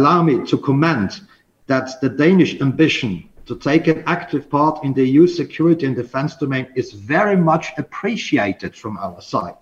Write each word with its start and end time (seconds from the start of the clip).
allow 0.00 0.22
me 0.22 0.46
to 0.46 0.56
comment 0.58 1.12
that 1.68 1.86
the 2.02 2.08
Danish 2.24 2.52
ambition 2.60 3.10
to 3.48 3.54
take 3.70 3.84
an 3.94 4.02
active 4.06 4.42
part 4.50 4.74
in 4.84 4.94
the 4.94 5.04
EU 5.04 5.26
security 5.26 5.86
and 5.86 5.96
defense 5.96 6.34
domain 6.40 6.66
is 6.76 6.86
very 7.08 7.36
much 7.36 7.66
appreciated 7.78 8.72
from 8.82 8.98
our 9.06 9.20
side. 9.20 9.56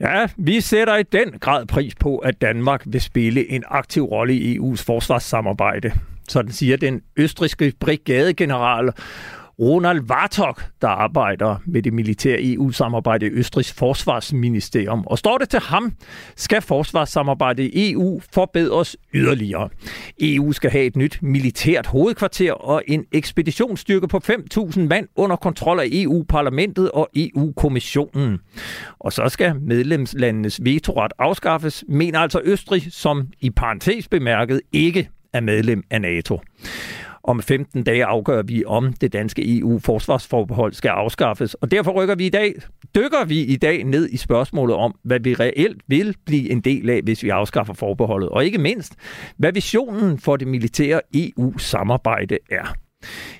Ja, 0.00 0.26
vi 0.36 0.60
sætter 0.60 0.96
i 0.96 1.02
den 1.02 1.38
grad 1.40 1.66
pris 1.66 1.94
på, 1.94 2.18
at 2.18 2.40
Danmark 2.40 2.82
vil 2.86 3.00
spille 3.00 3.50
en 3.50 3.64
aktiv 3.68 4.02
rolle 4.02 4.34
i 4.34 4.58
EU's 4.58 4.84
forsvarssamarbejde. 4.84 5.92
Sådan 6.28 6.52
siger 6.52 6.76
den 6.76 7.02
østriske 7.16 7.72
brigadegeneral 7.80 8.92
Ronald 9.58 10.00
Vartok, 10.08 10.62
der 10.80 10.88
arbejder 10.88 11.56
med 11.66 11.82
det 11.82 11.92
militære 11.92 12.42
EU-samarbejde 12.42 13.26
i 13.26 13.28
Østrigs 13.28 13.72
forsvarsministerium. 13.72 15.06
Og 15.06 15.18
står 15.18 15.38
det 15.38 15.48
til 15.48 15.60
ham, 15.60 15.92
skal 16.36 16.62
forsvarssamarbejdet 16.62 17.62
i 17.62 17.92
EU 17.92 18.20
forbedres 18.32 18.96
yderligere. 19.14 19.68
EU 20.20 20.52
skal 20.52 20.70
have 20.70 20.84
et 20.84 20.96
nyt 20.96 21.18
militært 21.22 21.86
hovedkvarter 21.86 22.52
og 22.52 22.82
en 22.86 23.04
ekspeditionsstyrke 23.12 24.08
på 24.08 24.20
5.000 24.30 24.80
mand 24.80 25.08
under 25.16 25.36
kontrol 25.36 25.80
af 25.80 25.86
EU-parlamentet 25.92 26.90
og 26.90 27.08
EU-kommissionen. 27.16 28.38
Og 28.98 29.12
så 29.12 29.28
skal 29.28 29.60
medlemslandenes 29.60 30.60
vetoret 30.64 31.12
afskaffes, 31.18 31.84
mener 31.88 32.18
altså 32.18 32.40
Østrig, 32.44 32.82
som 32.90 33.28
i 33.40 33.50
parentes 33.50 34.08
bemærket 34.08 34.60
ikke 34.72 35.08
er 35.32 35.40
medlem 35.40 35.82
af 35.90 36.00
NATO. 36.00 36.40
Om 37.24 37.42
15 37.42 37.82
dage 37.82 38.04
afgør 38.04 38.42
vi, 38.42 38.64
om 38.66 38.92
det 38.92 39.12
danske 39.12 39.58
EU-forsvarsforbehold 39.58 40.72
skal 40.72 40.88
afskaffes. 40.88 41.54
Og 41.54 41.70
derfor 41.70 41.92
rykker 41.92 42.14
vi 42.14 42.26
i 42.26 42.30
dag, 42.30 42.54
dykker 42.94 43.24
vi 43.24 43.40
i 43.40 43.56
dag 43.56 43.84
ned 43.84 44.08
i 44.08 44.16
spørgsmålet 44.16 44.76
om, 44.76 44.94
hvad 45.02 45.20
vi 45.20 45.34
reelt 45.34 45.82
vil 45.86 46.16
blive 46.26 46.50
en 46.50 46.60
del 46.60 46.90
af, 46.90 47.00
hvis 47.02 47.22
vi 47.22 47.28
afskaffer 47.28 47.74
forbeholdet. 47.74 48.28
Og 48.28 48.44
ikke 48.44 48.58
mindst, 48.58 48.94
hvad 49.36 49.52
visionen 49.52 50.18
for 50.18 50.36
det 50.36 50.48
militære 50.48 51.00
EU-samarbejde 51.14 52.38
er. 52.50 52.83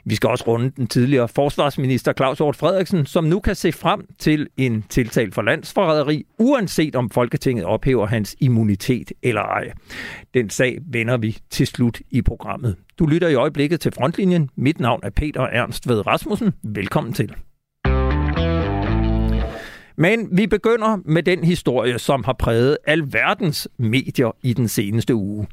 Vi 0.05 0.15
skal 0.15 0.31
også 0.31 0.45
runde 0.47 0.71
den 0.77 0.87
tidligere 0.87 1.29
forsvarsminister 1.29 2.13
Claus 2.13 2.39
Hort 2.39 2.57
Frederiksen, 2.57 3.07
som 3.07 3.25
nu 3.25 3.41
kan 3.41 3.55
se 3.55 3.73
frem 3.73 4.07
til 4.19 4.47
en 4.57 4.85
tiltal 4.89 5.33
for 5.33 5.43
landsforræderi, 5.43 6.25
uanset 6.39 6.97
om 6.97 7.11
Folketinget 7.11 7.65
ophæver 7.65 8.07
hans 8.07 8.37
immunitet 8.41 9.13
eller 9.23 9.43
ej. 9.43 9.73
Den 10.35 10.51
sag 10.51 10.79
vender 10.87 11.17
vi 11.17 11.39
til 11.51 11.67
slut 11.67 12.01
i 12.11 12.23
programmet. 12.23 12.77
Du 12.99 13.07
lytter 13.07 13.29
i 13.29 13.35
øjeblikket 13.35 13.81
til 13.81 13.93
Frontlinjen. 13.93 14.51
Mit 14.57 14.81
navn 14.81 15.01
er 15.03 15.11
Peter 15.11 15.41
Ernst 15.41 15.89
Ved 15.89 16.07
Rasmussen. 16.07 16.53
Velkommen 16.63 17.13
til. 17.13 17.35
Men 19.97 20.29
vi 20.33 20.47
begynder 20.47 20.99
med 21.05 21.23
den 21.23 21.45
historie, 21.45 21.99
som 21.99 22.25
har 22.25 22.33
præget 22.33 22.77
alverdens 22.87 23.69
medier 23.79 24.37
i 24.43 24.53
den 24.53 24.69
seneste 24.69 25.15
uge. 25.15 25.47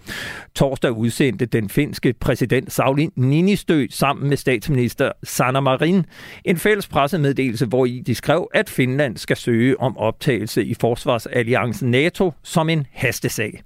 Torsdag 0.56 0.92
udsendte 0.92 1.46
den 1.46 1.70
finske 1.70 2.14
præsident 2.20 2.74
Sauli 2.74 3.10
Niinistö 3.20 3.88
sammen 3.90 4.30
med 4.30 4.38
statsminister 4.38 5.12
Sanna 5.24 5.60
Marin 5.60 6.06
en 6.46 6.58
fælles 6.58 6.88
pressemeddelelse, 6.88 7.66
hvor 7.66 7.86
i 7.86 8.00
de 8.06 8.16
skrev, 8.16 8.50
at 8.54 8.70
Finland 8.70 9.18
skal 9.18 9.38
søge 9.38 9.80
om 9.80 9.98
optagelse 9.98 10.64
i 10.66 10.74
forsvarsalliancen 10.74 11.92
NATO 11.92 12.32
som 12.44 12.70
en 12.70 12.88
hastesag. 12.92 13.64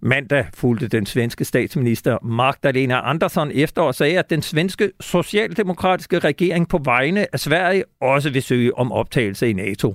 Mandag 0.00 0.46
fulgte 0.54 0.88
den 0.88 1.06
svenske 1.06 1.44
statsminister 1.44 2.18
Magdalena 2.24 3.10
Andersson 3.10 3.50
efter 3.54 3.82
og 3.82 3.94
sagde, 3.94 4.18
at 4.18 4.30
den 4.30 4.42
svenske 4.42 4.90
socialdemokratiske 5.00 6.18
regering 6.18 6.68
på 6.68 6.80
vegne 6.84 7.26
af 7.32 7.40
Sverige 7.40 7.84
også 8.00 8.30
vil 8.30 8.42
søge 8.42 8.78
om 8.78 8.92
optagelse 8.92 9.50
i 9.50 9.52
NATO. 9.52 9.94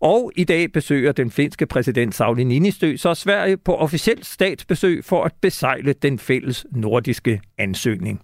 Og 0.00 0.32
i 0.36 0.44
dag 0.44 0.72
besøger 0.72 1.12
den 1.12 1.30
finske 1.30 1.66
præsident 1.66 2.14
Sauli 2.14 2.44
Niinistö 2.44 2.96
så 2.96 3.14
Sverige 3.14 3.56
på 3.56 3.74
officielt 3.74 4.26
statsbesøg 4.26 5.04
for 5.04 5.24
at 5.24 5.32
besejle 5.40 5.92
den 5.92 6.18
fælles 6.18 6.66
nordiske 6.72 7.40
ansøgning. 7.58 8.20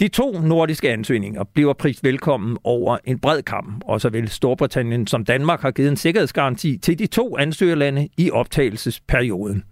De 0.00 0.08
to 0.08 0.40
nordiske 0.40 0.90
ansøgninger 0.90 1.44
bliver 1.44 1.72
prist 1.72 2.04
velkommen 2.04 2.58
over 2.64 2.98
en 3.04 3.18
bred 3.18 3.42
kamp, 3.42 3.84
og 3.84 4.00
såvel 4.00 4.28
Storbritannien 4.28 5.06
som 5.06 5.24
Danmark 5.24 5.60
har 5.60 5.70
givet 5.70 5.88
en 5.88 5.96
sikkerhedsgaranti 5.96 6.78
til 6.78 6.98
de 6.98 7.06
to 7.06 7.38
ansøgerlande 7.38 8.08
i 8.18 8.30
optagelsesperioden. 8.30 9.64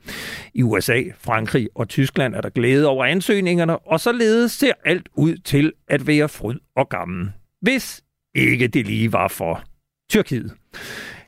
I 0.54 0.62
USA, 0.62 1.02
Frankrig 1.18 1.68
og 1.74 1.88
Tyskland 1.88 2.34
er 2.34 2.40
der 2.40 2.48
glæde 2.48 2.86
over 2.86 3.04
ansøgningerne, 3.04 3.78
og 3.78 4.00
således 4.00 4.52
ser 4.52 4.72
alt 4.84 5.08
ud 5.16 5.36
til 5.36 5.72
at 5.88 6.06
være 6.06 6.28
fryd 6.28 6.58
og 6.76 6.88
gammel. 6.88 7.30
Hvis 7.60 8.02
ikke 8.34 8.68
det 8.68 8.86
lige 8.86 9.12
var 9.12 9.28
for 9.28 9.62
Tyrkiet. 10.10 10.52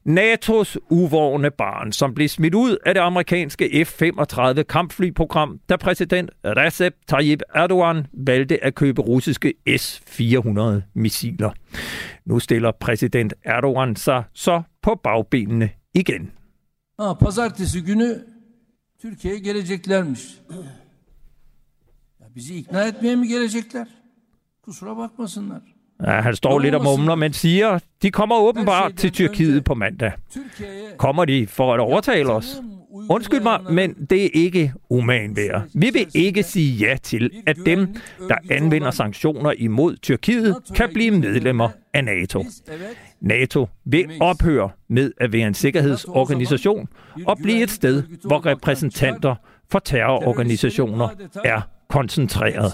NATO's 0.09 0.77
uvågne 0.91 1.51
barn, 1.51 1.93
som 1.93 2.15
blev 2.15 2.29
smidt 2.29 2.55
ud 2.55 2.77
af 2.87 2.95
det 2.95 3.01
amerikanske 3.01 3.85
F-35 3.85 4.63
kampflyprogram, 4.63 5.61
da 5.69 5.77
præsident 5.77 6.31
Recep 6.45 6.95
Tayyip 7.09 7.43
Erdogan 7.55 8.07
valgte 8.13 8.65
at 8.65 8.75
købe 8.75 9.03
russiske 9.03 9.55
S-400 9.77 10.83
missiler. 10.95 11.51
Nu 12.25 12.39
stiller 12.39 12.73
præsident 12.81 13.35
Erdogan 13.45 13.97
sig 13.97 14.25
så 14.33 14.63
på 14.83 15.01
bagbenene 15.05 15.71
igen. 15.95 16.31
Ha, 17.01 17.13
pazartesi 17.15 17.81
günü 17.81 18.15
Türkiye'ye 19.03 19.39
geleceklermiş. 19.41 20.41
Ya 22.21 22.27
bizi 22.35 22.55
ikna 22.55 22.85
etmeye 22.85 23.17
mi 23.17 23.29
gelecekler? 23.29 23.87
Kusura 24.63 24.97
bakmasınlar. 24.97 25.76
Ja, 26.05 26.21
han 26.21 26.37
står 26.37 26.59
lidt 26.59 26.75
og 26.75 26.85
mumler, 26.85 27.15
men 27.15 27.33
siger, 27.33 27.79
de 28.03 28.11
kommer 28.11 28.37
åbenbart 28.37 28.95
til 28.97 29.13
Tyrkiet 29.13 29.65
på 29.65 29.75
mandag. 29.75 30.13
Kommer 30.99 31.25
de 31.25 31.47
for 31.47 31.75
at 31.75 31.81
overtale 31.81 32.33
os? 32.33 32.63
Undskyld 33.11 33.41
mig, 33.41 33.61
men 33.71 33.95
det 34.11 34.25
er 34.25 34.29
ikke 34.35 34.73
umagen 34.91 35.37
værd. 35.37 35.63
Vi 35.75 35.91
vil 35.93 36.07
ikke 36.15 36.43
sige 36.43 36.87
ja 36.87 36.97
til, 37.03 37.31
at 37.47 37.57
dem, 37.67 37.97
der 38.29 38.35
anvender 38.51 38.91
sanktioner 38.91 39.53
imod 39.59 39.97
Tyrkiet, 39.97 40.57
kan 40.75 40.91
blive 40.93 41.11
medlemmer 41.11 41.69
af 41.95 42.05
NATO. 42.05 42.45
NATO 43.21 43.69
vil 43.85 44.11
ophøre 44.21 44.71
med 44.89 45.13
at 45.21 45.33
være 45.33 45.47
en 45.47 45.55
sikkerhedsorganisation 45.55 46.89
og 47.27 47.39
blive 47.43 47.63
et 47.63 47.71
sted, 47.71 48.03
hvor 48.25 48.47
repræsentanter 48.47 49.35
for 49.71 49.79
terrororganisationer 49.79 51.09
er 51.45 51.61
koncentreret 51.89 52.73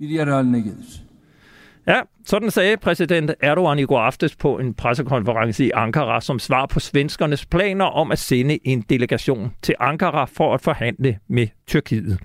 bir 0.00 0.08
yer 0.08 0.26
haline 0.26 0.60
gelir. 0.60 1.04
Ja, 1.86 2.00
sådan 2.24 2.50
sagde 2.50 2.76
præsident 2.76 3.30
Erdogan 3.40 3.78
i 3.78 3.82
går 3.82 4.00
aftes 4.00 4.36
på 4.36 4.58
en 4.58 4.74
pressekonference 4.74 5.64
i 5.64 5.70
Ankara 5.74 6.20
som 6.20 6.38
svar 6.38 6.66
på 6.66 6.80
svenskernes 6.80 7.46
planer 7.46 7.84
om 7.84 8.12
at 8.12 8.18
sende 8.18 8.58
en 8.66 8.80
delegation 8.80 9.52
til 9.62 9.74
Ankara 9.80 10.24
for 10.24 10.54
at 10.54 10.60
forhandle 10.60 11.18
med 11.28 11.46
Tyrkiet. 11.66 12.18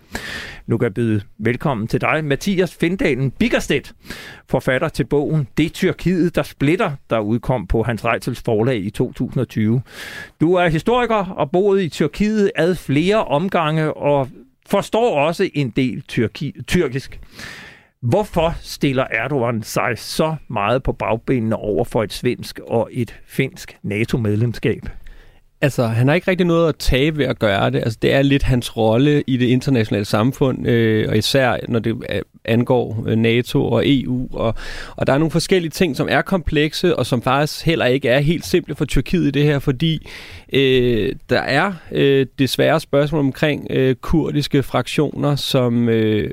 Nu 0.68 0.78
kan 0.78 0.84
jeg 0.84 0.94
byde 0.94 1.22
velkommen 1.38 1.88
til 1.88 2.02
dig, 2.02 2.26
Mathias 2.26 2.76
Findalen 2.76 3.32
Biggerstedt, 3.32 3.94
forfatter 4.50 4.90
til 4.90 5.06
bogen 5.06 5.48
Det 5.58 5.74
Tyrkiet, 5.74 6.36
der 6.36 6.44
splitter, 6.44 6.92
der 7.10 7.20
udkom 7.20 7.68
på 7.68 7.84
Hans 7.84 8.06
Reitels 8.06 8.42
forlag 8.42 8.78
i 8.78 8.90
2020. 8.90 9.82
Du 10.42 10.54
er 10.54 10.68
historiker 10.68 11.16
og 11.16 11.52
boet 11.52 11.82
i 11.82 11.90
Tyrkiet 11.90 12.52
ad 12.56 12.76
flere 12.76 13.24
omgange 13.26 13.94
og 13.94 14.28
forstår 14.70 15.20
også 15.20 15.50
en 15.54 15.70
del 15.70 16.02
tyrki, 16.02 16.56
tyrkisk. 16.68 17.20
Hvorfor 18.02 18.56
stiller 18.62 19.06
Erdogan 19.12 19.64
sig 19.64 19.98
så 19.98 20.36
meget 20.48 20.84
på 20.84 20.92
bagbenene 20.92 21.56
over 21.56 21.84
for 21.84 22.04
et 22.04 22.14
svensk 22.14 22.60
og 22.68 22.90
et 22.92 23.20
finsk 23.28 23.78
NATO-medlemskab? 23.84 24.90
Altså, 25.62 25.88
han 25.88 26.08
har 26.08 26.16
ikke 26.16 26.32
rigtig 26.32 26.48
noget 26.48 26.70
at 26.70 26.76
tabe 26.76 27.18
ved 27.18 27.26
at 27.26 27.40
gøre 27.40 27.70
det. 27.70 27.80
Altså, 27.80 28.00
det 28.02 28.14
er 28.14 28.22
lidt 28.22 28.44
hans 28.44 28.78
rolle 28.78 29.24
i 29.28 29.38
det 29.38 29.46
internationale 29.46 30.06
samfund, 30.06 30.68
øh, 30.68 31.10
og 31.10 31.18
især 31.18 31.58
når 31.68 31.80
det 31.80 32.04
øh, 32.10 32.22
angår 32.46 33.04
øh, 33.08 33.16
NATO 33.16 33.66
og 33.66 33.84
EU. 33.86 34.28
Og, 34.34 34.56
og 34.96 35.08
der 35.08 35.14
er 35.14 35.18
nogle 35.18 35.32
forskellige 35.32 35.72
ting, 35.72 35.98
som 35.98 36.08
er 36.10 36.22
komplekse, 36.22 36.96
og 36.96 37.06
som 37.06 37.22
faktisk 37.22 37.66
heller 37.66 37.86
ikke 37.86 38.10
er 38.10 38.20
helt 38.20 38.46
simple 38.46 38.76
for 38.76 38.86
Tyrkiet 38.86 39.28
i 39.28 39.32
det 39.32 39.44
her, 39.44 39.60
fordi 39.60 40.08
øh, 40.54 41.16
der 41.30 41.40
er 41.40 41.74
øh, 41.92 42.26
desværre 42.40 42.80
spørgsmål 42.80 43.20
omkring 43.20 43.68
øh, 43.70 43.96
kurdiske 43.96 44.64
fraktioner, 44.64 45.36
som 45.36 45.90
øh, 45.90 46.32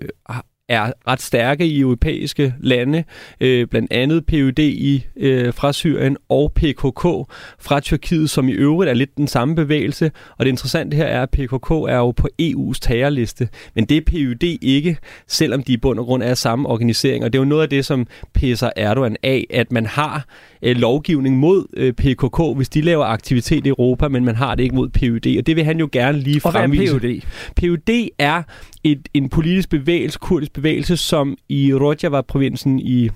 er 0.69 0.93
ret 1.09 1.23
stærke 1.23 1.67
i 1.67 1.81
europæiske 1.81 2.55
lande, 2.61 3.05
øh, 3.41 3.67
blandt 3.67 3.93
andet 3.93 4.27
PUD 4.27 4.59
i, 4.59 5.07
øh, 5.17 5.55
fra 5.55 5.73
Syrien 5.73 6.17
og 6.29 6.53
PKK 6.53 7.03
fra 7.59 7.81
Tyrkiet, 7.81 8.31
som 8.31 8.49
i 8.49 8.53
øvrigt 8.53 8.91
er 8.91 8.95
lidt 8.95 9.17
den 9.17 9.29
samme 9.29 9.55
bevægelse. 9.55 10.11
Og 10.39 10.45
det 10.45 10.51
interessante 10.51 10.97
her 10.97 11.05
er, 11.05 11.23
at 11.23 11.31
PKK 11.31 11.71
er 11.71 11.97
jo 11.97 12.11
på 12.11 12.29
EU's 12.43 12.79
terrorliste, 12.81 13.49
men 13.75 13.85
det 13.85 13.97
er 13.97 14.01
PUD 14.01 14.59
ikke, 14.63 14.97
selvom 15.27 15.63
de 15.63 15.73
i 15.73 15.77
bund 15.77 15.99
og 15.99 16.05
grund 16.05 16.23
er 16.23 16.35
samme 16.35 16.69
organisering. 16.69 17.25
Og 17.25 17.33
det 17.33 17.39
er 17.39 17.43
jo 17.43 17.49
noget 17.49 17.63
af 17.63 17.69
det, 17.69 17.85
som 17.85 18.07
pisser 18.35 18.71
Erdogan 18.77 19.17
af, 19.23 19.47
at 19.51 19.73
man 19.73 19.87
har 19.87 20.27
øh, 20.63 20.77
lovgivning 20.77 21.37
mod 21.37 21.67
øh, 21.77 21.93
PKK, 21.93 22.57
hvis 22.57 22.69
de 22.69 22.81
laver 22.81 23.05
aktivitet 23.05 23.67
i 23.67 23.69
Europa, 23.69 24.09
men 24.09 24.25
man 24.25 24.37
har 24.37 24.55
det 24.55 24.63
ikke 24.63 24.77
mod 24.77 24.89
PUD. 24.89 25.39
Og 25.39 25.47
det 25.47 25.57
vil 25.57 25.65
han 25.65 25.79
jo 25.79 25.89
gerne 25.93 26.19
lige 26.19 26.41
fremvise. 26.41 26.95
Og 26.95 27.01
hvad 27.01 27.11
er 27.11 27.21
PUD? 27.57 27.77
PUD 27.77 28.09
er 28.19 28.43
et, 28.85 29.09
en 29.15 29.29
politisk 29.29 29.69
bevægelse, 29.71 30.19
kurdisk 30.19 30.53
bevægelse, 30.57 30.97
som 30.97 31.37
i 31.49 31.75
Rojava-provinsen 31.75 32.81
i 32.81 33.11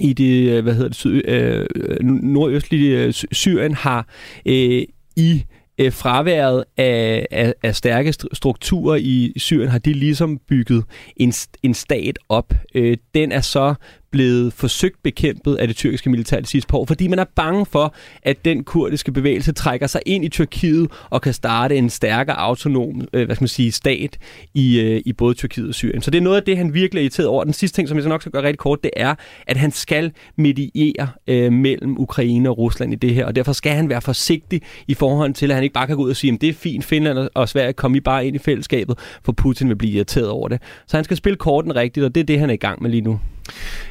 i 0.00 0.12
det, 0.12 0.50
øh, 0.50 0.62
hvad 0.62 0.74
hedder 0.74 0.88
det, 0.88 0.96
syd, 0.96 1.22
øh, 1.24 1.66
øh 1.74 1.96
nordøstlige 2.04 3.04
øh, 3.04 3.12
Syrien 3.12 3.74
har 3.74 4.08
øh, 4.46 4.82
i 5.16 5.44
øh, 5.78 5.92
fraværet 5.92 6.64
af, 6.76 7.26
af, 7.30 7.54
af 7.62 7.76
stærke 7.76 8.12
strukturer 8.12 8.96
i 8.96 9.32
Syrien, 9.36 9.68
har 9.68 9.78
de 9.78 9.92
ligesom 9.92 10.38
bygget 10.48 10.84
en, 11.16 11.32
en 11.62 11.74
stat 11.74 12.18
op. 12.28 12.54
Øh, 12.74 12.96
den 13.14 13.32
er 13.32 13.40
så 13.40 13.74
blevet 14.10 14.52
forsøgt 14.52 15.02
bekæmpet 15.02 15.54
af 15.54 15.66
det 15.66 15.76
tyrkiske 15.76 16.10
militær 16.10 16.40
de 16.40 16.46
sidste 16.46 16.68
par 16.68 16.78
år, 16.78 16.84
fordi 16.84 17.08
man 17.08 17.18
er 17.18 17.24
bange 17.34 17.66
for, 17.66 17.94
at 18.22 18.44
den 18.44 18.64
kurdiske 18.64 19.12
bevægelse 19.12 19.52
trækker 19.52 19.86
sig 19.86 20.00
ind 20.06 20.24
i 20.24 20.28
Tyrkiet 20.28 20.90
og 21.10 21.22
kan 21.22 21.32
starte 21.32 21.76
en 21.76 21.90
stærkere 21.90 22.36
autonom 22.36 23.08
øh, 23.12 23.26
hvad 23.26 23.36
skal 23.36 23.42
man 23.42 23.48
sige, 23.48 23.72
stat 23.72 24.18
i, 24.54 24.80
øh, 24.80 25.02
i 25.06 25.12
både 25.12 25.34
Tyrkiet 25.34 25.68
og 25.68 25.74
Syrien. 25.74 26.02
Så 26.02 26.10
det 26.10 26.18
er 26.18 26.22
noget 26.22 26.36
af 26.36 26.42
det, 26.42 26.56
han 26.56 26.74
virkelig 26.74 27.00
er 27.00 27.02
irriteret 27.02 27.28
over. 27.28 27.44
Den 27.44 27.52
sidste 27.52 27.76
ting, 27.76 27.88
som 27.88 27.96
jeg 27.96 28.02
så 28.02 28.08
nok 28.08 28.20
skal 28.20 28.32
gøre 28.32 28.42
rigtig 28.42 28.58
kort, 28.58 28.78
det 28.82 28.90
er, 28.96 29.14
at 29.46 29.56
han 29.56 29.70
skal 29.70 30.12
mediere 30.36 31.08
øh, 31.26 31.52
mellem 31.52 31.98
Ukraine 31.98 32.48
og 32.48 32.58
Rusland 32.58 32.92
i 32.92 32.96
det 32.96 33.14
her, 33.14 33.26
og 33.26 33.36
derfor 33.36 33.52
skal 33.52 33.72
han 33.72 33.88
være 33.88 34.00
forsigtig 34.00 34.62
i 34.88 34.94
forhold 34.94 35.34
til, 35.34 35.50
at 35.50 35.54
han 35.54 35.64
ikke 35.64 35.74
bare 35.74 35.86
kan 35.86 35.96
gå 35.96 36.02
ud 36.02 36.10
og 36.10 36.16
sige, 36.16 36.32
at 36.32 36.40
det 36.40 36.48
er 36.48 36.52
fint, 36.52 36.84
Finland 36.84 37.28
og 37.34 37.48
Sverige, 37.48 37.72
kom 37.72 37.94
I 37.94 38.00
bare 38.00 38.26
ind 38.26 38.36
i 38.36 38.38
fællesskabet, 38.38 38.98
for 39.24 39.32
Putin 39.32 39.68
vil 39.68 39.76
blive 39.76 39.92
irriteret 39.92 40.28
over 40.28 40.48
det. 40.48 40.62
Så 40.86 40.96
han 40.96 41.04
skal 41.04 41.16
spille 41.16 41.36
korten 41.36 41.76
rigtigt, 41.76 42.06
og 42.06 42.14
det 42.14 42.20
er 42.20 42.24
det, 42.24 42.40
han 42.40 42.50
er 42.50 42.54
i 42.54 42.56
gang 42.56 42.82
med 42.82 42.90
lige 42.90 43.00
nu. 43.00 43.20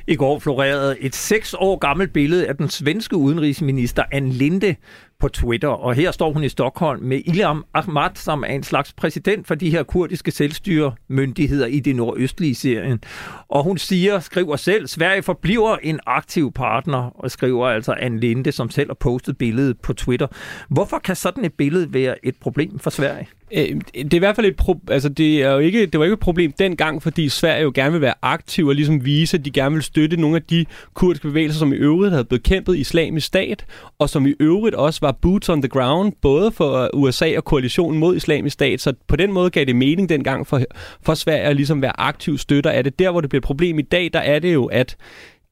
I 0.08 0.16
går 0.16 0.40
florerede 0.40 1.00
et 1.00 1.16
seks 1.16 1.56
år 1.60 1.78
gammelt 1.78 2.14
billede 2.14 2.48
af 2.48 2.56
den 2.56 2.70
svenske 2.70 3.16
udenrigsminister 3.16 4.04
Ann 4.12 4.30
Linde 4.30 4.76
på 5.20 5.28
Twitter, 5.28 5.68
og 5.68 5.94
her 5.94 6.12
står 6.12 6.34
hun 6.34 6.44
i 6.44 6.50
Stockholm 6.50 7.04
med 7.04 7.22
Ilham 7.26 7.66
Ahmad, 7.74 8.10
som 8.16 8.44
er 8.44 8.54
en 8.54 8.64
slags 8.64 8.94
præsident 8.94 9.48
for 9.48 9.56
de 9.56 9.70
her 9.70 9.84
kurdiske 9.84 10.32
selvstyremyndigheder 10.32 11.66
i 11.66 11.80
det 11.80 11.96
nordøstlige 11.96 12.56
Syrien. 12.56 13.00
Og 13.50 13.64
hun 13.64 13.78
siger, 13.78 14.20
skriver 14.20 14.56
selv, 14.56 14.88
Sverige 14.88 15.24
forbliver 15.24 15.78
en 15.84 16.00
aktiv 16.06 16.52
partner, 16.52 16.98
og 16.98 17.32
skriver 17.32 17.68
altså 17.68 17.96
Ann 18.00 18.20
Linde, 18.20 18.52
som 18.52 18.70
selv 18.70 18.90
har 18.90 18.98
postet 19.00 19.38
billedet 19.38 19.80
på 19.80 19.94
Twitter. 19.94 20.28
Hvorfor 20.70 21.00
kan 21.00 21.16
sådan 21.16 21.46
et 21.46 21.54
billede 21.54 21.94
være 21.94 22.26
et 22.26 22.36
problem 22.42 22.80
for 22.80 22.90
Sverige? 22.90 23.28
Øh, 23.52 23.82
det 23.94 24.14
er 24.14 24.18
i 24.18 24.20
hvert 24.20 24.36
fald 24.36 24.48
et 24.48 24.62
pro- 24.62 24.92
altså 24.92 25.10
det 25.10 25.44
er 25.44 25.52
jo 25.52 25.60
ikke 25.60 25.86
det 25.86 26.00
var 26.00 26.06
ikke 26.06 26.14
et 26.14 26.20
problem 26.20 26.52
dengang, 26.52 27.04
fordi 27.04 27.30
Sverige 27.30 27.64
jo 27.64 27.72
gerne 27.76 27.92
vil 27.92 28.02
være 28.02 28.14
aktiv 28.22 28.68
og 28.68 28.76
ligesom 28.76 29.06
vise, 29.06 29.38
at 29.38 29.46
de 29.46 29.52
gerne 29.52 29.74
vil 29.74 29.84
støtte 29.84 30.18
nogle 30.18 30.36
af 30.36 30.44
de 30.44 30.66
kurdiske 30.94 31.28
bevægelser, 31.28 31.60
som 31.60 31.74
i 31.74 31.76
øvrigt 31.76 32.12
havde 32.12 32.26
bekæmpet 32.26 32.78
islamisk 32.78 33.28
stat, 33.28 33.66
og 34.00 34.10
som 34.10 34.28
i 34.28 34.34
øvrigt 34.40 34.76
også 34.76 35.00
var 35.02 35.12
boots 35.12 35.50
on 35.50 35.62
the 35.62 35.70
ground, 35.70 36.14
både 36.22 36.52
for 36.52 36.74
øh, 36.74 36.90
USA 36.94 37.38
og 37.38 37.46
koalitionen 37.46 38.00
mod 38.00 38.16
islamisk 38.16 38.54
stat. 38.54 38.82
Så 38.82 38.94
på 39.08 39.16
den 39.16 39.34
måde 39.34 39.50
gav 39.50 39.66
det 39.66 39.76
mening 39.76 40.10
dengang 40.10 40.48
for, 40.48 40.62
for 41.02 41.14
Sverige 41.14 41.42
at 41.42 41.56
ligesom 41.56 41.82
være 41.82 42.00
aktiv 42.00 42.38
støtter 42.38 42.72
af 42.72 42.84
det. 42.84 43.00
Der, 43.00 43.12
hvor 43.12 43.22
det 43.22 43.30
bliver 43.30 43.40
et 43.40 43.46
problem 43.46 43.80
i 43.80 43.82
dag, 43.82 44.10
der 44.14 44.20
er 44.20 44.40
det 44.40 44.54
jo, 44.54 44.66
at 44.66 44.96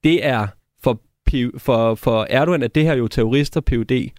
det 0.04 0.26
er 0.26 0.48
for, 0.84 1.02
for, 1.58 1.96
for 1.96 2.28
Erdogan, 2.30 2.64
at 2.64 2.76
det 2.76 2.84
her 2.84 2.96
jo 2.96 3.08
terrorister, 3.08 3.62
PUD, 3.62 4.10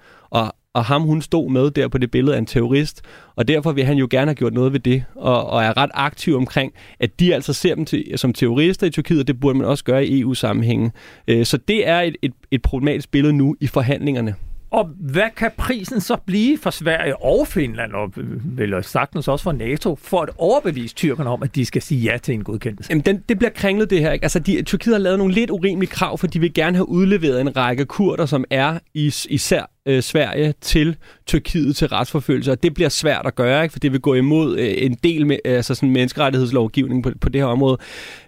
og 0.77 0.85
ham 0.85 1.03
hun 1.03 1.23
stod 1.23 1.51
med 1.51 1.71
der 1.71 1.89
på 1.89 1.99
det 1.99 2.11
billede 2.11 2.35
af 2.35 2.39
en 2.39 2.47
terrorist, 2.47 3.03
og 3.37 3.49
derfor 3.49 3.73
vil 3.73 3.85
han 3.85 3.97
jo 3.97 4.09
gerne 4.11 4.27
have 4.27 4.35
gjort 4.35 4.53
noget 4.53 4.73
ved 4.73 4.81
det, 4.81 5.05
og, 5.15 5.47
og 5.47 5.65
er 5.65 5.77
ret 5.77 5.91
aktiv 5.95 6.37
omkring, 6.37 6.73
at 7.01 7.21
de 7.21 7.35
altså 7.35 7.53
ser 7.53 7.75
dem 7.75 7.85
til, 7.85 8.13
som 8.17 8.33
terrorister 8.33 8.87
i 8.87 8.91
Tyrkiet, 8.91 9.21
og 9.21 9.27
det 9.27 9.41
burde 9.41 9.59
man 9.59 9.67
også 9.67 9.85
gøre 9.85 10.07
i 10.07 10.21
EU-sammenhænge. 10.21 10.93
Øh, 11.29 11.45
så 11.45 11.57
det 11.57 11.89
er 11.89 12.01
et, 12.01 12.17
et, 12.23 12.33
et 12.51 12.63
problematisk 12.63 13.11
billede 13.11 13.33
nu 13.33 13.57
i 13.61 13.67
forhandlingerne. 13.67 14.35
Og 14.71 14.91
hvad 14.99 15.31
kan 15.37 15.51
prisen 15.59 16.01
så 16.01 16.17
blive 16.27 16.59
for 16.59 16.71
Sverige 16.71 17.23
og 17.23 17.47
Finland, 17.47 17.93
og 17.93 18.13
vel 18.45 18.85
sagtens 18.85 19.29
også 19.29 19.43
for 19.43 19.53
NATO, 19.53 19.97
for 20.03 20.21
at 20.21 20.31
overbevise 20.39 20.95
tyrkerne 20.95 21.31
om, 21.31 21.43
at 21.43 21.55
de 21.55 21.65
skal 21.65 21.83
sige 21.83 22.01
ja 22.01 22.19
til 22.19 22.35
en 22.35 22.45
godkendelse? 22.45 22.91
Jamen, 22.91 23.03
den, 23.05 23.23
det 23.29 23.39
bliver 23.39 23.51
kringlet 23.51 23.91
det 23.91 24.01
her. 24.01 24.13
Ikke? 24.13 24.25
Altså, 24.25 24.39
de, 24.39 24.63
Tyrkiet 24.63 24.95
har 24.95 25.01
lavet 25.01 25.19
nogle 25.19 25.35
lidt 25.35 25.51
urimelige 25.51 25.91
krav, 25.91 26.19
for 26.19 26.27
de 26.27 26.41
vil 26.41 26.55
gerne 26.55 26.77
have 26.77 26.89
udleveret 26.89 27.41
en 27.41 27.57
række 27.57 27.85
kurder, 27.85 28.27
som 28.27 28.45
er 28.51 28.79
i, 28.95 29.15
især 29.29 29.76
øh, 29.87 30.03
Sverige 30.03 30.55
til 30.61 30.97
Tyrkiet 31.27 31.77
til 31.77 31.89
retsforfølgelse, 31.89 32.53
og 32.53 32.63
det 32.63 32.75
bliver 32.75 32.89
svært 32.89 33.27
at 33.27 33.35
gøre, 33.35 33.63
ikke? 33.63 33.73
for 33.73 33.79
det 33.79 33.93
vil 33.93 34.01
gå 34.01 34.15
imod 34.15 34.59
øh, 34.59 34.75
en 34.77 34.95
del 35.05 35.27
med, 35.27 35.39
altså 35.45 35.75
sådan 35.75 35.91
menneskerettighedslovgivning 35.91 37.03
på, 37.03 37.11
på 37.21 37.29
det 37.29 37.41
her 37.41 37.49
område. 37.49 37.79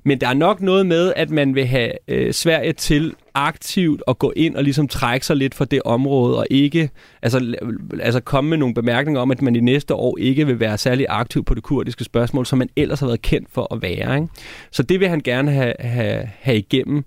Men 0.04 0.20
der 0.20 0.28
er 0.28 0.34
nok 0.34 0.60
noget 0.60 0.86
med, 0.86 1.12
at 1.16 1.30
man 1.30 1.54
vil 1.54 1.66
have 1.66 1.92
øh, 2.08 2.32
Sverige 2.32 2.72
til 2.72 3.14
aktivt 3.34 4.02
at 4.08 4.18
gå 4.18 4.32
ind 4.36 4.56
og 4.56 4.64
ligesom 4.64 4.88
trække 4.88 5.26
sig 5.26 5.36
lidt 5.36 5.54
fra 5.54 5.64
det 5.64 5.82
område, 5.84 6.38
og 6.38 6.46
ikke 6.50 6.90
altså, 7.22 7.54
altså 8.00 8.20
komme 8.20 8.50
med 8.50 8.58
nogle 8.58 8.74
bemærkninger 8.74 9.20
om, 9.20 9.30
at 9.30 9.42
man 9.42 9.56
i 9.56 9.60
næste 9.60 9.94
år 9.94 10.18
ikke 10.18 10.46
vil 10.46 10.60
være 10.60 10.78
særlig 10.78 11.06
aktiv 11.08 11.44
på 11.44 11.54
det 11.54 11.62
kurdiske 11.62 12.04
spørgsmål, 12.04 12.46
som 12.46 12.58
man 12.58 12.68
ellers 12.76 13.00
har 13.00 13.06
været 13.06 13.22
kendt 13.22 13.48
for 13.52 13.74
at 13.74 13.82
være. 13.82 14.14
Ikke? 14.16 14.28
Så 14.70 14.82
det 14.82 15.00
vil 15.00 15.08
han 15.08 15.20
gerne 15.20 15.50
have, 15.50 15.74
have, 15.80 16.28
have 16.40 16.58
igennem 16.58 17.04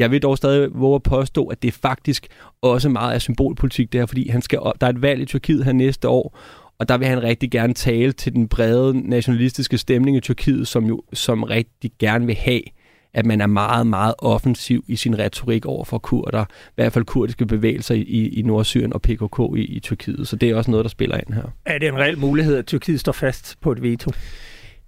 jeg 0.00 0.10
vil 0.10 0.22
dog 0.22 0.36
stadig 0.36 0.68
våge 0.74 0.94
at 0.94 1.02
påstå, 1.02 1.46
at 1.46 1.62
det 1.62 1.72
faktisk 1.72 2.26
også 2.62 2.88
meget 2.88 3.14
er 3.14 3.18
symbolpolitik 3.18 3.92
det 3.92 4.00
her, 4.00 4.06
fordi 4.06 4.28
han 4.28 4.42
skal 4.42 4.58
op, 4.58 4.80
der 4.80 4.86
er 4.86 4.90
et 4.90 5.02
valg 5.02 5.22
i 5.22 5.24
Tyrkiet 5.24 5.64
her 5.64 5.72
næste 5.72 6.08
år, 6.08 6.38
og 6.78 6.88
der 6.88 6.98
vil 6.98 7.08
han 7.08 7.22
rigtig 7.22 7.50
gerne 7.50 7.74
tale 7.74 8.12
til 8.12 8.32
den 8.32 8.48
brede 8.48 9.08
nationalistiske 9.08 9.78
stemning 9.78 10.16
i 10.16 10.20
Tyrkiet, 10.20 10.68
som 10.68 10.84
jo 10.84 11.02
som 11.12 11.42
rigtig 11.42 11.90
gerne 11.98 12.26
vil 12.26 12.34
have, 12.34 12.62
at 13.14 13.26
man 13.26 13.40
er 13.40 13.46
meget, 13.46 13.86
meget 13.86 14.14
offensiv 14.18 14.84
i 14.88 14.96
sin 14.96 15.18
retorik 15.18 15.66
over 15.66 15.84
for 15.84 15.98
kurder, 15.98 16.44
i 16.44 16.72
hvert 16.74 16.92
fald 16.92 17.04
kurdiske 17.04 17.46
bevægelser 17.46 17.94
i, 17.94 18.28
i 18.28 18.42
Nordsyrien 18.42 18.92
og 18.92 19.02
PKK 19.02 19.56
i, 19.56 19.60
i 19.60 19.80
Tyrkiet. 19.80 20.28
Så 20.28 20.36
det 20.36 20.50
er 20.50 20.56
også 20.56 20.70
noget, 20.70 20.84
der 20.84 20.88
spiller 20.88 21.16
ind 21.16 21.34
her. 21.34 21.42
Er 21.66 21.78
det 21.78 21.88
en 21.88 21.98
reel 21.98 22.18
mulighed, 22.18 22.56
at 22.56 22.66
Tyrkiet 22.66 23.00
står 23.00 23.12
fast 23.12 23.56
på 23.60 23.72
et 23.72 23.82
veto? 23.82 24.10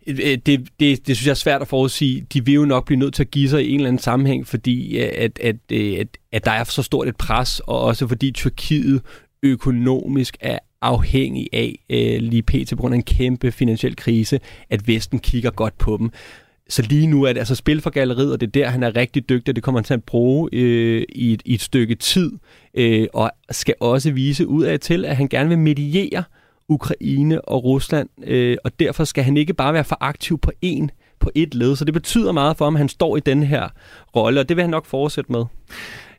Øh, 0.06 0.19
øh, 0.25 0.38
det, 0.46 0.69
det, 0.81 1.06
det 1.06 1.16
synes 1.16 1.26
jeg 1.26 1.31
er 1.31 1.34
svært 1.34 1.62
at 1.62 1.69
forudsige. 1.69 2.26
De 2.32 2.44
vil 2.44 2.54
jo 2.54 2.64
nok 2.64 2.87
blive 2.87 2.99
nødt 2.99 3.14
til 3.14 3.22
at 3.22 3.31
give 3.31 3.49
sig 3.49 3.64
i 3.64 3.69
en 3.69 3.75
eller 3.75 3.88
anden 3.88 4.02
sammenhæng, 4.02 4.46
fordi 4.46 4.99
øh, 4.99 5.12
at, 5.16 5.38
at, 5.38 5.72
at, 5.72 6.08
at 6.32 6.44
der 6.44 6.50
er 6.50 6.64
så 6.64 6.82
stort 6.82 7.08
et 7.08 7.16
pres, 7.16 7.60
og 7.60 7.81
også 7.81 8.08
fordi 8.08 8.31
Tyrkiet 8.31 9.02
økonomisk 9.43 10.37
er 10.40 10.58
afhængig 10.81 11.49
af 11.52 11.78
øh, 11.90 12.20
lige 12.20 12.43
pt. 12.43 12.70
på 12.70 12.76
grund 12.76 12.94
af 12.94 12.96
en 12.96 13.02
kæmpe 13.02 13.52
finansiel 13.52 13.96
krise, 13.96 14.40
at 14.70 14.88
Vesten 14.88 15.19
kigger 15.19 15.50
godt 15.50 15.78
på 15.78 15.96
dem. 15.96 16.10
Så 16.69 16.82
lige 16.82 17.06
nu 17.06 17.22
er 17.22 17.32
det 17.32 17.38
altså 17.40 17.54
spil 17.54 17.81
for 17.81 17.90
galleriet, 17.90 18.32
og 18.32 18.40
det 18.40 18.46
er 18.46 18.50
der, 18.50 18.69
han 18.69 18.82
er 18.82 18.96
rigtig 18.96 19.28
dygtig, 19.28 19.52
og 19.52 19.56
det 19.56 19.64
kommer 19.64 19.81
han 19.81 19.84
til 19.84 19.94
at 19.94 20.04
bruge 20.04 20.49
øh, 20.52 21.02
i, 21.08 21.32
et, 21.32 21.43
i 21.44 21.54
et 21.54 21.60
stykke 21.60 21.94
tid, 21.94 22.32
øh, 22.75 23.06
og 23.14 23.31
skal 23.50 23.75
også 23.81 24.10
vise 24.10 24.46
ud 24.46 24.64
af 24.64 24.81
til, 24.81 25.04
at 25.04 25.16
han 25.16 25.28
gerne 25.28 25.49
vil 25.49 25.58
mediere 25.58 26.19
øh, 26.19 26.41
Ukraine 26.72 27.40
og 27.40 27.64
Rusland, 27.64 28.08
øh, 28.24 28.56
og 28.64 28.80
derfor 28.80 29.04
skal 29.04 29.24
han 29.24 29.36
ikke 29.36 29.54
bare 29.54 29.74
være 29.74 29.84
for 29.84 29.96
aktiv 30.00 30.38
på 30.38 30.52
en 30.62 30.90
på 31.20 31.30
et 31.34 31.54
led. 31.54 31.76
Så 31.76 31.84
det 31.84 31.94
betyder 31.94 32.32
meget 32.32 32.56
for 32.56 32.64
ham, 32.64 32.74
at 32.74 32.78
han 32.78 32.88
står 32.88 33.16
i 33.16 33.20
den 33.20 33.42
her 33.42 33.69
rolle, 34.16 34.40
og 34.40 34.48
det 34.48 34.56
vil 34.56 34.62
han 34.62 34.70
nok 34.70 34.87
fortsætte 34.87 35.32
med. 35.32 35.44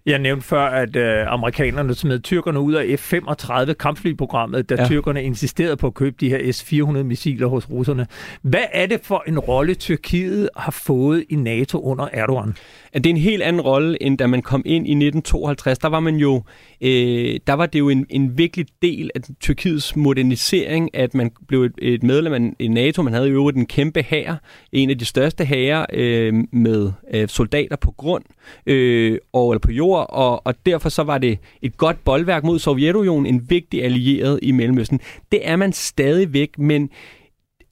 Jeg 0.06 0.20
nævnte 0.20 0.46
før, 0.46 0.66
at 0.66 0.96
øh, 0.96 1.34
amerikanerne 1.34 1.96
smed 1.96 2.20
tyrkerne 2.20 2.60
ud 2.60 2.74
af 2.74 2.84
F-35 2.84 3.74
kampflyprogrammet, 3.74 4.70
da 4.70 4.76
ja. 4.76 4.86
tyrkerne 4.86 5.24
insisterede 5.24 5.78
på 5.78 5.88
at 5.88 5.94
købe 5.94 6.16
de 6.20 6.30
her 6.30 6.52
S-400-missiler 6.52 7.48
hos 7.48 7.70
russerne. 7.70 8.08
Hvad 8.42 8.64
er 8.74 8.86
det 8.86 9.00
for 9.04 9.24
en 9.28 9.40
rolle, 9.40 9.74
Tyrkiet 9.74 10.50
har 10.58 10.72
fået 10.72 11.24
i 11.30 11.36
NATO 11.36 11.82
under 11.82 12.08
Erdogan? 12.14 12.56
Det 12.94 13.06
er 13.06 13.10
en 13.10 13.18
helt 13.18 13.44
anden 13.44 13.62
rolle, 13.62 14.04
end 14.04 14.18
da 14.18 14.28
man 14.28 14.42
kom 14.42 14.62
ind 14.66 14.88
i 14.88 14.92
1952. 14.92 15.80
Der 15.80 15.88
var 15.88 16.00
man 16.00 16.16
jo, 16.16 16.44
øh, 16.82 17.40
der 17.48 17.54
var 17.54 17.66
det 17.66 17.80
jo 17.80 17.90
en, 17.90 18.06
en 18.10 18.38
vigtig 18.38 18.66
del 18.82 19.12
af 19.16 19.22
Tyrkiets 19.40 19.96
modernisering, 19.96 20.96
at 20.96 21.14
man 21.14 21.32
blev 21.48 21.64
et, 21.64 21.74
et 21.82 22.04
medlem 22.04 22.34
af 22.34 22.72
NATO. 22.72 23.02
Man 23.02 23.14
havde 23.14 23.28
jo 23.28 23.34
øvrigt 23.34 23.58
en 23.58 23.66
kæmpe 23.66 24.02
hær, 24.02 24.36
en 24.72 24.90
af 24.90 25.00
de 25.00 25.06
største 25.06 25.46
hære 25.46 25.86
øh, 25.94 26.34
med 26.52 26.92
øh, 27.14 27.28
soldater 27.28 27.76
på 27.76 27.92
grund 27.92 28.24
øh, 28.66 29.18
og 29.34 29.52
eller 29.52 29.60
på 29.60 29.72
jord, 29.72 29.93
og, 29.98 30.48
og 30.48 30.56
derfor 30.66 30.90
så 30.90 31.04
var 31.04 31.18
det 31.18 31.40
et 31.62 31.78
godt 31.78 32.04
boldværk 32.06 32.44
mod 32.44 32.60
Sovjetunionen, 32.60 33.26
en 33.26 33.50
vigtig 33.50 33.84
allieret 33.84 34.40
i 34.42 34.52
Mellemøsten. 34.52 35.00
Det 35.32 35.48
er 35.48 35.56
man 35.56 35.74
stadigvæk, 35.74 36.60
men 36.60 36.90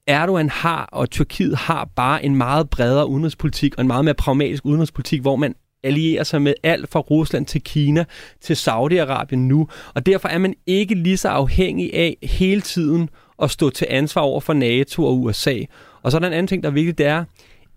Erdogan 0.06 0.48
har, 0.48 0.88
og 0.92 1.10
Tyrkiet 1.10 1.56
har 1.56 1.88
bare 1.96 2.24
en 2.24 2.36
meget 2.36 2.70
bredere 2.70 3.08
udenrigspolitik, 3.08 3.74
og 3.74 3.80
en 3.80 3.86
meget 3.86 4.04
mere 4.04 4.14
pragmatisk 4.14 4.64
udenrigspolitik, 4.64 5.20
hvor 5.20 5.36
man 5.36 5.54
allierer 5.84 6.24
sig 6.24 6.42
med 6.42 6.54
alt 6.62 6.90
fra 6.90 7.00
Rusland 7.00 7.46
til 7.46 7.62
Kina 7.62 8.04
til 8.40 8.54
Saudi-Arabien 8.54 9.36
nu. 9.36 9.68
Og 9.94 10.06
derfor 10.06 10.28
er 10.28 10.38
man 10.38 10.54
ikke 10.66 10.94
lige 10.94 11.16
så 11.16 11.28
afhængig 11.28 11.94
af 11.94 12.16
hele 12.22 12.60
tiden 12.60 13.08
at 13.42 13.50
stå 13.50 13.70
til 13.70 13.86
ansvar 13.90 14.22
over 14.22 14.40
for 14.40 14.52
NATO 14.52 15.04
og 15.04 15.20
USA. 15.20 15.58
Og 16.02 16.10
så 16.10 16.16
er 16.16 16.18
der 16.18 16.26
en 16.26 16.32
anden 16.32 16.46
ting, 16.46 16.62
der 16.62 16.68
er 16.68 16.72
vigtigt, 16.72 16.98
det 16.98 17.06
er, 17.06 17.24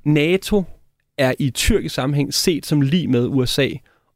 NATO 0.04 0.64
er 1.18 1.34
i 1.40 1.50
tyrkisk 1.50 1.96
sammenhæng 1.96 2.34
set 2.34 2.66
som 2.66 2.82
lige 2.82 3.08
med 3.08 3.28
USA. 3.28 3.70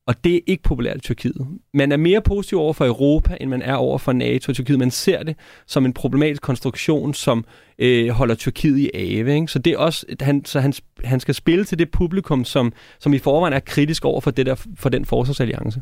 Og 0.09 0.23
det 0.23 0.35
er 0.35 0.39
ikke 0.47 0.63
populært 0.63 0.97
i 0.97 0.99
Tyrkiet. 0.99 1.47
Man 1.73 1.91
er 1.91 1.97
mere 1.97 2.21
positiv 2.21 2.59
over 2.59 2.73
for 2.73 2.85
Europa, 2.85 3.37
end 3.41 3.49
man 3.49 3.61
er 3.61 3.75
over 3.75 3.97
for 3.97 4.13
NATO 4.13 4.51
og 4.51 4.55
Tyrkiet. 4.55 4.79
Man 4.79 4.91
ser 4.91 5.23
det 5.23 5.35
som 5.67 5.85
en 5.85 5.93
problematisk 5.93 6.41
konstruktion, 6.41 7.13
som 7.13 7.45
øh, 7.79 8.09
holder 8.09 8.35
Tyrkiet 8.35 8.77
i 8.77 8.89
ave. 8.93 9.35
Ikke? 9.35 9.47
Så 9.47 9.59
det 9.59 9.73
er 9.73 9.77
også, 9.77 10.05
han, 10.21 10.45
så 10.45 10.59
han, 10.59 10.73
han 11.03 11.19
skal 11.19 11.35
spille 11.35 11.65
til 11.65 11.79
det 11.79 11.91
publikum, 11.91 12.45
som, 12.45 12.73
som 12.99 13.13
i 13.13 13.17
forvejen 13.17 13.53
er 13.53 13.59
kritisk 13.59 14.05
over 14.05 14.21
for, 14.21 14.31
det 14.31 14.45
der, 14.45 14.55
for 14.77 14.89
den 14.89 15.05
forsvarsalliance. 15.05 15.81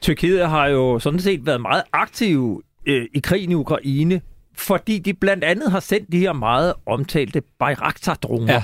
Tyrkiet 0.00 0.48
har 0.48 0.66
jo 0.66 0.98
sådan 0.98 1.20
set 1.20 1.46
været 1.46 1.60
meget 1.60 1.82
aktiv 1.92 2.62
øh, 2.86 3.06
i 3.14 3.18
krigen 3.18 3.50
i 3.50 3.54
Ukraine, 3.54 4.20
fordi 4.56 4.98
de 4.98 5.14
blandt 5.14 5.44
andet 5.44 5.70
har 5.70 5.80
sendt 5.80 6.12
de 6.12 6.18
her 6.18 6.32
meget 6.32 6.74
omtalte 6.86 7.42
Bayraktar-droner. 7.58 8.52
Ja. 8.52 8.62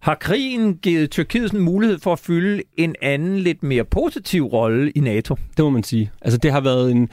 Har 0.00 0.14
krigen 0.14 0.74
givet 0.74 1.10
Tyrkiet 1.10 1.52
en 1.52 1.60
mulighed 1.60 1.98
for 1.98 2.12
at 2.12 2.18
fylde 2.18 2.62
en 2.76 2.94
anden, 3.02 3.38
lidt 3.38 3.62
mere 3.62 3.84
positiv 3.84 4.44
rolle 4.44 4.90
i 4.90 5.00
NATO? 5.00 5.36
Det 5.56 5.64
må 5.64 5.70
man 5.70 5.82
sige. 5.82 6.10
Altså 6.22 6.38
det 6.38 6.52
har 6.52 6.60
været 6.60 6.90
en... 6.90 7.08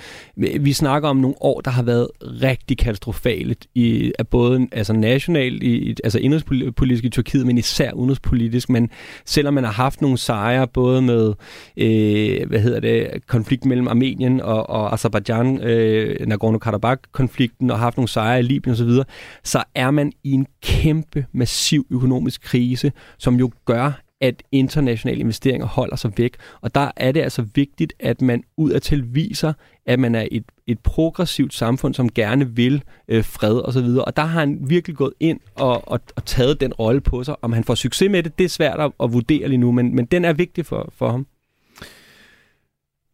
Vi 0.59 0.73
snakker 0.73 1.09
om 1.09 1.17
nogle 1.17 1.35
år, 1.41 1.61
der 1.61 1.71
har 1.71 1.83
været 1.83 2.07
rigtig 2.21 2.77
katastrofale 2.77 3.55
i, 3.75 4.11
af 4.19 4.27
både 4.27 4.67
altså 4.71 4.93
nationalt, 4.93 5.63
i, 5.63 5.95
altså 6.03 6.19
indrigspolitisk 6.19 7.03
i 7.03 7.09
Tyrkiet, 7.09 7.45
men 7.45 7.57
især 7.57 7.91
udenrigspolitisk. 7.91 8.69
Men 8.69 8.89
selvom 9.25 9.53
man 9.53 9.63
har 9.63 9.71
haft 9.71 10.01
nogle 10.01 10.17
sejre, 10.17 10.67
både 10.67 11.01
med 11.01 11.33
øh, 11.77 12.47
hvad 12.47 12.59
hedder 12.59 12.79
det, 12.79 13.07
konflikt 13.27 13.65
mellem 13.65 13.87
Armenien 13.87 14.41
og, 14.41 14.69
og 14.69 14.93
Azerbaijan, 14.93 15.61
øh, 15.61 16.27
Nagorno-Karabakh-konflikten, 16.27 17.71
og 17.71 17.79
haft 17.79 17.97
nogle 17.97 18.09
sejre 18.09 18.39
i 18.39 18.43
Libyen 18.43 18.73
osv., 18.73 18.89
så, 18.89 19.03
så 19.43 19.63
er 19.75 19.91
man 19.91 20.11
i 20.23 20.31
en 20.31 20.47
kæmpe, 20.63 21.25
massiv 21.33 21.87
økonomisk 21.89 22.41
krise, 22.41 22.74
som 23.17 23.35
jo 23.35 23.51
gør, 23.65 23.91
at 24.21 24.43
internationale 24.51 25.19
investeringer 25.19 25.67
holder 25.67 25.95
sig 25.95 26.11
væk. 26.17 26.35
Og 26.61 26.75
der 26.75 26.91
er 26.95 27.11
det 27.11 27.21
altså 27.21 27.45
vigtigt, 27.55 27.93
at 27.99 28.21
man 28.21 28.43
udadtil 28.57 29.15
viser, 29.15 29.53
at 29.85 29.99
man 29.99 30.15
er 30.15 30.27
et, 30.31 30.43
et 30.67 30.79
progressivt 30.79 31.53
samfund, 31.53 31.93
som 31.93 32.09
gerne 32.09 32.55
vil 32.55 32.83
øh, 33.07 33.23
fred 33.23 33.55
og 33.57 33.73
så 33.73 33.81
videre. 33.81 34.05
Og 34.05 34.17
der 34.17 34.23
har 34.23 34.39
han 34.39 34.59
virkelig 34.61 34.97
gået 34.97 35.13
ind 35.19 35.39
og, 35.55 35.87
og, 35.87 35.99
og 36.15 36.25
taget 36.25 36.61
den 36.61 36.73
rolle 36.73 37.01
på 37.01 37.23
sig. 37.23 37.35
Om 37.41 37.53
han 37.53 37.63
får 37.63 37.75
succes 37.75 38.11
med 38.11 38.23
det, 38.23 38.37
det 38.37 38.43
er 38.43 38.49
svært 38.49 38.79
at, 38.79 38.91
at 39.03 39.13
vurdere 39.13 39.47
lige 39.47 39.57
nu, 39.57 39.71
men, 39.71 39.95
men 39.95 40.05
den 40.05 40.25
er 40.25 40.33
vigtig 40.33 40.65
for, 40.65 40.93
for 40.97 41.09
ham. 41.09 41.27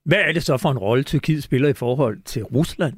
Hvad 0.06 0.18
er 0.18 0.34
det 0.34 0.44
så 0.44 0.58
for 0.58 0.72
en 0.72 0.78
rolle, 0.78 1.04
Tyrkiet 1.04 1.44
spiller 1.44 1.70
i 1.70 1.74
forhold 1.74 2.18
til 2.26 2.44
Rusland? 2.44 2.94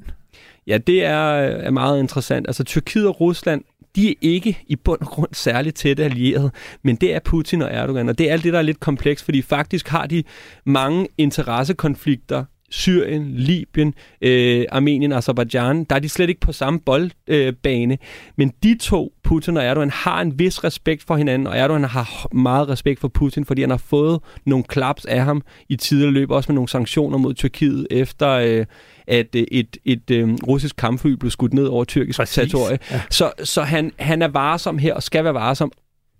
Ja, 0.66 0.78
det 0.78 1.04
er, 1.04 1.30
er 1.38 1.70
meget 1.70 2.00
interessant. 2.00 2.46
Altså 2.46 2.64
Tyrkiet 2.64 3.08
og 3.08 3.20
Rusland 3.20 3.64
de 3.96 4.10
er 4.10 4.14
ikke 4.20 4.58
i 4.66 4.76
bund 4.76 5.00
og 5.00 5.06
grund 5.06 5.30
særligt 5.32 5.76
tætte 5.76 6.04
allierede, 6.04 6.50
men 6.82 6.96
det 6.96 7.14
er 7.14 7.18
Putin 7.24 7.62
og 7.62 7.70
Erdogan, 7.72 8.08
og 8.08 8.18
det 8.18 8.28
er 8.28 8.32
alt 8.32 8.44
det, 8.44 8.52
der 8.52 8.58
er 8.58 8.62
lidt 8.62 8.80
komplekst, 8.80 9.24
fordi 9.24 9.42
faktisk 9.42 9.88
har 9.88 10.06
de 10.06 10.22
mange 10.64 11.08
interessekonflikter 11.18 12.44
Syrien, 12.74 13.34
Libyen, 13.34 13.94
øh, 14.20 14.64
Armenien, 14.72 15.12
Azerbaijan, 15.12 15.84
der 15.84 15.96
er 15.96 16.00
de 16.00 16.08
slet 16.08 16.28
ikke 16.28 16.40
på 16.40 16.52
samme 16.52 16.80
boldbane. 16.80 17.94
Øh, 17.94 17.98
Men 18.36 18.52
de 18.62 18.78
to, 18.78 19.12
Putin 19.22 19.56
og 19.56 19.64
Erdogan, 19.64 19.90
har 19.90 20.20
en 20.20 20.38
vis 20.38 20.64
respekt 20.64 21.02
for 21.02 21.16
hinanden, 21.16 21.46
og 21.46 21.56
Erdogan 21.56 21.84
har 21.84 22.28
meget 22.34 22.68
respekt 22.68 23.00
for 23.00 23.08
Putin, 23.08 23.44
fordi 23.44 23.60
han 23.60 23.70
har 23.70 23.76
fået 23.76 24.20
nogle 24.46 24.64
klaps 24.64 25.04
af 25.04 25.24
ham 25.24 25.42
i 25.68 25.76
tidligere 25.76 26.12
løb, 26.12 26.30
også 26.30 26.52
med 26.52 26.54
nogle 26.54 26.68
sanktioner 26.68 27.18
mod 27.18 27.34
Tyrkiet, 27.34 27.86
efter 27.90 28.30
øh, 28.30 28.66
at 29.08 29.34
øh, 29.36 29.44
et, 29.50 29.76
et, 29.84 30.10
øh, 30.10 30.34
russisk 30.46 30.76
kampfly 30.76 31.10
blev 31.10 31.30
skudt 31.30 31.54
ned 31.54 31.66
over 31.66 31.84
tyrkisk 31.84 32.20
territorie. 32.26 32.78
Ja. 32.90 33.00
Så, 33.10 33.32
så 33.44 33.62
han, 33.62 33.92
han 33.98 34.22
er 34.22 34.28
varsom 34.28 34.78
her, 34.78 34.94
og 34.94 35.02
skal 35.02 35.24
være 35.24 35.34
varsom, 35.34 35.72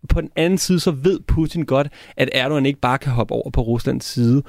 på 0.09 0.21
den 0.21 0.31
anden 0.37 0.59
side, 0.59 0.81
så 0.81 0.91
ved 0.91 1.21
Putin 1.29 1.65
godt, 1.65 1.89
at 2.17 2.29
Erdogan 2.33 2.67
ikke 2.67 2.81
bare 2.81 2.99
kan 2.99 3.13
hoppe 3.13 3.35
over 3.35 3.51
på 3.51 3.61
Ruslands 3.61 4.05
side 4.05 4.43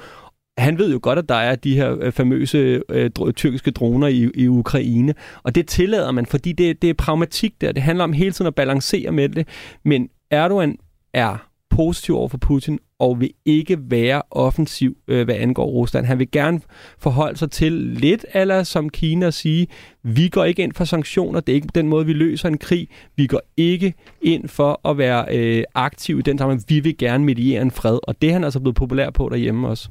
han 0.58 0.78
ved 0.78 0.92
jo 0.92 0.98
godt, 1.02 1.18
at 1.18 1.28
der 1.28 1.34
er 1.34 1.54
de 1.54 1.74
her 1.74 1.96
øh, 2.00 2.12
famøse 2.12 2.82
øh, 2.88 3.10
tyrkiske 3.36 3.70
droner 3.70 4.06
i, 4.06 4.30
i 4.34 4.48
Ukraine, 4.48 5.14
og 5.42 5.54
det 5.54 5.68
tillader 5.68 6.10
man, 6.10 6.26
fordi 6.26 6.52
det, 6.52 6.82
det 6.82 6.90
er 6.90 6.94
pragmatik 6.94 7.60
der. 7.60 7.72
Det 7.72 7.82
handler 7.82 8.04
om 8.04 8.12
hele 8.12 8.32
tiden 8.32 8.46
at 8.46 8.54
balancere 8.54 9.12
med 9.12 9.28
det, 9.28 9.48
men 9.84 10.08
Erdogan 10.30 10.76
er 11.14 11.48
positiv 11.70 12.16
over 12.16 12.28
for 12.28 12.38
Putin, 12.38 12.78
og 12.98 13.20
vil 13.20 13.30
ikke 13.44 13.78
være 13.80 14.22
offensiv, 14.30 14.96
øh, 15.08 15.24
hvad 15.24 15.34
angår 15.34 15.66
Rusland. 15.66 16.06
Han 16.06 16.18
vil 16.18 16.30
gerne 16.30 16.60
forholde 16.98 17.38
sig 17.38 17.50
til 17.50 17.72
lidt, 17.72 18.26
eller 18.34 18.62
som 18.62 18.90
Kina 18.90 19.30
sige, 19.30 19.66
vi 20.02 20.28
går 20.28 20.44
ikke 20.44 20.62
ind 20.62 20.72
for 20.72 20.84
sanktioner, 20.84 21.40
det 21.40 21.52
er 21.52 21.56
ikke 21.56 21.68
den 21.74 21.88
måde, 21.88 22.06
vi 22.06 22.12
løser 22.12 22.48
en 22.48 22.58
krig. 22.58 22.88
Vi 23.16 23.26
går 23.26 23.40
ikke 23.56 23.94
ind 24.22 24.48
for 24.48 24.88
at 24.88 24.98
være 24.98 25.36
øh, 25.36 25.64
aktiv 25.74 26.18
i 26.18 26.22
den 26.22 26.38
sammen. 26.38 26.62
Vi 26.68 26.80
vil 26.80 26.98
gerne 26.98 27.24
mediere 27.24 27.62
en 27.62 27.70
fred, 27.70 27.98
og 28.02 28.22
det 28.22 28.28
er 28.28 28.32
han 28.32 28.44
altså 28.44 28.60
blevet 28.60 28.76
populær 28.76 29.10
på 29.10 29.28
derhjemme 29.28 29.68
også. 29.68 29.88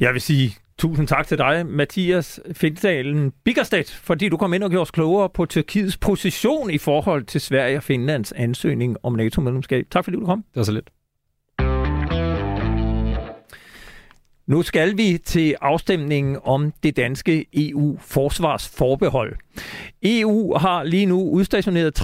Jeg 0.00 0.12
vil 0.12 0.20
sige 0.20 0.54
tusind 0.78 1.06
tak 1.06 1.26
til 1.26 1.38
dig, 1.38 1.66
Mathias 1.66 2.40
Findsdalen 2.52 3.32
Biggerstedt, 3.44 3.90
fordi 3.90 4.28
du 4.28 4.36
kom 4.36 4.54
ind 4.54 4.62
og 4.62 4.70
gjorde 4.70 4.82
os 4.82 4.90
klogere 4.90 5.28
på 5.28 5.46
Tyrkiets 5.46 5.96
position 5.96 6.70
i 6.70 6.78
forhold 6.78 7.24
til 7.24 7.40
Sverige 7.40 7.76
og 7.76 7.82
Finlands 7.82 8.32
ansøgning 8.32 8.96
om 9.02 9.14
NATO-medlemskab. 9.14 9.86
Tak 9.90 10.04
fordi 10.04 10.16
du 10.16 10.24
kom. 10.24 10.38
Det 10.38 10.56
var 10.56 10.62
så 10.62 10.72
lidt. 10.72 10.90
Nu 14.48 14.62
skal 14.62 14.96
vi 14.96 15.18
til 15.24 15.54
afstemningen 15.60 16.38
om 16.44 16.72
det 16.82 16.96
danske 16.96 17.46
EU-forsvarsforbehold. 17.54 19.36
EU 20.02 20.54
har 20.56 20.84
lige 20.84 21.06
nu 21.06 21.30
udstationeret 21.30 22.00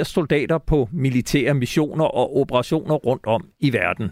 3.180 0.00 0.04
soldater 0.04 0.58
på 0.58 0.88
militære 0.92 1.54
missioner 1.54 2.04
og 2.04 2.36
operationer 2.36 2.94
rundt 2.94 3.26
om 3.26 3.46
i 3.60 3.72
verden. 3.72 4.10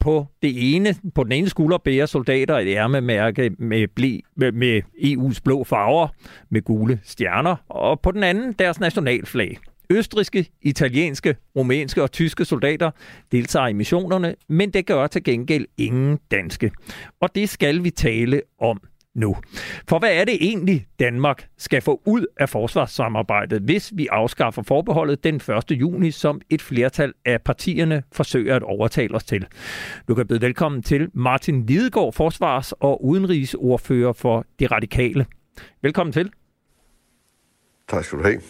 På, 0.00 0.26
det 0.42 0.74
ene, 0.76 0.94
på 1.14 1.24
den 1.24 1.32
ene 1.32 1.48
skulder 1.48 1.78
bærer 1.78 2.06
soldater 2.06 2.58
et 2.58 2.68
ærmemærke 2.68 3.50
med, 3.58 3.88
ble, 3.88 4.20
med 4.36 4.82
EU's 4.98 5.40
blå 5.44 5.64
farver 5.64 6.08
med 6.50 6.62
gule 6.62 7.00
stjerner, 7.04 7.56
og 7.68 8.00
på 8.00 8.10
den 8.10 8.22
anden 8.22 8.52
deres 8.52 8.80
nationalflag. 8.80 9.58
Østriske, 9.90 10.46
italienske, 10.62 11.36
rumænske 11.56 12.02
og 12.02 12.12
tyske 12.12 12.44
soldater 12.44 12.90
deltager 13.32 13.66
i 13.66 13.72
missionerne, 13.72 14.34
men 14.48 14.70
det 14.70 14.86
gør 14.86 15.06
til 15.06 15.24
gengæld 15.24 15.66
ingen 15.78 16.18
danske. 16.30 16.70
Og 17.20 17.34
det 17.34 17.48
skal 17.48 17.84
vi 17.84 17.90
tale 17.90 18.42
om 18.60 18.80
nu. 19.14 19.36
For 19.88 19.98
hvad 19.98 20.12
er 20.12 20.24
det 20.24 20.34
egentlig, 20.40 20.86
Danmark 20.98 21.48
skal 21.58 21.82
få 21.82 22.02
ud 22.06 22.26
af 22.36 22.48
forsvarssamarbejdet, 22.48 23.62
hvis 23.62 23.92
vi 23.96 24.06
afskaffer 24.10 24.62
forbeholdet 24.62 25.24
den 25.24 25.34
1. 25.34 25.70
juni, 25.70 26.10
som 26.10 26.40
et 26.50 26.62
flertal 26.62 27.12
af 27.24 27.42
partierne 27.42 28.02
forsøger 28.12 28.56
at 28.56 28.62
overtale 28.62 29.14
os 29.14 29.24
til? 29.24 29.46
Du 30.08 30.14
kan 30.14 30.26
byde 30.26 30.40
velkommen 30.40 30.82
til 30.82 31.08
Martin 31.14 31.66
Lidegaard, 31.66 32.12
forsvars- 32.12 32.72
og 32.72 33.04
udenrigsordfører 33.04 34.12
for 34.12 34.44
De 34.60 34.66
Radikale. 34.66 35.26
Velkommen 35.82 36.12
til. 36.12 36.30
Tak 37.88 38.04
skal 38.04 38.18
du 38.18 38.24
have. 38.24 38.40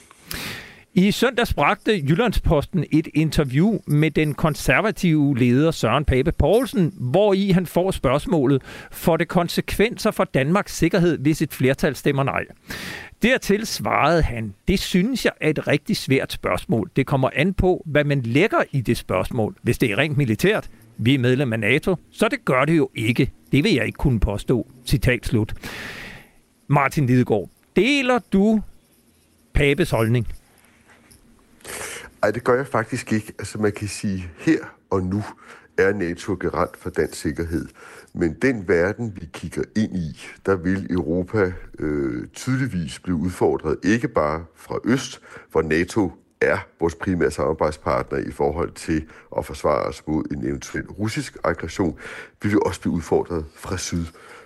I 0.96 1.10
søndags 1.10 1.54
bragte 1.54 1.92
Jyllandsposten 2.08 2.84
et 2.92 3.08
interview 3.14 3.78
med 3.86 4.10
den 4.10 4.34
konservative 4.34 5.38
leder 5.38 5.70
Søren 5.70 6.04
Pape 6.04 6.32
Poulsen, 6.32 6.94
hvor 6.96 7.34
i 7.34 7.50
han 7.50 7.66
får 7.66 7.90
spørgsmålet, 7.90 8.62
får 8.92 9.16
det 9.16 9.28
konsekvenser 9.28 10.10
for 10.10 10.24
Danmarks 10.24 10.76
sikkerhed, 10.76 11.18
hvis 11.18 11.42
et 11.42 11.52
flertal 11.52 11.96
stemmer 11.96 12.22
nej? 12.22 12.44
Dertil 13.22 13.66
svarede 13.66 14.22
han, 14.22 14.54
det 14.68 14.78
synes 14.78 15.24
jeg 15.24 15.32
er 15.40 15.50
et 15.50 15.68
rigtig 15.68 15.96
svært 15.96 16.32
spørgsmål. 16.32 16.90
Det 16.96 17.06
kommer 17.06 17.30
an 17.32 17.54
på, 17.54 17.82
hvad 17.86 18.04
man 18.04 18.20
lægger 18.20 18.62
i 18.72 18.80
det 18.80 18.96
spørgsmål. 18.96 19.56
Hvis 19.62 19.78
det 19.78 19.90
er 19.90 19.98
rent 19.98 20.16
militært, 20.16 20.70
vi 20.96 21.14
er 21.14 21.18
medlem 21.18 21.52
af 21.52 21.60
NATO, 21.60 21.96
så 22.10 22.28
det 22.28 22.44
gør 22.44 22.64
det 22.64 22.76
jo 22.76 22.90
ikke. 22.94 23.30
Det 23.52 23.64
vil 23.64 23.74
jeg 23.74 23.86
ikke 23.86 23.96
kunne 23.96 24.20
påstå. 24.20 24.66
Citat 24.86 25.26
slut. 25.26 25.54
Martin 26.68 27.06
Lidegaard, 27.06 27.50
deler 27.76 28.18
du 28.32 28.62
Papes 29.54 29.90
holdning? 29.90 30.26
Nej, 32.24 32.30
det 32.30 32.44
gør 32.44 32.54
jeg 32.54 32.66
faktisk 32.66 33.12
ikke. 33.12 33.32
Altså 33.38 33.58
man 33.58 33.72
kan 33.72 33.88
sige, 33.88 34.30
her 34.38 34.58
og 34.90 35.02
nu 35.02 35.22
er 35.78 35.92
NATO 35.92 36.34
garant 36.34 36.76
for 36.76 36.90
dansk 36.90 37.20
sikkerhed. 37.20 37.68
Men 38.12 38.34
den 38.42 38.68
verden, 38.68 39.12
vi 39.20 39.28
kigger 39.32 39.62
ind 39.76 39.96
i, 39.96 40.26
der 40.46 40.56
vil 40.56 40.86
Europa 40.90 41.52
øh, 41.78 42.26
tydeligvis 42.26 42.98
blive 42.98 43.16
udfordret, 43.16 43.76
ikke 43.82 44.08
bare 44.08 44.44
fra 44.54 44.78
øst, 44.84 45.20
hvor 45.50 45.62
NATO 45.62 46.12
er 46.40 46.58
vores 46.80 46.94
primære 46.94 47.30
samarbejdspartner 47.30 48.18
i 48.18 48.30
forhold 48.30 48.72
til 48.72 49.04
at 49.38 49.46
forsvare 49.46 49.82
os 49.82 50.06
mod 50.06 50.24
en 50.30 50.46
eventuel 50.46 50.86
russisk 50.86 51.36
aggression, 51.44 51.98
vil 52.42 52.62
også 52.62 52.80
blive 52.80 52.92
udfordret 52.92 53.44
fra 53.54 53.76
syd 53.76 54.04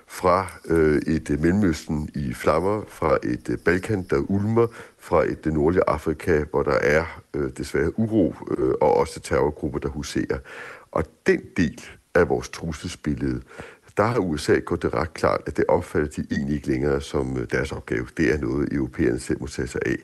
fra 0.09 0.47
øh, 0.69 1.03
et 1.07 1.31
øh, 1.31 1.41
Mellemøsten 1.41 2.09
i 2.15 2.35
flammer, 2.35 2.83
fra 2.89 3.19
et 3.23 3.49
øh, 3.49 3.59
Balkan, 3.59 4.03
der 4.11 4.17
ulmer, 4.17 4.67
fra 5.09 5.25
et 5.25 5.45
det 5.45 5.53
nordlige 5.53 5.83
Afrika, 5.87 6.45
hvor 6.51 6.63
der 6.63 6.79
er 6.97 7.21
øh, 7.35 7.51
desværre 7.57 7.99
uro 7.99 8.35
øh, 8.59 8.75
og 8.81 8.97
også 8.97 9.21
terrorgrupper, 9.21 9.79
der 9.79 9.89
huserer. 9.89 10.39
Og 10.93 11.05
den 11.27 11.41
del 11.57 11.81
af 12.15 12.29
vores 12.29 12.49
trusselsbillede, 12.49 13.41
der 13.97 14.05
har 14.05 14.19
USA 14.19 14.59
gjort 14.59 14.83
det 14.83 14.95
ret 14.95 15.15
klart, 15.15 15.41
at 15.47 15.57
det 15.57 15.65
opfatter 15.69 16.09
de 16.09 16.27
egentlig 16.31 16.57
ikke 16.57 16.69
længere 16.69 17.01
som 17.01 17.37
øh, 17.37 17.47
deres 17.51 17.73
opgave. 17.73 18.07
Det 18.17 18.35
er 18.35 18.39
noget, 18.39 18.73
europæerne 18.73 19.21
selv 19.21 19.41
må 19.41 19.47
tage 19.47 19.69
sig 19.69 19.81
af. 19.87 19.97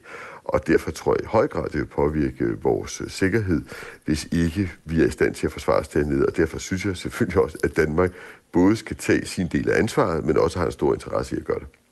Og 0.45 0.67
derfor 0.67 0.91
tror 0.91 1.13
jeg 1.15 1.23
i 1.23 1.27
høj 1.27 1.47
grad, 1.47 1.65
det 1.65 1.81
vil 1.81 1.87
påvirke 1.87 2.63
vores 2.63 3.01
øh, 3.01 3.11
sikkerhed, 3.11 3.63
hvis 4.05 4.25
ikke 4.33 4.73
vi 4.85 5.03
er 5.03 5.07
i 5.07 5.11
stand 5.11 5.35
til 5.35 5.47
at 5.47 5.53
forsvare 5.53 5.81
os 5.81 5.89
dernede. 5.89 6.27
Og 6.27 6.37
derfor 6.37 6.59
synes 6.59 6.85
jeg 6.87 6.97
selvfølgelig 6.97 7.43
også, 7.43 7.59
at 7.65 7.77
Danmark 7.77 8.13
både 8.53 8.77
skal 8.77 8.97
tage 8.97 9.27
sin 9.27 9.49
del 9.49 9.71
af 9.71 9.79
ansvaret, 9.79 10.25
men 10.25 10.39
også 10.39 10.59
har 10.59 10.67
en 10.67 10.73
stor 10.73 10.95
interesse 10.95 11.37
i 11.37 11.39
at 11.39 11.45
gøre 11.45 11.59
det. 11.59 11.84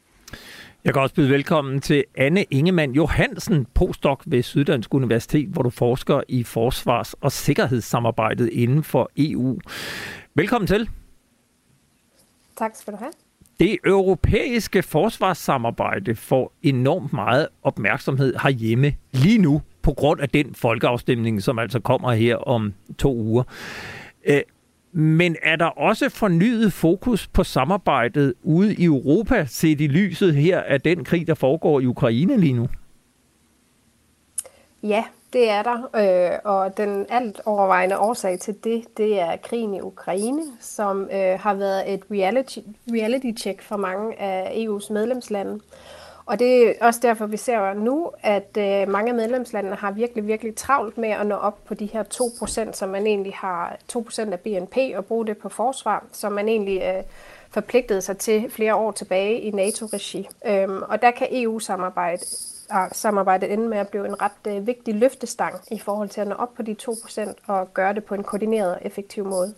Jeg 0.84 0.92
kan 0.92 1.02
også 1.02 1.14
byde 1.14 1.30
velkommen 1.30 1.80
til 1.80 2.04
Anne 2.14 2.44
Ingemann 2.50 2.92
Johansen, 2.94 3.66
postdoc 3.74 4.22
ved 4.26 4.42
Syddansk 4.42 4.94
Universitet, 4.94 5.48
hvor 5.48 5.62
du 5.62 5.70
forsker 5.70 6.20
i 6.28 6.42
forsvars- 6.42 7.14
og 7.20 7.32
sikkerhedssamarbejdet 7.32 8.48
inden 8.52 8.84
for 8.84 9.10
EU. 9.16 9.58
Velkommen 10.34 10.66
til. 10.66 10.88
Tak 12.56 12.70
skal 12.74 12.92
du 12.92 12.98
have. 12.98 13.10
Det 13.60 13.78
europæiske 13.84 14.82
forsvarssamarbejde 14.82 16.14
får 16.14 16.52
enormt 16.62 17.12
meget 17.12 17.48
opmærksomhed 17.62 18.34
herhjemme 18.42 18.94
lige 19.12 19.38
nu. 19.38 19.62
på 19.82 19.92
grund 19.92 20.20
af 20.20 20.28
den 20.28 20.54
folkeafstemning, 20.54 21.42
som 21.42 21.58
altså 21.58 21.80
kommer 21.80 22.12
her 22.12 22.36
om 22.36 22.74
to 22.98 23.14
uger. 23.14 23.42
Men 24.92 25.36
er 25.42 25.56
der 25.56 25.66
også 25.66 26.08
fornyet 26.08 26.72
fokus 26.72 27.26
på 27.26 27.44
samarbejdet 27.44 28.34
ude 28.42 28.74
i 28.74 28.84
Europa, 28.84 29.44
set 29.48 29.80
i 29.80 29.86
lyset 29.86 30.34
her 30.34 30.60
af 30.60 30.80
den 30.80 31.04
krig, 31.04 31.26
der 31.26 31.34
foregår 31.34 31.80
i 31.80 31.86
Ukraine 31.86 32.36
lige 32.36 32.52
nu? 32.52 32.68
Ja, 34.82 35.04
det 35.32 35.50
er 35.50 35.62
der, 35.62 35.88
øh, 36.32 36.38
og 36.44 36.76
den 36.76 37.06
alt 37.08 37.40
overvejende 37.44 37.98
årsag 37.98 38.38
til 38.38 38.54
det, 38.64 38.84
det 38.96 39.20
er 39.20 39.36
krigen 39.36 39.74
i 39.74 39.80
Ukraine, 39.80 40.42
som 40.60 41.08
øh, 41.12 41.40
har 41.40 41.54
været 41.54 41.94
et 41.94 42.02
reality, 42.10 42.58
reality 42.92 43.42
check 43.42 43.62
for 43.62 43.76
mange 43.76 44.20
af 44.20 44.66
EU's 44.66 44.92
medlemslande. 44.92 45.60
Og 46.26 46.38
det 46.38 46.68
er 46.68 46.72
også 46.80 47.00
derfor, 47.02 47.26
vi 47.26 47.36
ser 47.36 47.74
nu, 47.74 48.10
at 48.22 48.56
øh, 48.58 48.88
mange 48.88 49.10
af 49.10 49.14
medlemslandene 49.14 49.76
har 49.76 49.90
virkelig, 49.90 50.26
virkelig 50.26 50.56
travlt 50.56 50.98
med 50.98 51.08
at 51.08 51.26
nå 51.26 51.34
op 51.34 51.64
på 51.64 51.74
de 51.74 51.86
her 51.86 52.02
2%, 52.68 52.72
som 52.72 52.88
man 52.88 53.06
egentlig 53.06 53.32
har 53.34 53.76
2% 53.92 54.32
af 54.32 54.40
BNP 54.40 54.76
og 54.96 55.04
bruge 55.04 55.26
det 55.26 55.38
på 55.38 55.48
forsvar, 55.48 56.04
som 56.12 56.32
man 56.32 56.48
egentlig 56.48 56.82
øh, 56.82 57.02
forpligtede 57.50 58.02
sig 58.02 58.18
til 58.18 58.50
flere 58.50 58.74
år 58.74 58.90
tilbage 58.90 59.40
i 59.40 59.50
NATO-regi. 59.50 60.28
Øhm, 60.46 60.82
og 60.82 61.02
der 61.02 61.10
kan 61.10 61.28
EU-samarbejde 61.30 62.22
samarbejdet 62.92 63.52
ende 63.52 63.68
med 63.68 63.78
at 63.78 63.88
blive 63.88 64.06
en 64.06 64.22
ret 64.22 64.56
øh, 64.56 64.66
vigtig 64.66 64.94
løftestang 64.94 65.54
i 65.70 65.78
forhold 65.78 66.08
til 66.08 66.20
at 66.20 66.28
nå 66.28 66.34
op 66.34 66.54
på 66.54 66.62
de 66.62 66.76
2% 66.82 67.32
og 67.46 67.74
gøre 67.74 67.94
det 67.94 68.04
på 68.04 68.14
en 68.14 68.22
koordineret 68.22 68.74
og 68.74 68.78
effektiv 68.82 69.24
måde. 69.24 69.54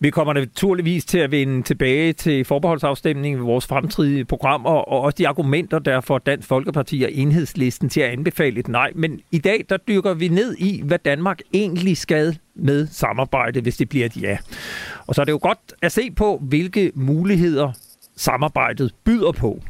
Vi 0.00 0.10
kommer 0.10 0.32
naturligvis 0.32 1.04
til 1.04 1.18
at 1.18 1.30
vende 1.30 1.62
tilbage 1.62 2.12
til 2.12 2.44
forbeholdsafstemningen 2.44 3.40
ved 3.40 3.46
vores 3.46 3.66
fremtidige 3.66 4.24
programmer, 4.24 4.70
og 4.70 5.00
også 5.00 5.16
de 5.18 5.28
argumenter, 5.28 5.78
der 5.78 6.00
får 6.00 6.18
Dansk 6.18 6.48
Folkeparti 6.48 7.02
og 7.02 7.12
Enhedslisten 7.12 7.88
til 7.88 8.00
at 8.00 8.10
anbefale 8.10 8.60
et 8.60 8.68
nej. 8.68 8.92
Men 8.94 9.20
i 9.32 9.38
dag, 9.38 9.64
der 9.68 9.76
dykker 9.76 10.14
vi 10.14 10.28
ned 10.28 10.56
i, 10.58 10.82
hvad 10.84 10.98
Danmark 10.98 11.40
egentlig 11.54 11.96
skal 11.96 12.38
med 12.54 12.86
samarbejde, 12.86 13.60
hvis 13.60 13.76
det 13.76 13.88
bliver 13.88 14.06
et 14.06 14.16
ja. 14.22 14.38
Og 15.06 15.14
så 15.14 15.20
er 15.20 15.24
det 15.24 15.32
jo 15.32 15.38
godt 15.42 15.58
at 15.82 15.92
se 15.92 16.10
på, 16.10 16.38
hvilke 16.42 16.92
muligheder 16.94 17.72
samarbejdet 18.16 18.92
byder 19.04 19.32
på. 19.32 19.62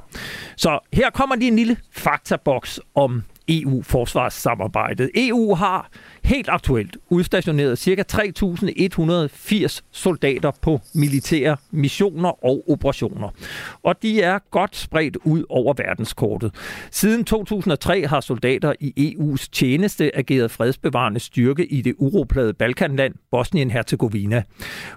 Så 0.56 0.78
her 0.92 1.10
kommer 1.10 1.36
lige 1.36 1.48
en 1.48 1.56
lille 1.56 1.76
faktaboks 1.92 2.80
om 2.94 3.22
EU-forsvarssamarbejdet. 3.48 5.10
EU 5.14 5.54
har 5.54 5.90
helt 6.24 6.48
aktuelt 6.48 6.96
udstationeret 7.10 7.78
ca. 7.78 8.04
3.180 8.12 9.80
soldater 9.92 10.50
på 10.62 10.80
militære 10.94 11.56
missioner 11.70 12.44
og 12.44 12.64
operationer. 12.68 13.28
Og 13.82 14.02
de 14.02 14.22
er 14.22 14.38
godt 14.50 14.76
spredt 14.76 15.16
ud 15.24 15.44
over 15.48 15.74
verdenskortet. 15.76 16.54
Siden 16.90 17.24
2003 17.24 18.06
har 18.06 18.20
soldater 18.20 18.72
i 18.80 19.14
EU's 19.18 19.48
tjeneste 19.52 20.16
ageret 20.16 20.50
fredsbevarende 20.50 21.20
styrke 21.20 21.66
i 21.66 21.82
det 21.82 21.94
uroplade 21.98 22.52
Balkanland, 22.52 23.14
Bosnien-Herzegovina. 23.30 24.42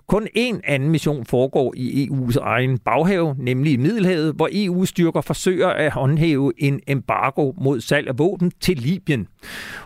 Kun 0.07 0.27
en 0.35 0.61
anden 0.63 0.89
mission 0.89 1.25
foregår 1.25 1.73
i 1.77 2.07
EU's 2.11 2.37
egen 2.41 2.77
baghave, 2.77 3.35
nemlig 3.39 3.73
i 3.73 3.77
Middelhavet, 3.77 4.33
hvor 4.35 4.49
EU-styrker 4.51 5.21
forsøger 5.21 5.67
at 5.67 5.91
håndhæve 5.91 6.53
en 6.57 6.79
embargo 6.87 7.53
mod 7.57 7.81
salg 7.81 8.07
af 8.07 8.19
våben 8.19 8.38
til 8.61 8.77
Libyen. 8.77 9.27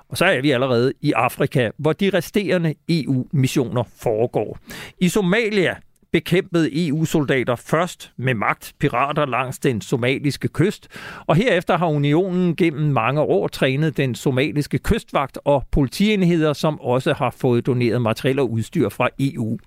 Og 0.10 0.18
så 0.18 0.26
er 0.26 0.42
vi 0.42 0.52
allerede 0.52 0.94
i 1.02 1.12
Afrika, 1.12 1.70
hvor 1.78 1.94
de 1.94 2.10
resterende 2.10 2.74
EU-missioner 2.90 3.84
foregår. 3.98 4.58
I 5.00 5.10
Somalia 5.10 5.76
bekæmpede 6.14 6.88
EU-soldater 6.88 7.56
først 7.56 8.12
med 8.18 8.34
magt 8.34 8.74
pirater 8.80 9.26
langs 9.26 9.60
den 9.60 9.82
somaliske 9.82 10.48
kyst, 10.48 10.88
og 11.26 11.36
herefter 11.36 11.78
har 11.78 11.88
unionen 11.88 12.56
gennem 12.56 12.92
mange 12.92 13.22
år 13.22 13.48
trænet 13.48 13.98
den 13.98 14.16
somaliske 14.16 14.78
kystvagt 14.78 15.40
og 15.46 15.64
politienheder, 15.72 16.54
som 16.54 16.82
også 16.82 17.14
har 17.14 17.36
fået 17.38 17.66
doneret 17.66 18.02
materiel 18.02 18.40
og 18.40 18.52
udstyr 18.52 18.90
fra 18.90 19.10
EU. 19.20 19.58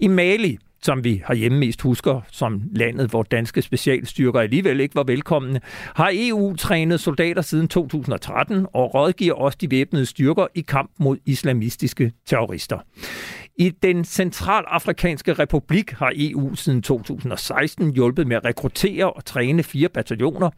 I 0.00 0.08
Mali 0.08 0.58
som 0.86 1.04
vi 1.04 1.22
har 1.24 1.34
hjemme 1.34 1.58
mest 1.58 1.82
husker 1.82 2.20
som 2.32 2.62
landet, 2.74 3.10
hvor 3.10 3.22
danske 3.22 3.62
specialstyrker 3.62 4.40
alligevel 4.40 4.80
ikke 4.80 4.94
var 4.94 5.02
velkomne, 5.02 5.60
har 5.94 6.10
EU 6.14 6.56
trænet 6.56 7.00
soldater 7.00 7.42
siden 7.42 7.68
2013 7.68 8.66
og 8.72 8.94
rådgiver 8.94 9.34
også 9.34 9.58
de 9.60 9.70
væbnede 9.70 10.06
styrker 10.06 10.46
i 10.54 10.60
kamp 10.60 10.90
mod 10.98 11.16
islamistiske 11.26 12.12
terrorister. 12.26 12.78
I 13.58 13.70
den 13.82 14.04
centralafrikanske 14.04 15.32
republik 15.32 15.90
har 15.90 16.12
EU 16.16 16.54
siden 16.54 16.82
2016 16.82 17.94
hjulpet 17.94 18.26
med 18.26 18.36
at 18.36 18.44
rekruttere 18.44 19.12
og 19.12 19.24
træne 19.24 19.62
fire 19.62 19.88
bataljoner. 19.88 20.50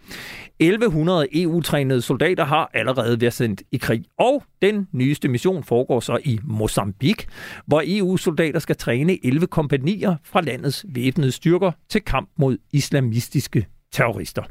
1100 0.59 1.43
EU-trænede 1.43 2.03
soldater 2.03 2.45
har 2.45 2.71
allerede 2.75 3.21
været 3.21 3.33
sendt 3.33 3.63
i 3.73 3.77
krig. 3.77 4.05
Og 4.19 4.43
den 4.63 4.89
nyeste 4.93 5.29
mission 5.29 5.65
foregår 5.65 6.01
så 6.01 6.19
i 6.25 6.39
Mozambique, 6.45 7.27
hvor 7.67 7.83
EU-soldater 7.87 8.59
skal 8.59 8.77
træne 8.77 9.27
11 9.27 9.47
kompanier 9.47 10.17
fra 10.25 10.41
landets 10.41 10.85
væbnede 10.89 11.33
styrker 11.33 11.73
til 11.89 12.01
kamp 12.01 12.31
mod 12.37 12.59
islamistiske 12.73 13.67
terrorister. 13.93 14.43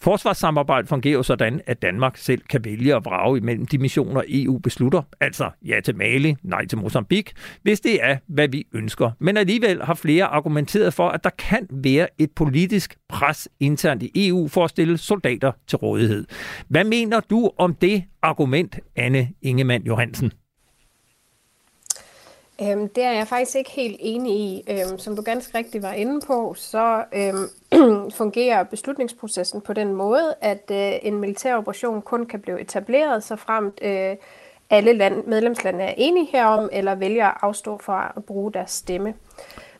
Forsvarssamarbejdet 0.00 0.88
fungerer 0.88 1.22
sådan, 1.22 1.60
at 1.66 1.82
Danmark 1.82 2.16
selv 2.16 2.42
kan 2.50 2.64
vælge 2.64 2.96
at 2.96 3.04
vrage 3.04 3.38
imellem 3.38 3.66
de 3.66 3.78
missioner, 3.78 4.22
EU 4.28 4.58
beslutter, 4.58 5.02
altså 5.20 5.50
ja 5.66 5.80
til 5.80 5.96
Mali, 5.96 6.36
nej 6.42 6.66
til 6.66 6.78
Mozambique, 6.78 7.34
hvis 7.62 7.80
det 7.80 8.04
er, 8.04 8.16
hvad 8.26 8.48
vi 8.48 8.66
ønsker. 8.72 9.10
Men 9.18 9.36
alligevel 9.36 9.82
har 9.82 9.94
flere 9.94 10.24
argumenteret 10.24 10.94
for, 10.94 11.08
at 11.08 11.24
der 11.24 11.30
kan 11.30 11.66
være 11.70 12.08
et 12.18 12.30
politisk 12.36 12.96
pres 13.08 13.48
internt 13.60 14.02
i 14.02 14.28
EU 14.28 14.48
for 14.48 14.64
at 14.64 14.70
stille 14.70 14.98
soldater 14.98 15.52
til 15.66 15.78
rådighed. 15.78 16.26
Hvad 16.68 16.84
mener 16.84 17.20
du 17.20 17.50
om 17.58 17.74
det 17.74 18.04
argument, 18.22 18.78
Anne 18.96 19.28
Ingemann 19.42 19.86
Johansen? 19.86 20.32
Øhm, 22.62 22.88
det 22.88 23.04
er 23.04 23.12
jeg 23.12 23.28
faktisk 23.28 23.56
ikke 23.56 23.70
helt 23.70 23.96
enig 24.00 24.32
i. 24.40 24.64
Øhm, 24.70 24.98
som 24.98 25.16
du 25.16 25.22
ganske 25.22 25.58
rigtigt 25.58 25.82
var 25.82 25.92
inde 25.92 26.20
på, 26.26 26.54
så 26.54 27.04
øhm, 27.12 28.10
fungerer 28.20 28.62
beslutningsprocessen 28.62 29.60
på 29.60 29.72
den 29.72 29.92
måde, 29.92 30.34
at 30.40 30.70
øh, 30.70 30.92
en 31.02 31.18
militær 31.18 31.56
operation 31.56 32.02
kun 32.02 32.26
kan 32.26 32.40
blive 32.40 32.60
etableret, 32.60 33.24
så 33.24 33.36
fremt 33.36 33.78
øh, 33.82 34.16
alle 34.70 34.92
land, 34.92 35.24
medlemslande 35.26 35.84
er 35.84 35.94
enige 35.96 36.28
herom, 36.32 36.68
eller 36.72 36.94
vælger 36.94 37.26
at 37.26 37.36
afstå 37.42 37.78
fra 37.78 38.12
at 38.16 38.24
bruge 38.24 38.52
deres 38.52 38.70
stemme. 38.70 39.14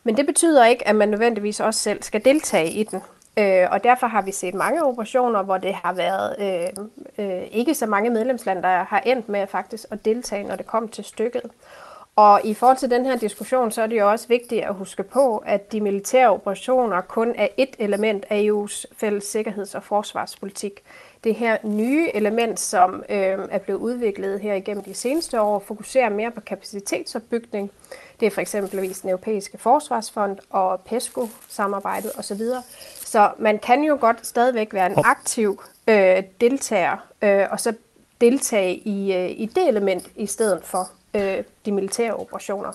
Men 0.03 0.17
det 0.17 0.25
betyder 0.25 0.65
ikke, 0.65 0.87
at 0.87 0.95
man 0.95 1.09
nødvendigvis 1.09 1.59
også 1.59 1.79
selv 1.79 2.03
skal 2.03 2.25
deltage 2.25 2.71
i 2.71 2.83
den. 2.83 3.01
Øh, 3.37 3.67
og 3.71 3.83
derfor 3.83 4.07
har 4.07 4.21
vi 4.21 4.31
set 4.31 4.53
mange 4.53 4.83
operationer, 4.83 5.43
hvor 5.43 5.57
det 5.57 5.73
har 5.73 5.93
været 5.93 6.35
øh, 6.39 6.85
øh, 7.25 7.43
ikke 7.51 7.75
så 7.75 7.85
mange 7.85 8.09
medlemslande, 8.09 8.61
der 8.61 8.83
har 8.83 8.99
endt 8.99 9.29
med 9.29 9.47
faktisk 9.47 9.85
at 9.91 10.05
deltage, 10.05 10.43
når 10.43 10.55
det 10.55 10.67
kom 10.67 10.87
til 10.87 11.03
stykket. 11.03 11.41
Og 12.17 12.41
i 12.43 12.53
forhold 12.53 12.77
til 12.77 12.89
den 12.89 13.05
her 13.05 13.15
diskussion, 13.15 13.71
så 13.71 13.81
er 13.81 13.87
det 13.87 13.99
jo 13.99 14.11
også 14.11 14.27
vigtigt 14.27 14.65
at 14.65 14.75
huske 14.75 15.03
på, 15.03 15.37
at 15.37 15.71
de 15.71 15.81
militære 15.81 16.29
operationer 16.29 17.01
kun 17.01 17.33
er 17.35 17.47
et 17.57 17.75
element 17.79 18.25
af 18.29 18.47
EU's 18.49 18.85
fælles 18.97 19.23
sikkerheds- 19.23 19.75
og 19.75 19.83
forsvarspolitik. 19.83 20.83
Det 21.23 21.35
her 21.35 21.57
nye 21.63 22.09
element, 22.13 22.59
som 22.59 23.03
øh, 23.09 23.37
er 23.49 23.57
blevet 23.57 23.79
udviklet 23.79 24.39
her 24.39 24.53
igennem 24.53 24.83
de 24.83 24.93
seneste 24.93 25.41
år, 25.41 25.59
fokuserer 25.59 26.09
mere 26.09 26.31
på 26.31 26.41
kapacitetsopbygning. 26.41 27.71
Det 28.19 28.25
er 28.25 28.31
for 28.31 28.41
eksempelvis 28.41 28.99
den 28.99 29.09
europæiske 29.09 29.57
forsvarsfond 29.57 30.37
og 30.49 30.79
PESCO-samarbejdet 30.79 32.11
osv. 32.17 32.41
Så 32.95 33.31
man 33.39 33.59
kan 33.59 33.83
jo 33.83 33.97
godt 34.01 34.27
stadigvæk 34.27 34.73
være 34.73 34.85
en 34.85 34.97
aktiv 35.05 35.61
øh, 35.87 36.23
deltager, 36.41 36.97
øh, 37.21 37.45
og 37.51 37.59
så 37.59 37.73
deltage 38.21 38.75
i, 38.75 39.13
øh, 39.13 39.29
i 39.29 39.45
det 39.55 39.67
element 39.67 40.11
i 40.15 40.25
stedet 40.25 40.63
for 40.63 40.89
øh, 41.15 41.43
de 41.65 41.71
militære 41.71 42.13
operationer. 42.13 42.69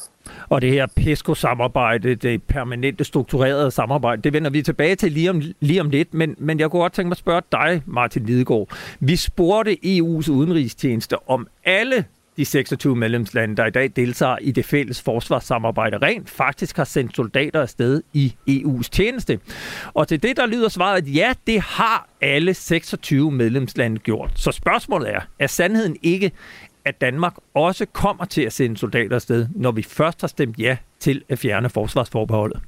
Og 0.49 0.63
det 0.63 0.71
her 0.71 0.87
PESCO-samarbejde, 0.87 2.15
det 2.15 2.43
permanente 2.43 3.05
strukturerede 3.05 3.71
samarbejde, 3.71 4.23
det 4.23 4.33
vender 4.33 4.51
vi 4.51 4.63
tilbage 4.63 4.95
til 4.95 5.13
lige 5.13 5.31
om, 5.31 5.43
lige 5.61 5.81
om 5.81 5.91
lidt, 5.91 6.15
men, 6.15 6.35
men 6.39 6.61
jeg 6.61 6.71
kunne 6.71 6.83
godt 6.83 6.93
tænke 6.93 7.09
mig 7.09 7.15
at 7.15 7.19
spørge 7.19 7.43
dig, 7.53 7.83
Martin 7.87 8.27
Lidegaard. 8.27 8.69
Vi 9.01 9.17
spurgte 9.17 9.79
EU's 9.85 10.31
udenrigstjeneste 10.31 11.29
om 11.29 11.47
alle 11.65 12.05
de 12.37 12.45
26 12.45 12.97
medlemslande, 12.97 13.57
der 13.57 13.67
i 13.67 13.71
dag 13.71 13.91
deltager 13.97 14.39
i 14.41 14.51
det 14.51 14.65
fælles 14.65 15.03
forsvarssamarbejde, 15.03 15.99
rent 15.99 16.31
faktisk 16.31 16.77
har 16.77 16.85
sendt 16.85 17.17
soldater 17.17 17.61
afsted 17.61 18.03
i 18.13 18.35
EU's 18.51 18.89
tjeneste. 18.91 19.41
Og 19.95 20.09
til 20.09 20.23
det, 20.23 20.37
der 20.37 20.47
lyder 20.47 20.69
svaret, 20.69 20.97
at 20.97 21.15
ja, 21.15 21.33
det 21.47 21.61
har 21.61 22.09
alle 22.21 22.55
26 22.55 23.31
medlemslande 23.31 23.99
gjort. 23.99 24.33
Så 24.35 24.53
spørgsmålet 24.53 25.11
er, 25.11 25.21
er 25.39 25.47
sandheden 25.47 25.97
ikke, 26.03 26.33
at 26.85 27.01
Danmark 27.01 27.35
også 27.55 27.87
kommer 27.87 28.25
til 28.25 28.43
at 28.43 28.53
sende 28.53 28.77
soldater 28.77 29.15
afsted, 29.15 29.49
når 29.55 29.73
vi 29.73 29.83
først 29.83 30.21
har 30.21 30.29
stemt 30.29 30.59
ja 30.59 30.77
til 31.01 31.25
at 31.29 31.39
fjerne 31.39 31.71
forsvarsforbeholdet? 31.71 32.61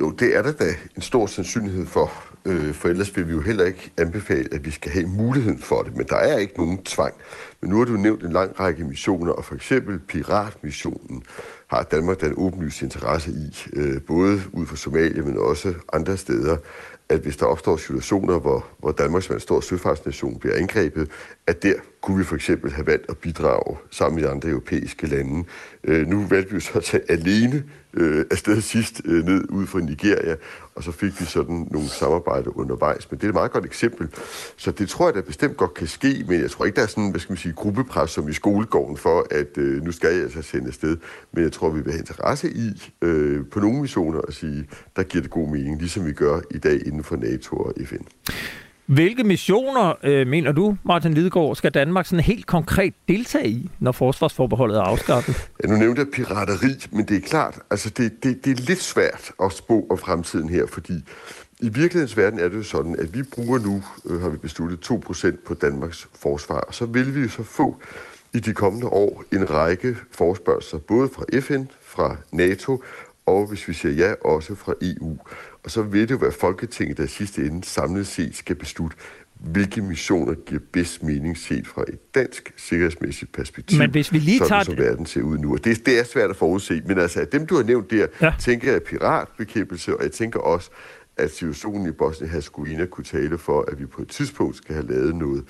Jo, 0.00 0.10
det 0.10 0.36
er 0.36 0.42
der 0.42 0.52
da 0.52 0.64
en 0.96 1.02
stor 1.02 1.26
sandsynlighed 1.26 1.86
for, 1.86 2.12
øh, 2.44 2.74
for 2.74 2.88
ellers 2.88 3.16
vil 3.16 3.28
vi 3.28 3.32
jo 3.32 3.40
heller 3.40 3.64
ikke 3.64 3.90
anbefale, 3.98 4.48
at 4.52 4.64
vi 4.64 4.70
skal 4.70 4.92
have 4.92 5.06
muligheden 5.06 5.58
for 5.58 5.82
det. 5.82 5.96
Men 5.96 6.06
der 6.06 6.16
er 6.16 6.38
ikke 6.38 6.54
nogen 6.56 6.82
tvang. 6.84 7.14
Men 7.60 7.70
nu 7.70 7.78
har 7.78 7.84
du 7.84 7.92
nævnt 7.92 8.22
en 8.22 8.32
lang 8.32 8.60
række 8.60 8.84
missioner, 8.84 9.32
og 9.32 9.44
for 9.44 9.54
eksempel 9.54 9.98
Piratmissionen 9.98 11.22
har 11.66 11.82
Danmark 11.82 12.20
den 12.20 12.38
en 12.38 12.72
interesse 12.82 13.30
i, 13.30 13.70
øh, 13.72 14.02
både 14.02 14.42
ud 14.52 14.66
for 14.66 14.76
Somalia, 14.76 15.22
men 15.22 15.38
også 15.38 15.74
andre 15.92 16.16
steder, 16.16 16.56
at 17.10 17.20
hvis 17.20 17.36
der 17.36 17.46
opstår 17.46 17.76
situationer, 17.76 18.38
hvor, 18.38 18.66
hvor 18.78 18.92
Danmark 18.92 19.22
som 19.22 19.36
en 19.36 19.40
stor 19.40 19.60
søfartsnation 19.60 20.38
bliver 20.38 20.56
angrebet, 20.56 21.10
at 21.46 21.62
der 21.62 21.74
kunne 22.00 22.18
vi 22.18 22.24
for 22.24 22.34
eksempel 22.34 22.72
have 22.72 22.86
valgt 22.86 23.10
at 23.10 23.18
bidrage 23.18 23.76
sammen 23.90 24.20
med 24.20 24.30
andre 24.30 24.48
europæiske 24.48 25.06
lande. 25.06 25.44
Øh, 25.84 26.06
nu 26.06 26.26
valgte 26.26 26.50
vi 26.50 26.54
jo 26.54 26.60
så 26.60 26.72
at 26.74 26.84
tage 26.84 27.10
alene 27.10 27.64
øh, 27.94 28.24
afsted 28.30 28.60
sidst 28.60 29.02
øh, 29.04 29.24
ned 29.26 29.44
ud 29.48 29.66
fra 29.66 29.80
Nigeria, 29.80 30.36
og 30.74 30.82
så 30.82 30.92
fik 30.92 31.20
vi 31.20 31.24
sådan 31.24 31.68
nogle 31.70 31.88
samarbejder 31.88 32.58
undervejs. 32.58 33.10
Men 33.10 33.18
det 33.18 33.24
er 33.24 33.28
et 33.28 33.34
meget 33.34 33.50
godt 33.50 33.64
eksempel. 33.64 34.08
Så 34.56 34.70
det 34.70 34.88
tror 34.88 35.06
jeg 35.06 35.14
da 35.14 35.20
bestemt 35.20 35.56
godt 35.56 35.74
kan 35.74 35.86
ske, 35.86 36.24
men 36.28 36.40
jeg 36.40 36.50
tror 36.50 36.64
ikke, 36.64 36.76
der 36.76 36.82
er 36.82 36.86
sådan, 36.86 37.10
hvad 37.10 37.20
skal 37.20 37.32
man 37.32 37.38
sige, 37.38 37.52
gruppepres 37.52 38.10
som 38.10 38.28
i 38.28 38.32
skolegården 38.32 38.96
for, 38.96 39.26
at 39.30 39.58
øh, 39.58 39.82
nu 39.82 39.92
skal 39.92 40.14
jeg 40.14 40.22
altså 40.22 40.42
sende 40.42 40.66
afsted. 40.68 40.96
Men 41.32 41.44
jeg 41.44 41.52
tror, 41.52 41.70
vi 41.70 41.80
vil 41.80 41.92
have 41.92 42.00
interesse 42.00 42.50
i 42.50 42.92
øh, 43.02 43.46
på 43.46 43.60
nogle 43.60 43.80
missioner 43.80 44.20
at 44.20 44.34
sige, 44.34 44.68
der 44.96 45.02
giver 45.02 45.22
det 45.22 45.30
god 45.30 45.48
mening, 45.48 45.78
ligesom 45.78 46.06
vi 46.06 46.12
gør 46.12 46.40
i 46.50 46.58
dag 46.58 46.86
inden 46.86 47.04
for 47.04 47.16
NATO 47.16 47.56
og 47.56 47.74
FN. 47.86 48.04
Hvilke 48.90 49.24
missioner, 49.24 49.94
øh, 50.02 50.26
mener 50.26 50.52
du, 50.52 50.76
Martin 50.84 51.14
Lidegaard, 51.14 51.56
skal 51.56 51.70
Danmark 51.70 52.06
sådan 52.06 52.24
helt 52.24 52.46
konkret 52.46 52.94
deltage 53.08 53.48
i, 53.48 53.70
når 53.78 53.92
forsvarsforbeholdet 53.92 54.76
er 54.76 54.82
afskaffet? 54.82 55.50
Ja, 55.62 55.68
nu 55.68 55.76
nævnte 55.76 56.00
jeg 56.00 56.08
pirateri, 56.12 56.86
men 56.90 57.08
det 57.08 57.16
er 57.16 57.20
klart, 57.20 57.58
altså 57.70 57.90
det, 57.90 58.24
det, 58.24 58.44
det 58.44 58.58
er 58.58 58.62
lidt 58.62 58.82
svært 58.82 59.32
at 59.42 59.52
spå 59.52 59.86
om 59.90 59.98
fremtiden 59.98 60.48
her, 60.48 60.66
fordi 60.66 60.92
i 61.60 61.68
virkelighedens 61.68 62.16
verden 62.16 62.40
er 62.40 62.48
det 62.48 62.56
jo 62.56 62.62
sådan, 62.62 62.96
at 62.98 63.14
vi 63.14 63.22
bruger 63.22 63.58
nu, 63.58 63.82
øh, 64.06 64.20
har 64.20 64.28
vi 64.28 64.36
besluttet, 64.36 64.90
2% 64.90 65.46
på 65.46 65.54
Danmarks 65.54 66.08
forsvar, 66.20 66.60
og 66.60 66.74
så 66.74 66.86
vil 66.86 67.14
vi 67.14 67.20
jo 67.20 67.28
så 67.28 67.42
få 67.42 67.76
i 68.32 68.40
de 68.40 68.52
kommende 68.52 68.86
år 68.86 69.24
en 69.32 69.50
række 69.50 69.96
forspørgseler, 70.12 70.80
både 70.80 71.08
fra 71.08 71.40
FN, 71.40 71.64
fra 71.82 72.16
NATO, 72.32 72.82
og 73.26 73.46
hvis 73.46 73.68
vi 73.68 73.72
siger 73.72 73.94
ja, 73.94 74.14
også 74.24 74.54
fra 74.54 74.74
EU. 74.82 75.18
Og 75.64 75.70
så 75.70 75.82
vil 75.82 76.00
det 76.00 76.10
jo 76.10 76.16
være 76.16 76.32
Folketinget, 76.32 76.96
der 76.96 77.06
sidste 77.06 77.42
ende 77.42 77.64
samlet 77.64 78.06
set 78.06 78.36
skal 78.36 78.56
beslutte, 78.56 78.96
hvilke 79.34 79.82
missioner 79.82 80.34
giver 80.34 80.60
bedst 80.72 81.02
mening 81.02 81.38
set 81.38 81.66
fra 81.66 81.82
et 81.82 82.14
dansk 82.14 82.52
sikkerhedsmæssigt 82.56 83.32
perspektiv, 83.32 83.78
men 83.78 83.90
hvis 83.90 84.12
vi 84.12 84.18
lige 84.18 84.38
sådan 84.38 84.48
tager 84.48 84.62
som 84.62 84.78
verden 84.78 85.06
ser 85.06 85.22
ud 85.22 85.38
nu. 85.38 85.52
Og 85.52 85.64
det, 85.64 85.86
det 85.86 85.98
er 85.98 86.04
svært 86.04 86.30
at 86.30 86.36
forudse, 86.36 86.82
men 86.86 86.98
altså, 86.98 87.26
dem, 87.32 87.46
du 87.46 87.56
har 87.56 87.62
nævnt 87.62 87.90
der, 87.90 88.06
ja. 88.20 88.32
tænker 88.38 88.72
jeg 88.72 88.82
piratbekæmpelse, 88.82 89.96
og 89.96 90.02
jeg 90.02 90.12
tænker 90.12 90.40
også, 90.40 90.70
at 91.16 91.30
situationen 91.30 91.86
i 91.86 91.90
Bosnien-Herzegovina 91.90 92.86
kunne 92.86 93.04
tale 93.04 93.38
for, 93.38 93.64
at 93.68 93.80
vi 93.80 93.86
på 93.86 94.02
et 94.02 94.08
tidspunkt 94.08 94.56
skal 94.56 94.74
have 94.74 94.86
lavet 94.86 95.16
noget 95.16 95.44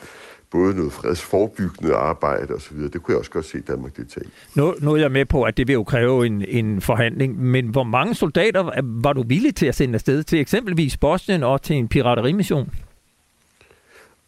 både 0.50 0.76
noget 0.76 0.92
fredsforbyggende 0.92 1.94
arbejde 1.94 2.54
osv. 2.54 2.76
Det 2.76 3.02
kunne 3.02 3.12
jeg 3.12 3.18
også 3.18 3.30
godt 3.30 3.44
se 3.44 3.60
Danmark 3.60 3.96
deltage 3.96 4.26
i. 4.26 4.30
Nu, 4.54 4.74
nu 4.80 4.92
er 4.92 4.96
jeg 4.96 5.12
med 5.12 5.24
på, 5.24 5.42
at 5.42 5.56
det 5.56 5.68
vil 5.68 5.74
jo 5.74 5.84
kræve 5.84 6.26
en, 6.26 6.44
en 6.48 6.80
forhandling, 6.80 7.42
men 7.42 7.68
hvor 7.68 7.84
mange 7.84 8.14
soldater 8.14 8.80
var 8.82 9.12
du 9.12 9.24
villig 9.26 9.54
til 9.54 9.66
at 9.66 9.74
sende 9.74 9.94
afsted 9.94 10.22
til 10.22 10.40
eksempelvis 10.40 10.96
Bosnien 10.96 11.42
og 11.42 11.62
til 11.62 11.76
en 11.76 11.88
piraterimission? 11.88 12.70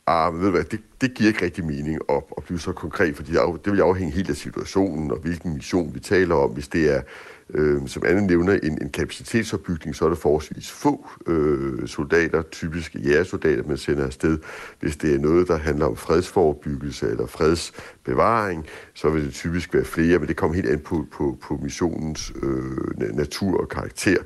Ah, 0.06 0.32
men 0.32 0.40
ved 0.40 0.48
du 0.48 0.54
hvad, 0.54 0.64
det, 0.64 0.80
det 1.00 1.14
giver 1.14 1.28
ikke 1.28 1.44
rigtig 1.44 1.64
mening 1.64 1.98
at, 2.08 2.22
at 2.36 2.44
blive 2.44 2.58
så 2.58 2.72
konkret, 2.72 3.16
fordi 3.16 3.32
det 3.64 3.72
vil 3.72 3.80
afhænge 3.80 4.12
helt 4.12 4.30
af 4.30 4.36
situationen 4.36 5.10
og 5.10 5.18
hvilken 5.18 5.54
mission 5.54 5.94
vi 5.94 6.00
taler 6.00 6.34
om. 6.34 6.50
Hvis 6.50 6.68
det 6.68 6.96
er 6.96 7.02
Øh, 7.54 7.80
som 7.86 8.02
andet 8.06 8.24
nævner, 8.24 8.52
en, 8.52 8.78
en 8.82 8.90
kapacitetsopbygning, 8.90 9.96
så 9.96 10.04
er 10.04 10.08
det 10.08 10.18
forholdsvis 10.18 10.70
få 10.70 11.10
øh, 11.26 11.88
soldater, 11.88 12.42
typisk 12.42 12.94
jægersoldater, 12.94 13.62
man 13.68 13.76
sender 13.76 14.06
afsted. 14.06 14.38
Hvis 14.80 14.96
det 14.96 15.14
er 15.14 15.18
noget, 15.18 15.48
der 15.48 15.56
handler 15.56 15.86
om 15.86 15.96
fredsforebyggelse 15.96 17.08
eller 17.08 17.26
fredsbevaring, 17.26 18.66
så 18.94 19.10
vil 19.10 19.24
det 19.24 19.32
typisk 19.32 19.74
være 19.74 19.84
flere, 19.84 20.18
men 20.18 20.28
det 20.28 20.36
kommer 20.36 20.54
helt 20.54 20.68
an 20.68 20.80
på, 20.80 21.06
på, 21.12 21.38
på 21.42 21.60
missionens 21.62 22.32
øh, 22.42 23.16
natur 23.16 23.60
og 23.60 23.68
karakter. 23.68 24.16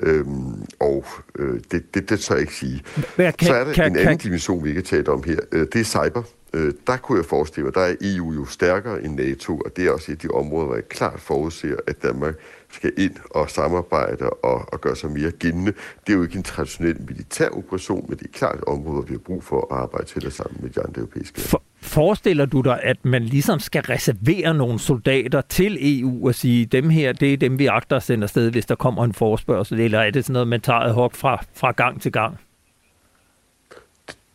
Øhm, 0.00 0.62
og 0.80 1.04
øh, 1.38 1.60
det, 1.70 1.94
det, 1.94 2.10
det 2.10 2.20
tør 2.20 2.34
jeg 2.34 2.40
ikke 2.40 2.54
sige. 2.54 2.82
Kan, 3.16 3.32
så 3.42 3.54
er 3.54 3.64
der 3.64 3.72
kan, 3.72 3.92
en 3.92 3.96
anden 3.96 4.18
kan... 4.18 4.18
dimension, 4.18 4.64
vi 4.64 4.68
ikke 4.68 4.80
har 4.80 4.86
talt 4.86 5.08
om 5.08 5.22
her. 5.22 5.38
Øh, 5.52 5.66
det 5.72 5.80
er 5.80 5.84
cyber. 5.84 6.22
Øh, 6.54 6.72
der 6.86 6.96
kunne 6.96 7.18
jeg 7.18 7.24
forestille 7.24 7.64
mig, 7.64 7.74
der 7.74 7.80
er 7.80 7.94
EU 8.00 8.32
jo 8.32 8.44
stærkere 8.44 9.04
end 9.04 9.14
NATO, 9.14 9.58
og 9.58 9.76
det 9.76 9.86
er 9.86 9.90
også 9.90 10.12
et 10.12 10.14
af 10.16 10.18
de 10.18 10.28
områder, 10.28 10.66
hvor 10.66 10.74
jeg 10.74 10.88
klart 10.88 11.20
forudser, 11.20 11.76
at 11.86 12.02
Danmark 12.02 12.34
skal 12.70 12.92
ind 12.96 13.16
og 13.30 13.50
samarbejde 13.50 14.30
og, 14.30 14.72
og 14.72 14.80
gøre 14.80 14.96
sig 14.96 15.10
mere 15.10 15.30
gældende. 15.30 15.72
Det 16.06 16.12
er 16.12 16.16
jo 16.16 16.22
ikke 16.22 16.36
en 16.36 16.42
traditionel 16.42 16.96
militær 17.08 17.48
operation, 17.48 18.06
men 18.08 18.18
det 18.18 18.26
er 18.26 18.32
klart 18.32 18.58
et 18.58 18.64
område, 18.64 18.92
hvor 18.92 19.02
vi 19.02 19.14
har 19.14 19.18
brug 19.18 19.44
for 19.44 19.74
at 19.74 19.82
arbejde 19.82 20.06
til 20.06 20.32
sammen 20.32 20.58
med 20.62 20.70
de 20.70 20.80
andre 20.80 21.00
europæiske 21.00 21.40
for, 21.40 21.62
Forestiller 21.80 22.46
du 22.46 22.60
dig, 22.60 22.80
at 22.82 23.04
man 23.04 23.22
ligesom 23.22 23.58
skal 23.58 23.82
reservere 23.82 24.54
nogle 24.54 24.78
soldater 24.78 25.40
til 25.40 26.00
EU 26.00 26.28
og 26.28 26.34
sige, 26.34 26.66
dem 26.66 26.90
her, 26.90 27.12
det 27.12 27.32
er 27.32 27.36
dem, 27.36 27.58
vi 27.58 27.66
agter 27.66 27.96
at 27.96 28.02
sende 28.02 28.24
afsted, 28.24 28.50
hvis 28.50 28.66
der 28.66 28.74
kommer 28.74 29.04
en 29.04 29.12
forespørgsel, 29.12 29.80
eller 29.80 30.00
er 30.00 30.10
det 30.10 30.24
sådan 30.24 30.32
noget, 30.32 30.48
man 30.48 30.60
tager 30.60 30.80
ad 30.80 30.92
hoc 30.92 31.14
fra, 31.14 31.44
fra 31.54 31.72
gang 31.72 32.02
til 32.02 32.12
gang? 32.12 32.38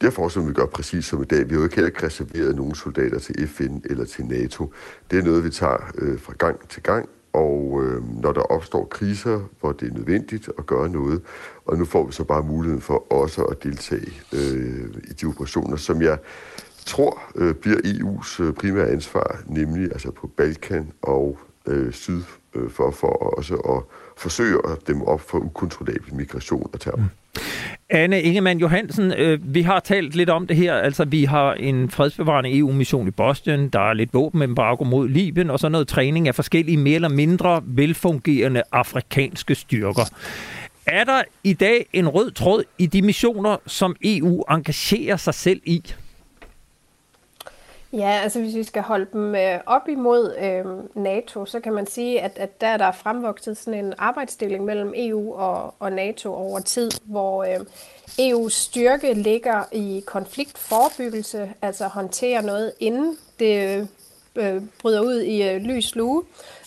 Det 0.02 0.18
er 0.18 0.48
vi 0.48 0.54
gør 0.54 0.66
præcis 0.66 1.06
som 1.06 1.22
i 1.22 1.26
dag. 1.26 1.50
Vi 1.50 1.54
har 1.54 1.60
jo 1.60 1.64
ikke 1.64 1.76
heller 1.76 1.90
ikke 1.90 2.06
reserveret 2.06 2.56
nogen 2.56 2.76
soldater 2.76 3.20
til 3.20 3.48
FN 3.48 3.78
eller 3.86 4.06
til 4.06 4.26
NATO. 4.26 4.74
Det 5.12 5.20
er 5.20 5.24
noget, 5.24 5.44
vi 5.44 5.50
tager 5.50 5.92
øh, 5.98 6.20
fra 6.20 6.34
gang 6.34 6.70
til 6.70 6.84
gang, 6.84 7.10
og 7.34 7.84
øh, 7.84 8.22
når 8.22 8.32
der 8.32 8.42
opstår 8.42 8.86
kriser, 8.86 9.40
hvor 9.60 9.72
det 9.72 9.90
er 9.90 9.94
nødvendigt 9.94 10.50
at 10.58 10.66
gøre 10.66 10.90
noget, 10.90 11.22
og 11.66 11.78
nu 11.78 11.86
får 11.86 12.06
vi 12.06 12.12
så 12.12 12.24
bare 12.24 12.44
muligheden 12.44 12.82
for 12.82 13.14
også 13.14 13.44
at 13.44 13.64
deltage 13.64 14.12
øh, 14.34 14.90
i 15.10 15.14
de 15.14 15.26
operationer, 15.26 15.76
som 15.76 16.02
jeg 16.02 16.18
tror 16.86 17.22
øh, 17.36 17.56
bliver 17.56 17.78
EU's 17.78 18.44
øh, 18.44 18.54
primære 18.54 18.88
ansvar, 18.88 19.42
nemlig 19.48 19.84
altså 19.84 20.12
på 20.12 20.28
Balkan 20.28 20.92
og 21.02 21.38
øh, 21.68 21.94
syd 21.94 22.22
øh, 22.56 22.70
for, 22.70 22.92
for 22.92 23.38
også 23.38 23.56
at 23.56 23.98
forsøge 24.18 24.58
at 24.72 24.88
dæmme 24.88 25.08
op 25.08 25.22
for 25.22 25.38
ukontrollabel 25.38 26.16
migration 26.16 26.70
og 26.74 26.80
terror. 26.80 26.98
Mm. 26.98 27.10
Anne 27.90 28.22
Ingemann 28.22 28.60
Johansen, 28.60 29.14
øh, 29.14 29.40
vi 29.56 29.62
har 29.62 29.80
talt 29.80 30.16
lidt 30.16 30.30
om 30.30 30.48
det 30.48 30.58
her. 30.58 30.74
Altså, 30.74 31.06
vi 31.06 31.24
har 31.24 31.54
en 31.54 31.90
fredsbevarende 31.90 32.58
EU-mission 32.58 33.08
i 33.08 33.12
Boston, 33.12 33.70
der 33.70 33.80
er 33.90 33.94
lidt 33.94 34.14
våbenembargo 34.14 34.84
mod 34.84 35.10
Libyen, 35.10 35.50
og 35.50 35.60
så 35.60 35.70
noget 35.70 35.88
træning 35.88 36.28
af 36.28 36.36
forskellige 36.36 36.78
mere 36.78 36.96
eller 36.96 37.10
mindre 37.10 37.62
velfungerende 37.66 38.64
afrikanske 38.72 39.56
styrker. 39.56 40.04
Er 40.86 41.04
der 41.04 41.22
i 41.44 41.54
dag 41.54 41.86
en 41.94 42.08
rød 42.08 42.32
tråd 42.32 42.64
i 42.78 42.86
de 42.86 43.02
missioner, 43.02 43.58
som 43.68 43.96
EU 44.04 44.44
engagerer 44.50 45.18
sig 45.18 45.34
selv 45.34 45.62
i? 45.66 45.94
Ja, 47.94 48.20
altså 48.24 48.40
hvis 48.40 48.56
vi 48.56 48.64
skal 48.64 48.82
holde 48.82 49.08
dem 49.14 49.36
øh, 49.36 49.60
op 49.66 49.90
imod 49.90 50.36
øh, 50.38 50.66
NATO, 51.04 51.46
så 51.46 51.60
kan 51.60 51.74
man 51.74 51.88
sige, 51.88 52.22
at, 52.22 52.38
at 52.38 52.62
der 52.62 52.68
er 52.68 52.78
der 52.78 52.92
fremvokset 52.92 53.58
sådan 53.58 53.86
en 53.86 53.94
arbejdsdeling 53.98 54.66
mellem 54.66 54.94
EU 54.96 55.34
og, 55.34 55.74
og 55.80 55.92
NATO 55.92 56.34
over 56.34 56.60
tid, 56.60 56.92
hvor 57.04 57.44
øh, 57.44 57.60
EU's 58.20 58.50
styrke 58.50 59.14
ligger 59.14 59.64
i 59.72 60.04
konfliktforebyggelse, 60.06 61.54
altså 61.62 61.88
håndtere 61.88 62.42
noget 62.42 62.74
inden 62.80 63.18
det 63.40 63.88
øh, 64.36 64.62
bryder 64.82 65.02
ud 65.02 65.22
i 65.22 65.50
øh, 65.50 65.62
lys 65.62 65.96
lue, 65.96 66.24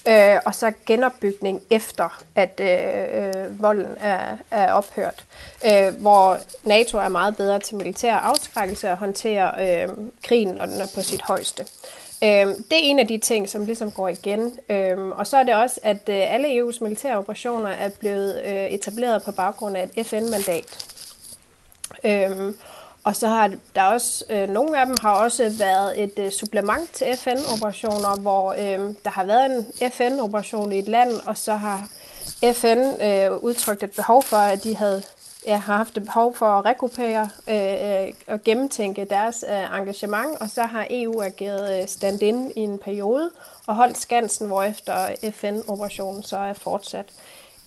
øh, 0.08 0.40
og 0.44 0.54
så 0.54 0.72
genopbygning 0.86 1.62
efter, 1.70 2.22
at 2.34 2.60
øh, 2.60 3.26
øh, 3.26 3.62
volden 3.62 3.96
er, 4.00 4.36
er 4.50 4.72
ophørt. 4.72 5.24
Øh, 5.66 5.94
hvor 6.00 6.38
NATO 6.64 6.98
er 6.98 7.08
meget 7.08 7.36
bedre 7.36 7.58
til 7.58 7.76
militær 7.76 8.14
afskrækkelse 8.14 8.90
og 8.90 8.96
håndtere 8.96 9.82
øh, 9.84 9.88
krigen, 10.24 10.48
når 10.48 10.66
den 10.66 10.80
er 10.80 10.86
på 10.94 11.02
sit 11.02 11.22
højeste. 11.22 11.66
Øh, 12.24 12.46
det 12.46 12.72
er 12.72 12.82
en 12.82 12.98
af 12.98 13.06
de 13.08 13.18
ting, 13.18 13.48
som 13.48 13.66
ligesom 13.66 13.90
går 13.90 14.08
igen. 14.08 14.58
Øh, 14.68 14.98
og 14.98 15.26
så 15.26 15.36
er 15.36 15.42
det 15.42 15.54
også, 15.54 15.80
at 15.82 16.08
øh, 16.08 16.34
alle 16.34 16.48
EU's 16.48 16.78
militære 16.80 17.18
operationer 17.18 17.70
er 17.70 17.88
blevet 17.88 18.42
øh, 18.46 18.66
etableret 18.66 19.22
på 19.22 19.32
baggrund 19.32 19.76
af 19.76 19.90
et 19.94 20.06
FN-mandat. 20.06 20.86
Øh, 22.04 22.54
og 23.06 23.16
så 23.16 23.28
har 23.28 23.50
der 23.74 23.82
også, 23.82 24.24
øh, 24.30 24.48
nogle 24.48 24.80
af 24.80 24.86
dem 24.86 24.96
har 25.00 25.12
også 25.12 25.52
været 25.58 26.02
et 26.02 26.18
øh, 26.18 26.30
supplement 26.30 26.92
til 26.92 27.06
FN-operationer, 27.16 28.20
hvor 28.20 28.52
øh, 28.52 28.94
der 29.04 29.10
har 29.10 29.24
været 29.24 29.66
en 29.80 29.90
FN-operation 29.90 30.72
i 30.72 30.78
et 30.78 30.88
land, 30.88 31.12
og 31.26 31.36
så 31.36 31.54
har 31.54 31.88
FN 32.52 33.02
øh, 33.02 33.36
udtrykt 33.36 33.82
et 33.82 33.90
behov 33.90 34.22
for, 34.22 34.36
at 34.36 34.64
de 34.64 34.76
havde 34.76 35.02
ja, 35.46 35.56
har 35.56 35.76
haft 35.76 35.96
et 35.96 36.04
behov 36.04 36.36
for 36.36 36.46
at 36.46 36.64
rekupere 36.64 37.28
øh, 37.48 38.06
øh, 38.06 38.12
og 38.26 38.42
gennemtænke 38.44 39.04
deres 39.04 39.44
øh, 39.48 39.78
engagement, 39.78 40.38
og 40.40 40.50
så 40.50 40.62
har 40.62 40.86
EU 40.90 41.22
ageret 41.22 41.82
øh, 41.82 41.88
stand-in 41.88 42.52
i 42.56 42.60
en 42.60 42.78
periode 42.78 43.30
og 43.66 43.74
holdt 43.74 43.98
skansen, 43.98 44.46
hvorefter 44.46 45.08
FN-operationen 45.32 46.22
så 46.22 46.36
er 46.36 46.52
fortsat. 46.52 47.06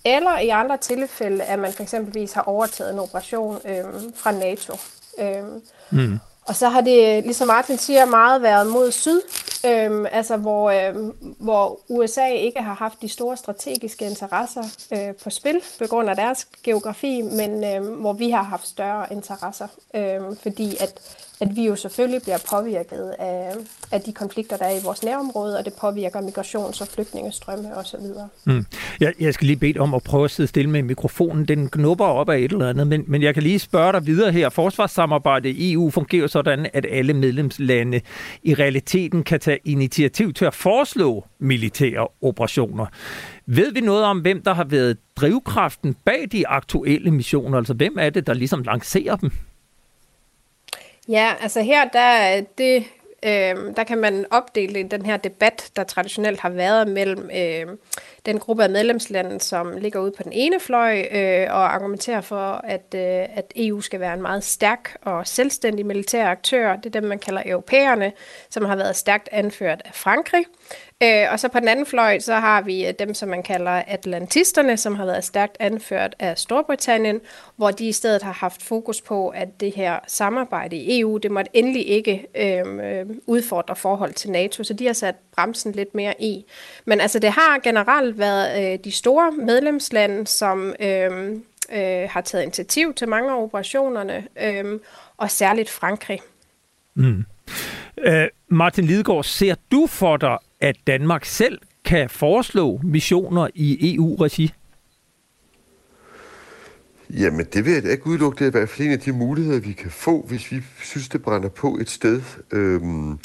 Eller 0.04 0.38
i 0.38 0.48
andre 0.48 0.76
tilfælde, 0.76 1.44
at 1.44 1.58
man 1.58 1.72
for 1.72 1.82
eksempelvis 1.82 2.32
har 2.32 2.42
overtaget 2.42 2.92
en 2.92 2.98
operation 2.98 3.60
øh, 3.64 3.84
fra 4.14 4.32
NATO. 4.32 4.76
Øhm, 5.20 5.62
mm. 5.90 6.18
Og 6.46 6.56
så 6.56 6.68
har 6.68 6.80
det, 6.80 7.24
ligesom 7.24 7.46
Martin 7.46 7.78
siger, 7.78 8.04
meget 8.04 8.42
været 8.42 8.66
mod 8.66 8.92
syd, 8.92 9.20
øhm, 9.66 10.06
altså 10.12 10.36
hvor, 10.36 10.70
øhm, 10.70 11.12
hvor 11.38 11.80
USA 11.88 12.26
ikke 12.28 12.62
har 12.62 12.74
haft 12.74 13.02
de 13.02 13.08
store 13.08 13.36
strategiske 13.36 14.04
interesser 14.04 14.62
øh, 14.92 15.14
på 15.24 15.30
spil 15.30 15.60
på 15.78 15.86
grund 15.86 16.10
af 16.10 16.16
deres 16.16 16.48
geografi, 16.62 17.22
men 17.22 17.64
øhm, 17.64 17.86
hvor 17.86 18.12
vi 18.12 18.30
har 18.30 18.42
haft 18.42 18.68
større 18.68 19.12
interesser, 19.12 19.68
øhm, 19.94 20.36
fordi 20.36 20.76
at, 20.80 21.00
at 21.40 21.56
vi 21.56 21.66
jo 21.66 21.76
selvfølgelig 21.76 22.22
bliver 22.22 22.38
påvirket 22.50 23.14
af, 23.18 23.54
af 23.92 24.00
de 24.00 24.12
konflikter, 24.12 24.56
der 24.56 24.64
er 24.64 24.80
i 24.80 24.84
vores 24.84 25.02
nærområde, 25.02 25.58
og 25.58 25.64
det 25.64 25.72
påvirker 25.80 26.20
migrations- 26.20 26.80
og 26.82 26.88
flygtningestrømme 26.88 27.76
osv. 27.76 28.00
Mm. 28.44 28.66
Jeg, 29.00 29.12
jeg 29.20 29.34
skal 29.34 29.46
lige 29.46 29.56
bede 29.56 29.78
om 29.78 29.94
at 29.94 30.02
prøve 30.02 30.24
at 30.24 30.30
sidde 30.30 30.48
stille 30.48 30.70
med 30.70 30.82
mikrofonen. 30.82 31.44
Den 31.44 31.68
knupper 31.68 32.04
op 32.04 32.28
af 32.28 32.38
et 32.38 32.52
eller 32.52 32.68
andet, 32.68 32.86
men, 32.86 33.04
men 33.06 33.22
jeg 33.22 33.34
kan 33.34 33.42
lige 33.42 33.58
spørge 33.58 33.92
dig 33.92 34.06
videre 34.06 34.32
her. 34.32 34.48
Forsvarssamarbejdet 34.48 35.48
i 35.48 35.72
EU 35.72 35.90
fungerer 35.90 36.26
sådan, 36.26 36.66
at 36.72 36.86
alle 36.90 37.14
medlemslande 37.14 38.00
i 38.42 38.54
realiteten 38.54 39.22
kan 39.22 39.40
tage 39.40 39.58
initiativ 39.64 40.32
til 40.32 40.44
at 40.44 40.54
foreslå 40.54 41.24
militære 41.38 42.08
operationer. 42.22 42.86
Ved 43.46 43.72
vi 43.72 43.80
noget 43.80 44.04
om, 44.04 44.18
hvem 44.18 44.42
der 44.42 44.54
har 44.54 44.64
været 44.64 44.96
drivkraften 45.16 45.96
bag 46.04 46.28
de 46.32 46.48
aktuelle 46.48 47.10
missioner? 47.10 47.58
Altså, 47.58 47.74
hvem 47.74 47.96
er 48.00 48.10
det, 48.10 48.26
der 48.26 48.34
ligesom 48.34 48.62
lancerer 48.62 49.16
dem? 49.16 49.30
Ja, 51.10 51.34
altså 51.40 51.62
her, 51.62 51.88
der, 51.88 52.40
det, 52.58 52.84
øh, 53.22 53.76
der 53.76 53.84
kan 53.84 53.98
man 53.98 54.26
opdele 54.30 54.82
den 54.82 55.06
her 55.06 55.16
debat, 55.16 55.70
der 55.76 55.84
traditionelt 55.84 56.40
har 56.40 56.48
været 56.48 56.88
mellem 56.88 57.30
øh, 57.36 57.76
den 58.26 58.38
gruppe 58.38 58.64
af 58.64 58.70
medlemslande, 58.70 59.40
som 59.40 59.76
ligger 59.76 60.00
ude 60.00 60.12
på 60.16 60.22
den 60.22 60.32
ene 60.32 60.60
fløj 60.60 61.00
øh, 61.10 61.46
og 61.50 61.74
argumenterer 61.74 62.20
for, 62.20 62.60
at, 62.64 62.94
øh, 62.94 63.38
at 63.38 63.52
EU 63.56 63.80
skal 63.80 64.00
være 64.00 64.14
en 64.14 64.22
meget 64.22 64.44
stærk 64.44 64.96
og 65.02 65.26
selvstændig 65.26 65.86
militær 65.86 66.26
aktør. 66.26 66.76
Det 66.76 66.86
er 66.86 67.00
dem, 67.00 67.08
man 67.08 67.18
kalder 67.18 67.42
europæerne, 67.46 68.12
som 68.50 68.64
har 68.64 68.76
været 68.76 68.96
stærkt 68.96 69.28
anført 69.32 69.82
af 69.84 69.94
Frankrig. 69.94 70.44
Øh, 71.02 71.32
og 71.32 71.40
så 71.40 71.48
på 71.48 71.60
den 71.60 71.68
anden 71.68 71.86
fløj, 71.86 72.18
så 72.18 72.34
har 72.34 72.62
vi 72.62 72.86
øh, 72.86 72.94
dem, 72.98 73.14
som 73.14 73.28
man 73.28 73.42
kalder 73.42 73.70
atlantisterne, 73.70 74.76
som 74.76 74.94
har 74.94 75.04
været 75.04 75.24
stærkt 75.24 75.56
anført 75.60 76.16
af 76.18 76.38
Storbritannien, 76.38 77.20
hvor 77.56 77.70
de 77.70 77.88
i 77.88 77.92
stedet 77.92 78.22
har 78.22 78.32
haft 78.32 78.62
fokus 78.62 79.00
på, 79.00 79.28
at 79.28 79.60
det 79.60 79.72
her 79.74 79.98
samarbejde 80.06 80.76
i 80.76 81.00
EU, 81.00 81.18
det 81.18 81.30
måtte 81.30 81.50
endelig 81.54 81.88
ikke 81.88 82.26
øhm, 82.36 82.80
øh, 82.80 83.06
udfordre 83.26 83.76
forhold 83.76 84.12
til 84.12 84.30
NATO, 84.30 84.64
så 84.64 84.74
de 84.74 84.86
har 84.86 84.92
sat 84.92 85.14
bremsen 85.36 85.72
lidt 85.72 85.94
mere 85.94 86.14
i. 86.22 86.44
Men 86.84 87.00
altså, 87.00 87.18
det 87.18 87.30
har 87.30 87.58
generelt 87.58 88.18
været 88.18 88.72
øh, 88.72 88.78
de 88.84 88.92
store 88.92 89.32
medlemslande, 89.32 90.26
som 90.26 90.74
øh, 90.80 91.30
øh, 91.72 92.08
har 92.10 92.20
taget 92.20 92.42
initiativ 92.42 92.94
til 92.94 93.08
mange 93.08 93.30
af 93.30 93.42
operationerne, 93.42 94.26
øh, 94.42 94.80
og 95.16 95.30
særligt 95.30 95.70
Frankrig. 95.70 96.20
Mm. 96.94 97.24
Øh, 97.98 98.28
Martin 98.48 98.84
Lidegaard, 98.84 99.24
ser 99.24 99.54
du 99.70 99.86
for 99.86 100.16
dig, 100.16 100.38
at 100.60 100.76
Danmark 100.86 101.24
selv 101.24 101.58
kan 101.84 102.10
foreslå 102.10 102.80
missioner 102.82 103.48
i 103.54 103.94
EU-regi? 103.94 104.52
Jamen, 107.10 107.46
det 107.52 107.64
vil 107.64 107.72
jeg 107.72 107.82
da 107.82 107.88
ikke 107.88 108.06
udelukke. 108.06 108.38
Det 108.38 108.44
er 108.44 108.48
i 108.48 108.58
hvert 108.58 108.68
fald 108.68 108.88
en 108.88 108.92
af 108.92 109.00
de 109.00 109.12
muligheder, 109.12 109.60
vi 109.60 109.72
kan 109.72 109.90
få, 109.90 110.26
hvis 110.28 110.52
vi 110.52 110.62
synes, 110.82 111.08
det 111.08 111.22
brænder 111.22 111.48
på 111.48 111.78
et 111.80 111.90
sted. 111.90 112.22
Øhm, 112.52 113.18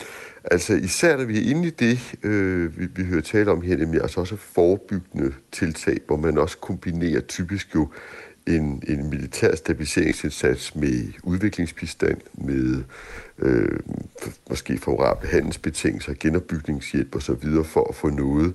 altså 0.43 0.73
især 0.73 1.17
når 1.17 1.25
vi 1.25 1.37
er 1.37 1.51
inde 1.51 1.67
i 1.67 1.71
det, 1.71 2.15
øh, 2.23 2.79
vi, 2.79 2.87
vi 2.95 3.03
hører 3.03 3.21
tale 3.21 3.51
om 3.51 3.61
her, 3.61 3.77
nemlig 3.77 4.01
altså 4.01 4.19
også 4.19 4.35
forebyggende 4.35 5.33
tiltag, 5.51 5.97
hvor 6.07 6.17
man 6.17 6.37
også 6.37 6.57
kombinerer 6.57 7.21
typisk 7.21 7.75
jo 7.75 7.89
en, 8.47 8.83
en 8.87 9.09
militær 9.09 9.55
stabiliseringsindsats 9.55 10.75
med 10.75 11.13
udviklingsbistand, 11.23 12.17
med 12.33 12.83
øh, 13.39 13.79
måske 14.49 14.77
favorable 14.77 15.29
handelsbetingelser, 15.29 16.13
genopbygningshjælp 16.19 17.15
osv. 17.15 17.63
for 17.63 17.87
at 17.89 17.95
få 17.95 18.09
noget, 18.09 18.53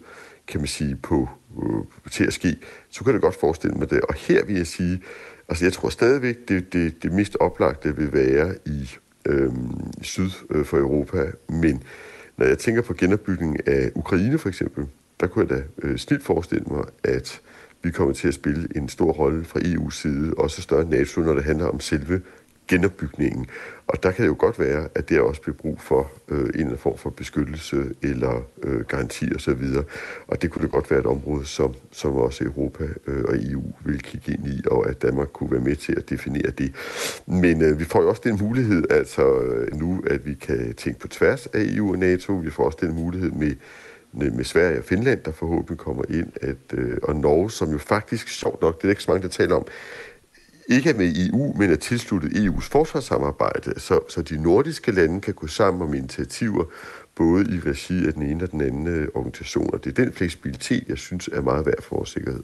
kan 0.48 0.60
man 0.60 0.66
sige, 0.66 0.96
på, 0.96 1.28
øh, 1.62 2.10
til 2.10 2.24
at 2.24 2.32
ske, 2.32 2.56
så 2.90 3.04
kan 3.04 3.12
jeg 3.12 3.20
godt 3.20 3.40
forestille 3.40 3.76
mig 3.76 3.90
det. 3.90 4.00
Og 4.00 4.14
her 4.14 4.44
vil 4.44 4.56
jeg 4.56 4.66
sige, 4.66 5.02
altså 5.48 5.64
jeg 5.64 5.72
tror 5.72 5.88
stadigvæk, 5.88 6.36
det, 6.48 6.72
det, 6.72 7.02
det 7.02 7.12
mest 7.12 7.36
oplagte 7.40 7.96
vil 7.96 8.12
være 8.12 8.54
i 8.66 8.90
øh, 9.26 9.52
syd 10.02 10.30
øh, 10.50 10.64
for 10.64 10.78
Europa, 10.78 11.30
men 11.48 11.82
når 12.36 12.46
jeg 12.46 12.58
tænker 12.58 12.82
på 12.82 12.94
genopbygningen 12.94 13.60
af 13.66 13.90
Ukraine 13.94 14.38
for 14.38 14.48
eksempel, 14.48 14.86
der 15.20 15.26
kunne 15.26 15.46
jeg 15.48 15.56
da 15.58 15.62
øh, 15.82 15.98
snilt 15.98 16.24
forestille 16.24 16.64
mig, 16.70 16.84
at 17.04 17.40
vi 17.82 17.90
kommer 17.90 18.14
til 18.14 18.28
at 18.28 18.34
spille 18.34 18.68
en 18.76 18.88
stor 18.88 19.12
rolle 19.12 19.44
fra 19.44 19.60
EU's 19.60 19.90
side, 19.90 20.34
også 20.36 20.62
større 20.62 20.84
NATO, 20.84 21.20
når 21.20 21.34
det 21.34 21.44
handler 21.44 21.66
om 21.66 21.80
selve 21.80 22.20
genopbygningen. 22.70 23.46
Og 23.86 24.02
der 24.02 24.10
kan 24.10 24.22
det 24.22 24.28
jo 24.28 24.36
godt 24.38 24.58
være, 24.58 24.88
at 24.94 25.08
det 25.08 25.20
også 25.20 25.42
bliver 25.42 25.56
brug 25.56 25.80
for 25.80 26.10
øh, 26.28 26.38
en 26.38 26.46
eller 26.46 26.64
anden 26.64 26.78
form 26.78 26.98
for 26.98 27.10
beskyttelse 27.10 27.76
eller 28.02 28.42
øh, 28.62 28.80
garanti 28.80 29.24
osv. 29.34 29.50
Og, 29.76 29.84
og 30.28 30.42
det 30.42 30.50
kunne 30.50 30.62
det 30.62 30.70
godt 30.70 30.90
være 30.90 31.00
et 31.00 31.06
område, 31.06 31.46
som, 31.46 31.74
som 31.92 32.16
også 32.16 32.44
Europa 32.44 32.84
øh, 33.06 33.24
og 33.24 33.34
EU 33.34 33.62
vil 33.84 34.02
kigge 34.02 34.32
ind 34.32 34.46
i, 34.46 34.62
og 34.70 34.88
at 34.88 35.02
Danmark 35.02 35.28
kunne 35.32 35.50
være 35.50 35.60
med 35.60 35.76
til 35.76 35.94
at 35.96 36.10
definere 36.10 36.50
det. 36.58 36.74
Men 37.26 37.62
øh, 37.62 37.78
vi 37.78 37.84
får 37.84 38.02
jo 38.02 38.08
også 38.08 38.22
den 38.24 38.38
mulighed, 38.42 38.84
altså 38.90 39.40
øh, 39.40 39.80
nu, 39.80 40.02
at 40.06 40.26
vi 40.26 40.34
kan 40.34 40.74
tænke 40.74 41.00
på 41.00 41.08
tværs 41.08 41.46
af 41.46 41.60
EU 41.60 41.92
og 41.92 41.98
NATO. 41.98 42.32
Vi 42.32 42.50
får 42.50 42.64
også 42.64 42.78
den 42.80 42.94
mulighed 42.94 43.30
med 43.30 43.54
med 44.12 44.44
Sverige 44.44 44.78
og 44.78 44.84
Finland, 44.84 45.20
der 45.24 45.32
forhåbentlig 45.32 45.78
kommer 45.78 46.02
ind, 46.08 46.32
at, 46.42 46.56
øh, 46.78 46.96
og 47.02 47.16
Norge, 47.16 47.50
som 47.50 47.72
jo 47.72 47.78
faktisk, 47.78 48.28
sjovt 48.28 48.62
nok, 48.62 48.82
det 48.82 48.84
er 48.84 48.90
ikke 48.90 49.02
så 49.02 49.10
mange, 49.10 49.22
der 49.22 49.28
taler 49.28 49.56
om, 49.56 49.66
ikke 50.70 50.90
er 50.90 50.94
med 50.94 51.06
i 51.06 51.28
EU, 51.28 51.54
men 51.56 51.70
er 51.70 51.76
tilsluttet 51.76 52.32
EU's 52.32 52.68
forsvarssamarbejde, 52.70 53.80
så, 53.80 54.00
så 54.08 54.22
de 54.22 54.42
nordiske 54.42 54.92
lande 54.92 55.20
kan 55.20 55.34
gå 55.34 55.46
sammen 55.46 55.82
om 55.82 55.94
initiativer, 55.94 56.64
både 57.14 57.56
i 57.56 57.60
regi 57.60 58.06
af 58.06 58.12
den 58.12 58.22
ene 58.22 58.44
og 58.44 58.50
den 58.50 58.60
anden 58.60 58.86
øh, 58.86 59.08
organisation, 59.14 59.70
og 59.72 59.84
det 59.84 59.98
er 59.98 60.04
den 60.04 60.12
fleksibilitet, 60.12 60.84
jeg 60.88 60.98
synes 60.98 61.28
er 61.32 61.40
meget 61.40 61.66
værd 61.66 61.82
for 61.82 61.96
vores 61.96 62.10
sikkerhed. 62.10 62.42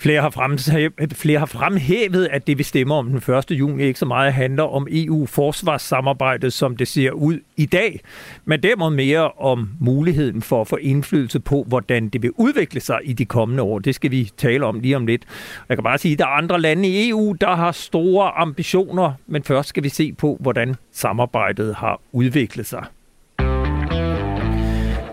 Flere 0.00 0.20
har, 0.20 0.30
fremhævet, 0.30 0.92
flere 1.22 1.38
har 1.38 1.46
fremhævet, 1.46 2.28
at 2.32 2.46
det 2.46 2.58
vi 2.58 2.62
stemmer 2.62 2.94
om 2.94 3.08
den 3.08 3.34
1. 3.34 3.50
juni 3.50 3.82
ikke 3.82 3.98
så 3.98 4.06
meget 4.06 4.32
handler 4.32 4.62
om 4.62 4.86
EU-forsvarssamarbejdet, 4.90 6.52
som 6.52 6.76
det 6.76 6.88
ser 6.88 7.10
ud 7.10 7.38
i 7.56 7.66
dag, 7.66 8.00
men 8.44 8.62
derimod 8.62 8.90
mere 8.90 9.30
om 9.30 9.68
muligheden 9.80 10.42
for 10.42 10.60
at 10.60 10.68
få 10.68 10.76
indflydelse 10.76 11.40
på, 11.40 11.64
hvordan 11.68 12.08
det 12.08 12.22
vil 12.22 12.30
udvikle 12.36 12.80
sig 12.80 13.00
i 13.04 13.12
de 13.12 13.24
kommende 13.24 13.62
år. 13.62 13.78
Det 13.78 13.94
skal 13.94 14.10
vi 14.10 14.30
tale 14.36 14.66
om 14.66 14.80
lige 14.80 14.96
om 14.96 15.06
lidt. 15.06 15.24
Jeg 15.68 15.76
kan 15.76 15.84
bare 15.84 15.98
sige, 15.98 16.12
at 16.12 16.18
der 16.18 16.24
er 16.24 16.28
andre 16.28 16.60
lande 16.60 16.88
i 16.88 17.08
EU, 17.08 17.36
der 17.40 17.54
har 17.56 17.72
store 17.72 18.30
ambitioner, 18.30 19.12
men 19.26 19.42
først 19.42 19.68
skal 19.68 19.82
vi 19.82 19.88
se 19.88 20.12
på, 20.12 20.36
hvordan 20.40 20.74
samarbejdet 20.92 21.74
har 21.74 22.00
udviklet 22.12 22.66
sig. 22.66 22.84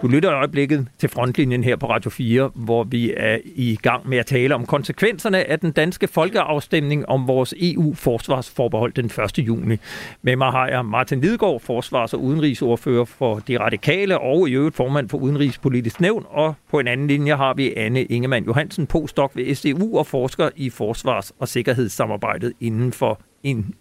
Du 0.01 0.07
lytter 0.07 0.29
i 0.31 0.33
øjeblikket 0.33 0.87
til 0.97 1.09
frontlinjen 1.09 1.63
her 1.63 1.75
på 1.75 1.89
Radio 1.89 2.09
4, 2.09 2.51
hvor 2.55 2.83
vi 2.83 3.13
er 3.17 3.37
i 3.45 3.77
gang 3.81 4.09
med 4.09 4.17
at 4.17 4.25
tale 4.25 4.55
om 4.55 4.65
konsekvenserne 4.65 5.49
af 5.49 5.59
den 5.59 5.71
danske 5.71 6.07
folkeafstemning 6.07 7.09
om 7.09 7.27
vores 7.27 7.53
EU-forsvarsforbehold 7.57 8.93
den 8.93 9.05
1. 9.05 9.39
juni. 9.39 9.77
Med 10.21 10.35
mig 10.35 10.51
har 10.51 10.67
jeg 10.67 10.85
Martin 10.85 11.21
Lidegaard, 11.21 11.59
forsvars- 11.61 12.13
og 12.13 12.23
udenrigsordfører 12.23 13.05
for 13.05 13.39
De 13.39 13.59
Radikale 13.59 14.19
og 14.19 14.49
i 14.49 14.53
øvrigt 14.53 14.75
formand 14.75 15.09
for 15.09 15.17
Udenrigspolitisk 15.17 16.01
Nævn. 16.01 16.25
Og 16.29 16.55
på 16.69 16.79
en 16.79 16.87
anden 16.87 17.07
linje 17.07 17.35
har 17.35 17.53
vi 17.53 17.73
Anne 17.77 18.03
Ingemann 18.03 18.45
Johansen, 18.45 18.87
postdoc 18.87 19.31
ved 19.35 19.55
SDU 19.55 19.97
og 19.97 20.07
forsker 20.07 20.49
i 20.55 20.69
forsvars- 20.69 21.31
og 21.39 21.47
sikkerhedssamarbejdet 21.47 22.53
inden 22.59 22.93
for 22.93 23.19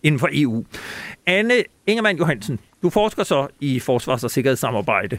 inden 0.03 0.19
for 0.19 0.29
EU. 0.33 0.65
Anne 1.27 1.55
Ingemann 1.87 2.19
Johansen, 2.19 2.59
du 2.83 2.91
forsker 2.91 3.25
så 3.25 3.47
i 3.61 3.81
forsvars- 3.81 4.25
og 4.25 4.31
sikkerhedssamarbejde. 4.31 5.19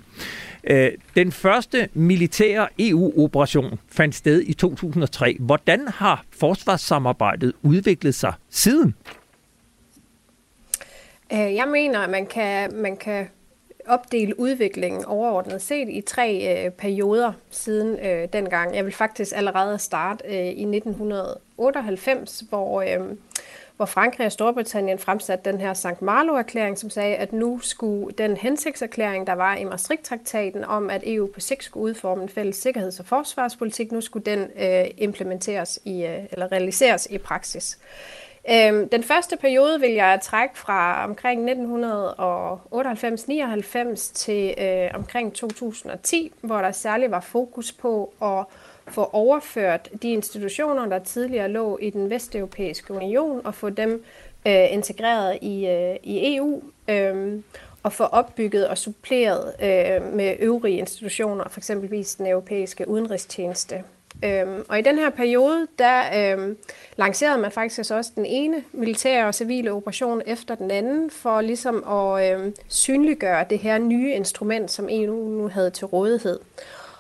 Øh, 0.69 0.91
den 1.15 1.31
første 1.31 1.89
militære 1.93 2.67
EU-operation 2.79 3.79
fandt 3.87 4.15
sted 4.15 4.41
i 4.41 4.53
2003. 4.53 5.37
Hvordan 5.39 5.87
har 5.87 6.25
forsvarssamarbejdet 6.31 7.53
udviklet 7.61 8.15
sig 8.15 8.33
siden? 8.49 8.95
Øh, 11.33 11.55
jeg 11.55 11.67
mener, 11.67 11.99
at 11.99 12.09
man 12.09 12.25
kan, 12.25 12.75
man 12.75 12.97
kan 12.97 13.27
opdele 13.87 14.39
udviklingen 14.39 15.05
overordnet 15.05 15.61
set 15.61 15.89
i 15.89 16.01
tre 16.01 16.65
øh, 16.65 16.71
perioder 16.71 17.33
siden 17.49 17.99
øh, 17.99 18.27
dengang. 18.33 18.75
Jeg 18.75 18.85
vil 18.85 18.93
faktisk 18.93 19.33
allerede 19.35 19.79
starte 19.79 20.23
øh, 20.27 20.45
i 20.45 20.77
1998, 20.77 22.43
hvor 22.49 22.81
øh, 22.81 23.15
hvor 23.77 23.85
Frankrig 23.85 24.25
og 24.25 24.31
Storbritannien 24.31 24.99
fremsatte 24.99 25.51
den 25.51 25.61
her 25.61 25.73
St. 25.73 26.01
Malo-erklæring, 26.01 26.77
som 26.77 26.89
sagde, 26.89 27.15
at 27.15 27.33
nu 27.33 27.59
skulle 27.59 28.13
den 28.17 28.37
hensigtserklæring, 28.37 29.27
der 29.27 29.33
var 29.33 29.55
i 29.55 29.63
Maastricht-traktaten 29.63 30.63
om, 30.63 30.89
at 30.89 31.03
EU 31.05 31.27
på 31.33 31.39
sigt 31.39 31.63
skulle 31.63 31.83
udforme 31.83 32.23
en 32.23 32.29
fælles 32.29 32.55
sikkerheds- 32.55 32.99
og 32.99 33.05
forsvarspolitik, 33.05 33.91
nu 33.91 34.01
skulle 34.01 34.25
den 34.25 34.39
øh, 34.39 34.85
implementeres 34.97 35.79
i, 35.85 36.05
øh, 36.05 36.19
eller 36.31 36.51
realiseres 36.51 37.07
i 37.11 37.17
praksis. 37.17 37.77
Øhm, 38.49 38.89
den 38.89 39.03
første 39.03 39.37
periode 39.37 39.79
vil 39.79 39.91
jeg 39.91 40.19
trække 40.23 40.57
fra 40.57 41.03
omkring 41.03 41.49
1998-99 41.49 44.13
til 44.13 44.53
øh, 44.57 44.89
omkring 44.93 45.33
2010, 45.33 46.31
hvor 46.41 46.61
der 46.61 46.71
særligt 46.71 47.11
var 47.11 47.19
fokus 47.19 47.71
på 47.71 48.13
at 48.21 48.45
få 48.89 49.09
overført 49.13 49.89
de 50.01 50.11
institutioner, 50.11 50.85
der 50.85 50.99
tidligere 50.99 51.49
lå 51.49 51.77
i 51.81 51.89
den 51.89 52.09
vesteuropæiske 52.09 52.93
union, 52.93 53.45
og 53.45 53.55
få 53.55 53.69
dem 53.69 54.03
øh, 54.47 54.73
integreret 54.73 55.37
i, 55.41 55.67
øh, 55.67 55.95
i 56.03 56.35
EU, 56.35 56.61
øh, 56.87 57.39
og 57.83 57.93
få 57.93 58.03
opbygget 58.03 58.67
og 58.67 58.77
suppleret 58.77 59.53
øh, 59.61 60.13
med 60.13 60.35
øvrige 60.39 60.77
institutioner, 60.77 61.49
f.eks. 61.49 61.71
den 62.17 62.27
europæiske 62.27 62.87
udenrigstjeneste. 62.87 63.83
Øhm, 64.23 64.65
og 64.69 64.79
i 64.79 64.81
den 64.81 64.97
her 64.97 65.09
periode, 65.09 65.67
der 65.79 66.01
øhm, 66.15 66.57
lancerede 66.95 67.41
man 67.41 67.51
faktisk 67.51 67.91
også 67.91 68.11
den 68.15 68.25
ene 68.25 68.63
militære 68.71 69.27
og 69.27 69.35
civile 69.35 69.71
operation 69.71 70.21
efter 70.25 70.55
den 70.55 70.71
anden, 70.71 71.11
for 71.11 71.41
ligesom 71.41 71.83
at 71.89 72.33
øhm, 72.33 72.55
synliggøre 72.67 73.45
det 73.49 73.59
her 73.59 73.77
nye 73.77 74.13
instrument, 74.13 74.71
som 74.71 74.87
EU 74.91 75.29
nu 75.29 75.47
havde 75.47 75.69
til 75.69 75.85
rådighed. 75.87 76.39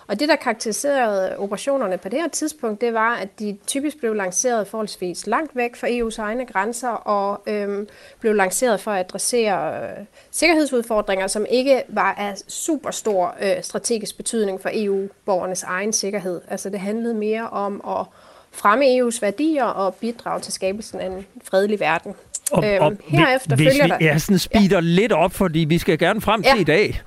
Og 0.07 0.19
det, 0.19 0.29
der 0.29 0.35
karakteriserede 0.35 1.37
operationerne 1.37 1.97
på 1.97 2.09
det 2.09 2.19
her 2.19 2.27
tidspunkt, 2.27 2.81
det 2.81 2.93
var, 2.93 3.15
at 3.15 3.39
de 3.39 3.57
typisk 3.67 3.99
blev 3.99 4.13
lanceret 4.13 4.67
forholdsvis 4.67 5.27
langt 5.27 5.55
væk 5.55 5.75
fra 5.75 5.87
EU's 5.87 6.21
egne 6.21 6.45
grænser 6.45 6.89
og 6.89 7.41
øhm, 7.47 7.87
blev 8.19 8.33
lanceret 8.33 8.79
for 8.79 8.91
at 8.91 8.99
adressere 8.99 9.83
øh, 9.83 10.05
sikkerhedsudfordringer, 10.31 11.27
som 11.27 11.45
ikke 11.49 11.83
var 11.87 12.13
af 12.13 12.37
super 12.47 12.91
stor 12.91 13.35
øh, 13.41 13.63
strategisk 13.63 14.17
betydning 14.17 14.61
for 14.61 14.69
EU-borgernes 14.73 15.63
egen 15.63 15.93
sikkerhed. 15.93 16.41
Altså 16.47 16.69
det 16.69 16.79
handlede 16.79 17.13
mere 17.13 17.49
om 17.49 17.81
at 17.87 18.05
fremme 18.51 18.85
EU's 18.85 19.21
værdier 19.21 19.65
og 19.65 19.95
bidrage 19.95 20.41
til 20.41 20.53
skabelsen 20.53 20.99
af 20.99 21.05
en 21.05 21.25
fredelig 21.43 21.79
verden. 21.79 22.13
Og, 22.51 22.65
øhm, 22.65 22.83
og 22.83 22.97
herefter 23.07 23.55
hvis 23.55 23.67
følger 23.67 23.83
vi, 23.83 23.89
der... 23.89 23.97
Ja, 24.01 24.17
sådan 24.17 24.39
speeder 24.39 24.75
ja. 24.75 24.79
lidt 24.79 25.11
op, 25.11 25.33
fordi 25.33 25.59
vi 25.59 25.77
skal 25.77 25.97
gerne 25.97 26.21
frem 26.21 26.43
til 26.43 26.51
ja. 26.55 26.61
i 26.61 26.63
dag. 26.63 27.01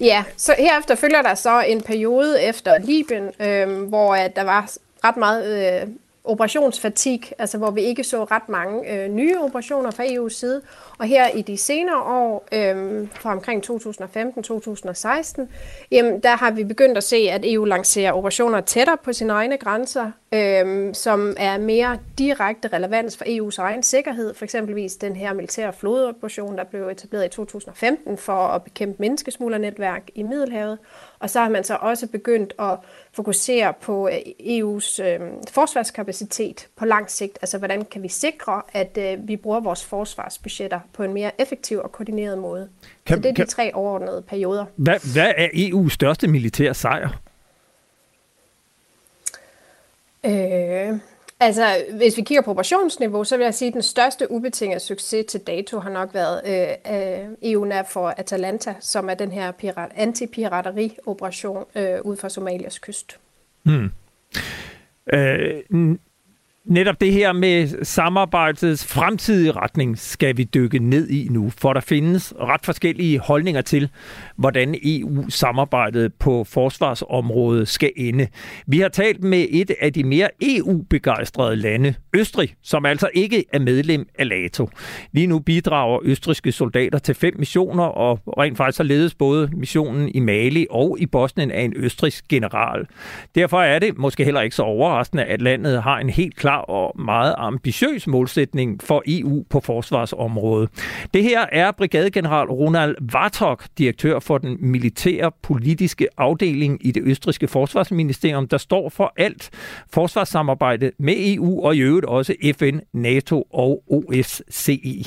Ja, 0.00 0.24
så 0.36 0.54
herefter 0.58 0.94
følger 0.94 1.22
der 1.22 1.34
så 1.34 1.60
en 1.60 1.80
periode 1.80 2.42
efter 2.42 2.78
Libyen, 2.78 3.30
øh, 3.40 3.88
hvor 3.88 4.14
at 4.14 4.36
der 4.36 4.42
var 4.44 4.70
ret 5.04 5.16
meget 5.16 5.82
øh, 5.82 5.88
operationsfatig, 6.26 7.32
altså 7.38 7.58
hvor 7.58 7.70
vi 7.70 7.80
ikke 7.80 8.04
så 8.04 8.24
ret 8.24 8.48
mange 8.48 8.92
øh, 8.92 9.08
nye 9.08 9.38
operationer 9.38 9.90
fra 9.90 10.04
EU's 10.04 10.28
side. 10.28 10.62
Og 10.98 11.06
her 11.06 11.28
i 11.28 11.42
de 11.42 11.56
senere 11.56 12.02
år, 12.02 12.48
øh, 12.52 13.08
fra 13.14 13.32
omkring 13.32 13.64
2015-2016, 13.70 15.48
jamen, 15.90 16.20
der 16.20 16.36
har 16.36 16.50
vi 16.50 16.64
begyndt 16.64 16.96
at 16.96 17.04
se, 17.04 17.16
at 17.16 17.40
EU 17.44 17.64
lancerer 17.64 18.12
operationer 18.12 18.60
tættere 18.60 18.96
på 19.04 19.12
sine 19.12 19.32
egne 19.32 19.56
grænser, 19.56 20.10
øh, 20.32 20.94
som 20.94 21.34
er 21.38 21.58
mere 21.58 21.98
direkte 22.18 22.68
relevans 22.68 23.16
for 23.16 23.24
EU's 23.24 23.58
egen 23.58 23.82
sikkerhed. 23.82 24.34
For 24.34 24.44
eksempelvis 24.44 24.96
den 24.96 25.16
her 25.16 25.32
militære 25.32 25.72
flodoperation, 25.72 26.58
der 26.58 26.64
blev 26.64 26.88
etableret 26.88 27.24
i 27.24 27.28
2015 27.28 28.18
for 28.18 28.32
at 28.32 28.62
bekæmpe 28.62 28.96
menneskesmuglernetværk 28.98 30.02
i 30.14 30.22
Middelhavet. 30.22 30.78
Og 31.18 31.30
så 31.30 31.40
har 31.40 31.48
man 31.48 31.64
så 31.64 31.78
også 31.80 32.06
begyndt 32.06 32.54
at 32.58 32.78
fokusere 33.12 33.74
på 33.80 34.08
øh, 34.08 34.14
EU's 34.40 35.02
øh, 35.02 35.20
forsvarskapacitet 35.50 36.68
på 36.76 36.84
lang 36.84 37.10
sigt. 37.10 37.38
Altså 37.42 37.58
hvordan 37.58 37.84
kan 37.84 38.02
vi 38.02 38.08
sikre, 38.08 38.62
at 38.72 38.98
øh, 38.98 39.28
vi 39.28 39.36
bruger 39.36 39.60
vores 39.60 39.84
forsvarsbudgetter 39.84 40.80
på 40.92 41.02
en 41.02 41.12
mere 41.12 41.40
effektiv 41.40 41.78
og 41.78 41.92
koordineret 41.92 42.38
måde. 42.38 42.68
Kan, 43.06 43.16
så 43.16 43.22
det 43.22 43.28
er 43.30 43.34
kan, 43.34 43.46
de 43.46 43.50
tre 43.50 43.74
overordnede 43.74 44.22
perioder. 44.22 44.64
Hvad, 44.76 45.12
hvad 45.12 45.32
er 45.36 45.48
EU's 45.48 45.90
største 45.90 46.28
militære 46.28 46.74
sejr? 46.74 47.08
Øh, 50.26 50.98
altså, 51.40 51.84
hvis 51.96 52.16
vi 52.16 52.22
kigger 52.22 52.42
på 52.42 52.50
operationsniveau, 52.50 53.24
så 53.24 53.36
vil 53.36 53.44
jeg 53.44 53.54
sige, 53.54 53.68
at 53.68 53.74
den 53.74 53.82
største 53.82 54.30
ubetingede 54.30 54.80
succes 54.80 55.24
til 55.28 55.40
dato 55.40 55.78
har 55.78 55.90
nok 55.90 56.14
været 56.14 56.40
øh, 56.46 56.94
øh 56.96 57.28
EU 57.42 57.72
for 57.88 58.08
Atalanta, 58.08 58.74
som 58.80 59.10
er 59.10 59.14
den 59.14 59.32
her 59.32 59.52
pirat, 59.52 59.92
anti-pirateri-operation 59.94 61.64
øh, 61.74 62.00
ud 62.04 62.16
for 62.16 62.28
Somalias 62.28 62.78
kyst. 62.78 63.18
Hmm. 63.62 63.90
Øh, 65.12 65.96
Netop 66.66 67.00
det 67.00 67.12
her 67.12 67.32
med 67.32 67.84
samarbejdets 67.84 68.86
fremtidige 68.86 69.52
retning 69.52 69.98
skal 69.98 70.36
vi 70.36 70.44
dykke 70.44 70.78
ned 70.78 71.08
i 71.08 71.28
nu, 71.30 71.50
for 71.58 71.72
der 71.72 71.80
findes 71.80 72.34
ret 72.40 72.60
forskellige 72.64 73.18
holdninger 73.18 73.60
til, 73.60 73.90
hvordan 74.36 74.74
EU-samarbejdet 74.84 76.14
på 76.14 76.44
forsvarsområdet 76.44 77.68
skal 77.68 77.92
ende. 77.96 78.26
Vi 78.66 78.78
har 78.80 78.88
talt 78.88 79.24
med 79.24 79.46
et 79.50 79.70
af 79.80 79.92
de 79.92 80.04
mere 80.04 80.28
EU-begejstrede 80.42 81.56
lande, 81.56 81.94
Østrig, 82.16 82.54
som 82.62 82.86
altså 82.86 83.08
ikke 83.14 83.44
er 83.52 83.58
medlem 83.58 84.08
af 84.18 84.26
NATO. 84.28 84.68
Lige 85.12 85.26
nu 85.26 85.38
bidrager 85.38 86.00
østriske 86.04 86.52
soldater 86.52 86.98
til 86.98 87.14
fem 87.14 87.34
missioner, 87.38 87.84
og 87.84 88.20
rent 88.38 88.56
faktisk 88.56 88.78
har 88.78 88.84
ledes 88.84 89.14
både 89.14 89.50
missionen 89.52 90.08
i 90.08 90.20
Mali 90.20 90.66
og 90.70 90.96
i 91.00 91.06
Bosnien 91.06 91.50
af 91.50 91.62
en 91.62 91.72
østrisk 91.76 92.28
general. 92.28 92.86
Derfor 93.34 93.60
er 93.60 93.78
det 93.78 93.98
måske 93.98 94.24
heller 94.24 94.40
ikke 94.40 94.56
så 94.56 94.62
overraskende, 94.62 95.24
at 95.24 95.42
landet 95.42 95.82
har 95.82 95.98
en 95.98 96.10
helt 96.10 96.36
klar 96.36 96.55
og 96.56 97.00
meget 97.00 97.34
ambitiøs 97.38 98.06
målsætning 98.06 98.82
for 98.82 99.02
EU 99.06 99.44
på 99.50 99.60
forsvarsområdet. 99.60 100.70
Det 101.14 101.22
her 101.22 101.46
er 101.52 101.72
brigadegeneral 101.72 102.46
Ronald 102.46 102.96
Vartok, 103.12 103.64
direktør 103.78 104.18
for 104.18 104.38
den 104.38 104.56
militære 104.60 105.32
politiske 105.42 106.08
afdeling 106.16 106.86
i 106.86 106.90
det 106.90 107.02
østriske 107.02 107.48
forsvarsministerium, 107.48 108.48
der 108.48 108.58
står 108.58 108.88
for 108.88 109.12
alt 109.16 109.50
forsvarssamarbejde 109.92 110.90
med 110.98 111.14
EU 111.18 111.64
og 111.64 111.76
i 111.76 111.80
øvrigt 111.80 112.06
også 112.06 112.34
FN, 112.58 112.78
NATO 112.92 113.46
og 113.52 113.82
OSCE. 113.90 115.04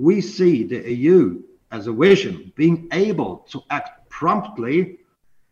We 0.00 0.22
see 0.22 0.68
the 0.68 0.82
EU 0.86 1.42
as 1.70 1.86
a 1.86 1.92
vision 1.92 2.34
being 2.56 2.88
able 2.92 3.40
to 3.52 3.60
act 3.70 3.88
promptly 4.20 4.98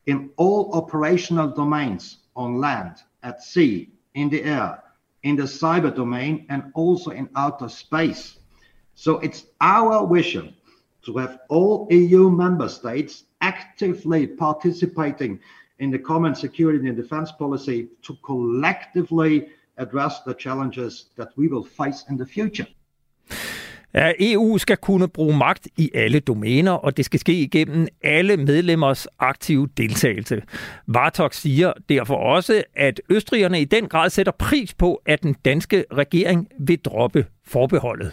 in 0.06 0.30
all 0.38 0.70
operational 0.72 1.52
domains 1.56 2.18
on 2.34 2.60
land, 2.60 2.92
at 3.22 3.34
sea, 3.42 3.86
in 4.14 4.30
the 4.30 4.42
air, 4.44 4.83
in 5.24 5.36
the 5.36 5.42
cyber 5.42 5.94
domain 5.94 6.46
and 6.48 6.70
also 6.74 7.10
in 7.10 7.28
outer 7.34 7.68
space. 7.68 8.38
So 8.94 9.18
it's 9.18 9.46
our 9.60 10.06
vision 10.06 10.54
to 11.02 11.16
have 11.16 11.40
all 11.48 11.88
EU 11.90 12.30
member 12.30 12.68
states 12.68 13.24
actively 13.40 14.26
participating 14.26 15.40
in 15.80 15.90
the 15.90 15.98
common 15.98 16.34
security 16.34 16.88
and 16.88 16.96
defense 16.96 17.32
policy 17.32 17.88
to 18.02 18.16
collectively 18.24 19.48
address 19.76 20.22
the 20.22 20.34
challenges 20.34 21.06
that 21.16 21.30
we 21.36 21.48
will 21.48 21.64
face 21.64 22.04
in 22.08 22.16
the 22.16 22.26
future. 22.26 22.66
Ja, 23.94 24.12
EU 24.20 24.58
skal 24.58 24.76
kunne 24.76 25.08
bruge 25.08 25.36
magt 25.36 25.68
i 25.76 25.90
alle 25.94 26.20
domæner, 26.20 26.72
og 26.72 26.96
det 26.96 27.04
skal 27.04 27.20
ske 27.20 27.32
igennem 27.32 27.86
alle 28.02 28.36
medlemmers 28.36 29.06
aktive 29.18 29.68
deltagelse. 29.76 30.42
Vartok 30.86 31.34
siger 31.34 31.72
derfor 31.88 32.14
også, 32.14 32.62
at 32.76 33.00
østrigerne 33.10 33.60
i 33.60 33.64
den 33.64 33.88
grad 33.88 34.10
sætter 34.10 34.32
pris 34.32 34.74
på, 34.74 35.02
at 35.06 35.22
den 35.22 35.34
danske 35.44 35.84
regering 35.92 36.48
vil 36.58 36.78
droppe 36.78 37.26
forbeholdet. 37.46 38.12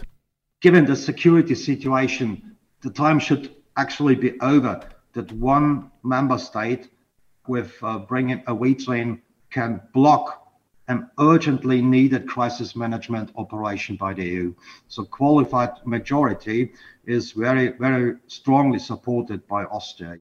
Given 0.62 0.86
the 0.86 0.96
security 0.96 1.52
situation, 1.52 2.42
the 2.82 2.92
time 2.92 3.20
should 3.20 3.48
actually 3.76 4.14
be 4.14 4.30
over 4.40 4.74
that 5.14 5.32
one 5.40 5.82
member 6.04 6.36
state 6.36 6.82
with 7.48 7.70
uh, 7.82 8.06
bringing 8.08 8.40
a 8.46 8.54
weight 8.54 8.78
train 8.86 9.18
can 9.54 9.80
block 9.92 10.41
an 10.88 11.08
urgently 11.18 11.80
needed 11.80 12.26
crisis 12.26 12.74
management 12.74 13.30
operation 13.36 13.96
by 13.96 14.12
the 14.12 14.24
EU. 14.24 14.54
So 14.88 15.04
qualified 15.04 15.70
majority 15.84 16.72
is 17.04 17.32
very, 17.32 17.68
very 17.78 18.16
strongly 18.26 18.78
supported 18.78 19.46
by 19.46 19.64
Austria. 19.64 20.18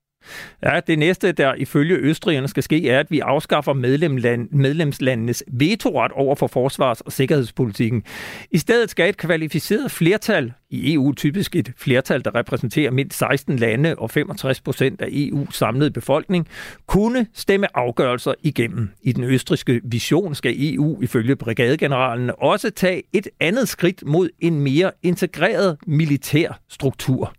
Ja, 0.64 0.80
det 0.88 1.00
næste, 1.00 1.32
der 1.32 1.54
ifølge 1.54 1.96
østrigerne 1.96 2.48
skal 2.48 2.64
ske, 2.64 2.90
er, 2.90 3.00
at 3.00 3.12
vi 3.12 3.20
afskaffer 3.20 3.74
medlemland, 3.74 4.50
medlemslandenes 4.52 5.44
vetoret 5.48 6.12
over 6.12 6.36
for 6.36 6.48
forsvars- 6.48 7.02
og 7.02 7.12
sikkerhedspolitikken. 7.12 8.04
I 8.52 8.58
stedet 8.58 8.90
skal 8.90 9.10
et 9.10 9.18
kvalificeret 9.18 9.92
flertal, 9.92 10.54
i 10.70 10.94
EU 10.94 11.14
typisk 11.14 11.56
et 11.56 11.74
flertal, 11.78 12.26
der 12.26 12.36
repræsenterer 12.36 12.92
mindst 12.92 13.18
16 13.18 13.60
lande 13.60 13.96
og 13.96 14.12
65 14.12 14.62
procent 14.62 15.02
af 15.02 15.08
EU's 15.08 15.52
samlede 15.52 15.92
befolkning, 15.92 16.48
kunne 16.88 17.28
stemme 17.34 17.78
afgørelser 17.78 18.34
igennem. 18.44 18.90
I 19.04 19.12
den 19.12 19.24
østriske 19.24 19.82
vision 19.84 20.36
skal 20.36 20.56
EU 20.58 21.02
ifølge 21.02 21.36
brigadegeneralen 21.36 22.32
også 22.38 22.70
tage 22.70 23.04
et 23.14 23.28
andet 23.40 23.70
skridt 23.70 24.04
mod 24.06 24.30
en 24.40 24.60
mere 24.60 24.92
integreret 25.04 25.78
militær 25.88 26.60
struktur. 26.70 27.34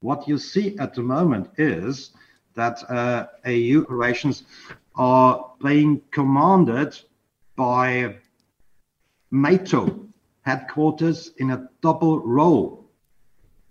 What 0.00 0.28
you 0.28 0.38
see 0.38 0.76
at 0.78 0.94
the 0.94 1.02
moment 1.02 1.50
is 1.58 2.10
that 2.54 2.78
uh, 2.90 3.26
EU 3.48 3.82
operations 3.82 4.44
are 4.94 5.52
being 5.62 6.02
commanded 6.10 6.98
by 7.56 8.16
NATO 9.30 10.06
headquarters 10.42 11.32
in 11.38 11.50
a 11.50 11.68
double 11.82 12.20
role. 12.20 12.90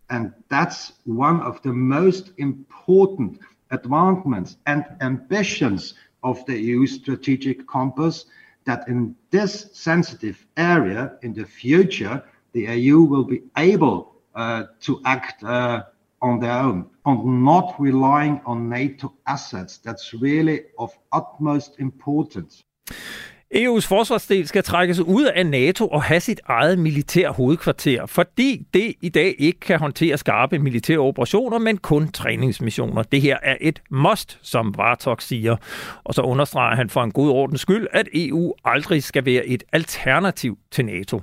And 0.10 0.34
that's 0.50 0.94
one 1.06 1.42
of 1.42 1.62
the 1.62 1.74
most 1.74 2.32
important 2.38 3.40
advancements 3.72 4.58
and 4.66 4.86
ambitions 5.02 5.94
of 6.24 6.46
the 6.46 6.60
EU 6.60 6.86
strategic 6.86 7.68
compass 7.68 8.26
that 8.66 8.88
in 8.88 9.16
this 9.30 9.70
sensitive 9.74 10.46
area 10.58 11.18
in 11.22 11.34
the 11.34 11.46
future, 11.46 12.24
the 12.54 12.62
EU 12.62 13.02
will 13.02 13.24
be 13.24 13.44
able 13.58 14.16
uh, 14.34 14.64
to 14.82 15.02
act 15.06 15.44
uh, 15.44 15.84
on 16.26 16.42
their 16.42 16.60
own 16.68 16.80
and 17.06 17.44
not 17.44 17.68
relying 17.80 18.40
on 18.46 18.70
NATO 18.70 19.08
assets. 19.28 19.74
That's 19.86 20.14
really 20.22 20.60
of 20.78 20.90
utmost 21.20 21.72
importance. 21.80 22.64
EU's 23.56 23.88
forsvarsdel 23.88 24.48
skal 24.48 24.64
trækkes 24.64 25.00
ud 25.00 25.26
af 25.26 25.46
NATO 25.46 25.88
og 25.88 26.04
have 26.04 26.20
sit 26.20 26.42
eget 26.46 26.80
militær 26.80 27.30
hovedkvarter, 27.30 28.06
fordi 28.06 28.68
det 28.74 28.94
i 29.02 29.10
dag 29.10 29.36
ikke 29.40 29.60
kan 29.60 29.80
håndtere 29.80 30.18
skarpe 30.18 30.60
militære 30.60 31.00
operationer, 31.00 31.58
men 31.58 31.78
kun 31.78 32.08
træningsmissioner. 32.08 33.04
Det 33.04 33.22
her 33.22 33.38
er 33.44 33.58
et 33.62 33.82
must, 33.92 34.40
som 34.42 34.74
Vartok 34.78 35.22
siger. 35.22 35.56
Og 36.04 36.14
så 36.14 36.22
understreger 36.22 36.76
han 36.76 36.90
for 36.90 37.04
en 37.04 37.12
god 37.12 37.30
ordens 37.30 37.62
skyld, 37.62 37.88
at 37.92 38.08
EU 38.14 38.54
aldrig 38.66 39.04
skal 39.04 39.26
være 39.26 39.46
et 39.46 39.64
alternativ 39.74 40.58
til 40.72 40.86
NATO. 40.86 41.22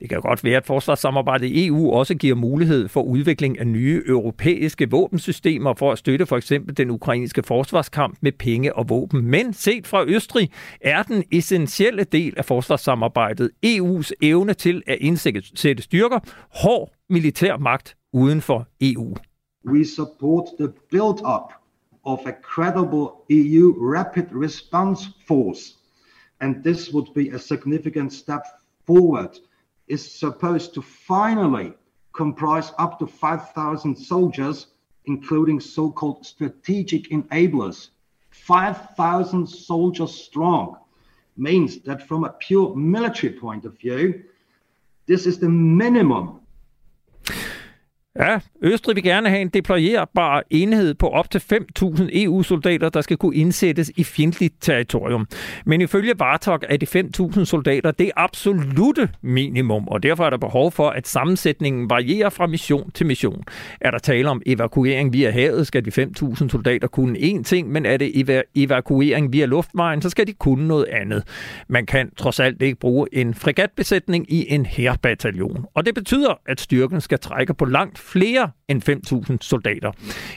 Det 0.00 0.08
kan 0.08 0.20
godt 0.20 0.44
være, 0.44 0.56
at 0.56 0.66
forsvarssamarbejdet 0.66 1.46
i 1.46 1.66
EU 1.66 1.92
også 1.92 2.14
giver 2.14 2.34
mulighed 2.34 2.88
for 2.88 3.02
udvikling 3.02 3.58
af 3.58 3.66
nye 3.66 4.02
europæiske 4.06 4.90
våbensystemer 4.90 5.74
for 5.74 5.92
at 5.92 5.98
støtte 5.98 6.26
for 6.26 6.36
eksempel 6.36 6.76
den 6.76 6.90
ukrainske 6.90 7.42
forsvarskamp 7.42 8.18
med 8.20 8.32
penge 8.32 8.76
og 8.76 8.88
våben. 8.88 9.26
Men 9.26 9.52
set 9.52 9.86
fra 9.86 10.04
Østrig 10.04 10.50
er 10.80 11.02
den 11.02 11.24
essentielle 11.32 12.04
del 12.04 12.34
af 12.36 12.44
forsvarssamarbejdet 12.44 13.50
EU's 13.66 14.10
evne 14.22 14.54
til 14.54 14.82
at 14.86 14.98
indsætte 15.00 15.82
styrker 15.82 16.18
hård 16.62 16.92
militær 17.08 17.56
magt 17.56 17.96
uden 18.12 18.40
for 18.40 18.68
EU. 18.80 19.14
We 19.66 19.84
support 19.84 20.44
the 20.60 20.68
build-up 20.90 21.52
of 22.04 22.18
a 22.26 22.32
credible 22.42 23.08
EU 23.30 23.94
rapid 23.96 24.24
response 24.44 25.08
force, 25.28 25.74
and 26.40 26.64
this 26.64 26.94
would 26.94 27.06
be 27.14 27.34
a 27.34 27.38
significant 27.38 28.12
step 28.12 28.42
forward– 28.86 29.30
is 29.90 30.08
supposed 30.10 30.72
to 30.74 30.80
finally 30.80 31.74
comprise 32.12 32.72
up 32.78 32.98
to 33.00 33.06
5,000 33.06 33.96
soldiers, 33.96 34.68
including 35.06 35.58
so 35.58 35.90
called 35.90 36.24
strategic 36.24 37.10
enablers. 37.10 37.88
5,000 38.30 39.46
soldiers 39.48 40.14
strong 40.14 40.76
means 41.36 41.80
that 41.80 42.06
from 42.06 42.24
a 42.24 42.30
pure 42.30 42.74
military 42.76 43.32
point 43.32 43.64
of 43.64 43.76
view, 43.78 44.22
this 45.06 45.26
is 45.26 45.38
the 45.40 45.48
minimum 45.48 46.40
Østrig 48.62 48.96
vil 48.96 49.04
gerne 49.04 49.28
have 49.28 49.40
en 49.40 49.48
deployerbar 49.48 50.42
enhed 50.50 50.94
på 50.94 51.08
op 51.08 51.30
til 51.30 51.42
5.000 51.52 52.08
EU-soldater, 52.12 52.88
der 52.88 53.00
skal 53.00 53.16
kunne 53.16 53.36
indsættes 53.36 53.92
i 53.96 54.04
fjendtligt 54.04 54.54
territorium. 54.60 55.26
Men 55.66 55.80
ifølge 55.80 56.14
Bartok 56.14 56.64
er 56.68 56.76
de 56.76 56.86
5.000 57.36 57.44
soldater 57.44 57.90
det 57.90 58.10
absolute 58.16 59.08
minimum, 59.22 59.88
og 59.88 60.02
derfor 60.02 60.24
er 60.24 60.30
der 60.30 60.36
behov 60.36 60.72
for, 60.72 60.88
at 60.88 61.08
sammensætningen 61.08 61.90
varierer 61.90 62.30
fra 62.30 62.46
mission 62.46 62.90
til 62.90 63.06
mission. 63.06 63.42
Er 63.80 63.90
der 63.90 63.98
tale 63.98 64.28
om 64.28 64.42
evakuering 64.46 65.12
via 65.12 65.30
havet, 65.30 65.66
skal 65.66 65.84
de 65.84 66.02
5.000 66.02 66.48
soldater 66.48 66.88
kunne 66.88 67.18
én 67.18 67.42
ting, 67.42 67.70
men 67.72 67.86
er 67.86 67.96
det 67.96 68.46
evakuering 68.54 69.32
via 69.32 69.46
luftvejen, 69.46 70.02
så 70.02 70.10
skal 70.10 70.26
de 70.26 70.32
kunne 70.32 70.68
noget 70.68 70.86
andet. 70.92 71.22
Man 71.68 71.86
kan 71.86 72.10
trods 72.16 72.40
alt 72.40 72.62
ikke 72.62 72.78
bruge 72.78 73.06
en 73.12 73.34
fregatbesætning 73.34 74.32
i 74.32 74.46
en 74.48 74.66
hærbataljon, 74.66 75.66
og 75.74 75.86
det 75.86 75.94
betyder, 75.94 76.40
at 76.46 76.60
styrken 76.60 77.00
skal 77.00 77.18
trække 77.18 77.54
på 77.54 77.64
langt 77.64 77.98
flere 77.98 78.49
end 78.68 78.82
5.000 79.30 79.36
soldater. 79.40 79.92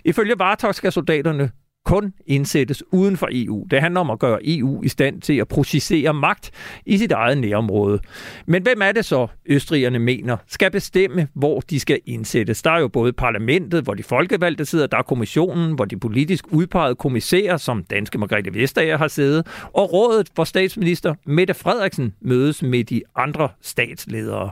Ifølge 0.06 0.34
Vartok 0.40 0.76
skal 0.76 0.92
soldaterne 0.92 1.50
kun 1.86 2.14
indsættes 2.26 2.84
uden 2.92 3.18
for 3.18 3.30
EU. 3.32 3.68
Det 3.72 3.82
handler 3.82 4.02
om 4.02 4.10
at 4.10 4.20
gøre 4.20 4.40
EU 4.44 4.84
i 4.84 4.88
stand 4.88 5.22
til 5.22 5.34
at 5.34 5.48
processere 5.48 6.14
magt 6.14 6.52
i 6.86 6.98
sit 6.98 7.12
eget 7.12 7.38
nærområde. 7.38 8.00
Men 8.46 8.64
hvem 8.64 8.82
er 8.82 8.92
det 8.92 9.06
så, 9.06 9.28
østrigerne 9.46 10.00
mener, 10.00 10.38
skal 10.48 10.72
bestemme, 10.72 11.28
hvor 11.34 11.60
de 11.60 11.80
skal 11.80 12.00
indsættes? 12.06 12.62
Der 12.62 12.72
er 12.72 12.80
jo 12.80 12.88
både 12.88 13.14
parlamentet, 13.14 13.84
hvor 13.84 13.94
de 13.94 14.04
folkevalgte 14.04 14.66
sidder, 14.66 14.88
der 14.88 14.98
er 14.98 15.02
kommissionen, 15.02 15.76
hvor 15.76 15.86
de 15.86 16.00
politisk 16.00 16.46
udpegede 16.52 16.96
kommissærer, 16.96 17.58
som 17.58 17.84
danske 17.84 18.18
Margrethe 18.18 18.54
Vestager 18.54 18.98
har 18.98 19.08
siddet, 19.08 19.48
og 19.74 19.94
rådet, 19.94 20.30
hvor 20.36 20.44
statsminister 20.44 21.16
Mette 21.26 21.54
Frederiksen 21.54 22.16
mødes 22.22 22.64
med 22.64 22.84
de 22.84 23.02
andre 23.16 23.50
statsledere. 23.62 24.52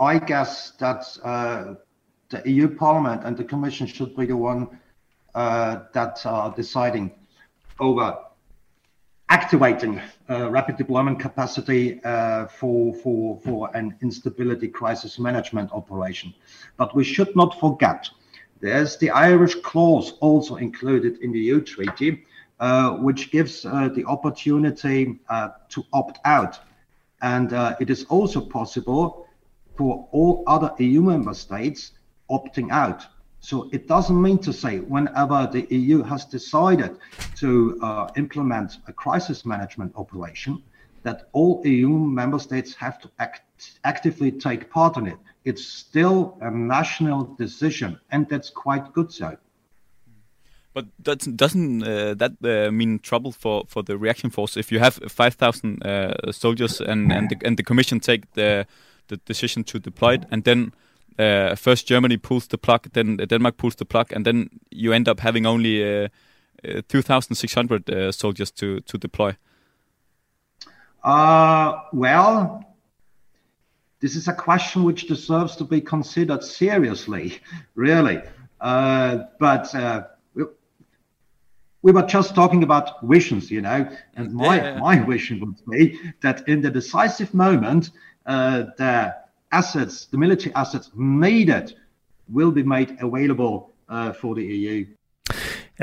I 0.00 0.18
guess 0.32 0.72
that 0.80 1.04
uh, 1.24 1.76
the 2.32 2.50
EU 2.50 2.68
Parliament 2.68 3.22
and 3.24 3.36
the 3.36 3.44
Commission 3.44 3.86
should 3.86 4.16
be 4.16 4.26
the 4.26 4.36
one 4.36 4.80
uh, 5.34 5.80
that 5.92 6.24
are 6.26 6.52
deciding 6.54 7.12
over 7.78 8.18
activating 9.28 10.00
uh, 10.28 10.50
rapid 10.50 10.76
deployment 10.76 11.18
capacity 11.18 12.02
uh, 12.04 12.46
for, 12.46 12.94
for, 12.96 13.38
for 13.40 13.74
an 13.74 13.96
instability 14.02 14.68
crisis 14.68 15.18
management 15.18 15.70
operation. 15.72 16.34
But 16.76 16.94
we 16.94 17.04
should 17.04 17.34
not 17.36 17.58
forget 17.60 18.08
there's 18.60 18.96
the 18.96 19.10
Irish 19.10 19.56
clause 19.56 20.12
also 20.20 20.56
included 20.56 21.18
in 21.18 21.32
the 21.32 21.38
EU 21.38 21.60
treaty, 21.60 22.24
uh, 22.60 22.92
which 22.92 23.30
gives 23.30 23.64
uh, 23.64 23.88
the 23.88 24.04
opportunity 24.04 25.18
uh, 25.28 25.48
to 25.70 25.84
opt 25.92 26.18
out. 26.24 26.60
And 27.22 27.52
it 27.80 27.88
is 27.90 28.04
also 28.04 28.40
possible 28.40 29.28
for 29.76 30.08
all 30.12 30.44
other 30.46 30.72
EU 30.78 31.00
member 31.00 31.34
states 31.34 31.92
opting 32.30 32.70
out. 32.70 33.06
So 33.40 33.68
it 33.72 33.88
doesn't 33.88 34.20
mean 34.20 34.38
to 34.38 34.52
say 34.52 34.78
whenever 34.78 35.48
the 35.50 35.66
EU 35.74 36.02
has 36.02 36.24
decided 36.24 36.96
to 37.36 37.78
uh, 37.82 38.08
implement 38.16 38.78
a 38.86 38.92
crisis 38.92 39.44
management 39.44 39.92
operation, 39.96 40.62
that 41.02 41.28
all 41.32 41.60
EU 41.64 41.88
member 41.88 42.38
states 42.38 42.74
have 42.76 43.00
to 43.00 43.10
act, 43.18 43.42
actively 43.84 44.30
take 44.30 44.70
part 44.70 44.96
in 44.96 45.06
it. 45.06 45.18
It's 45.44 45.64
still 45.64 46.38
a 46.40 46.50
national 46.50 47.34
decision, 47.34 47.98
and 48.12 48.28
that's 48.28 48.50
quite 48.50 48.92
good 48.92 49.12
so. 49.12 49.36
But 50.74 50.86
doesn't, 51.02 51.36
doesn't 51.36 51.82
uh, 51.82 52.14
that 52.14 52.32
uh, 52.42 52.70
mean 52.70 53.00
trouble 53.00 53.32
for, 53.32 53.64
for 53.66 53.82
the 53.82 53.98
reaction 53.98 54.30
force 54.30 54.56
if 54.56 54.72
you 54.72 54.78
have 54.78 54.94
5,000 54.94 55.84
uh, 55.84 56.32
soldiers 56.32 56.80
and, 56.80 57.12
and, 57.12 57.28
the, 57.28 57.36
and 57.44 57.58
the 57.58 57.62
Commission 57.62 58.00
take 58.00 58.32
the, 58.32 58.66
the 59.08 59.18
decision 59.18 59.64
to 59.64 59.78
deploy 59.78 60.14
it, 60.14 60.24
and 60.30 60.44
then 60.44 60.72
uh, 61.18 61.54
first 61.56 61.86
Germany 61.86 62.16
pulls 62.16 62.46
the 62.46 62.58
plug, 62.58 62.88
then 62.92 63.16
Denmark 63.16 63.56
pulls 63.56 63.76
the 63.76 63.84
plug, 63.84 64.12
and 64.12 64.24
then 64.24 64.48
you 64.70 64.92
end 64.92 65.08
up 65.08 65.20
having 65.20 65.46
only 65.46 66.04
uh, 66.04 66.08
uh, 66.64 66.80
2,600 66.88 67.90
uh, 67.90 68.12
soldiers 68.12 68.52
to 68.52 68.80
to 68.80 68.98
deploy? 68.98 69.36
Uh, 71.02 71.80
well, 71.92 72.64
this 74.00 74.14
is 74.14 74.28
a 74.28 74.32
question 74.32 74.84
which 74.84 75.08
deserves 75.08 75.56
to 75.56 75.64
be 75.64 75.80
considered 75.80 76.44
seriously, 76.44 77.40
really. 77.74 78.22
Uh, 78.60 79.24
but 79.40 79.74
uh, 79.74 80.04
we, 80.34 80.44
we 81.82 81.90
were 81.90 82.06
just 82.06 82.34
talking 82.34 82.62
about 82.62 83.02
visions, 83.02 83.50
you 83.50 83.60
know, 83.60 83.88
and 84.14 84.32
my 84.32 84.56
yeah. 84.56 84.78
my 84.78 84.98
vision 85.00 85.40
would 85.40 85.56
be 85.68 85.98
that 86.20 86.48
in 86.48 86.62
the 86.62 86.70
decisive 86.70 87.34
moment, 87.34 87.90
the 88.24 89.21
assets, 89.52 90.06
the 90.06 90.18
military 90.18 90.52
assets 90.54 90.90
needed, 90.94 91.74
will 92.28 92.52
be 92.52 92.62
made 92.62 92.96
available 93.00 93.70
uh, 93.88 94.12
for 94.20 94.34
the 94.34 94.42
EU. 94.42 94.86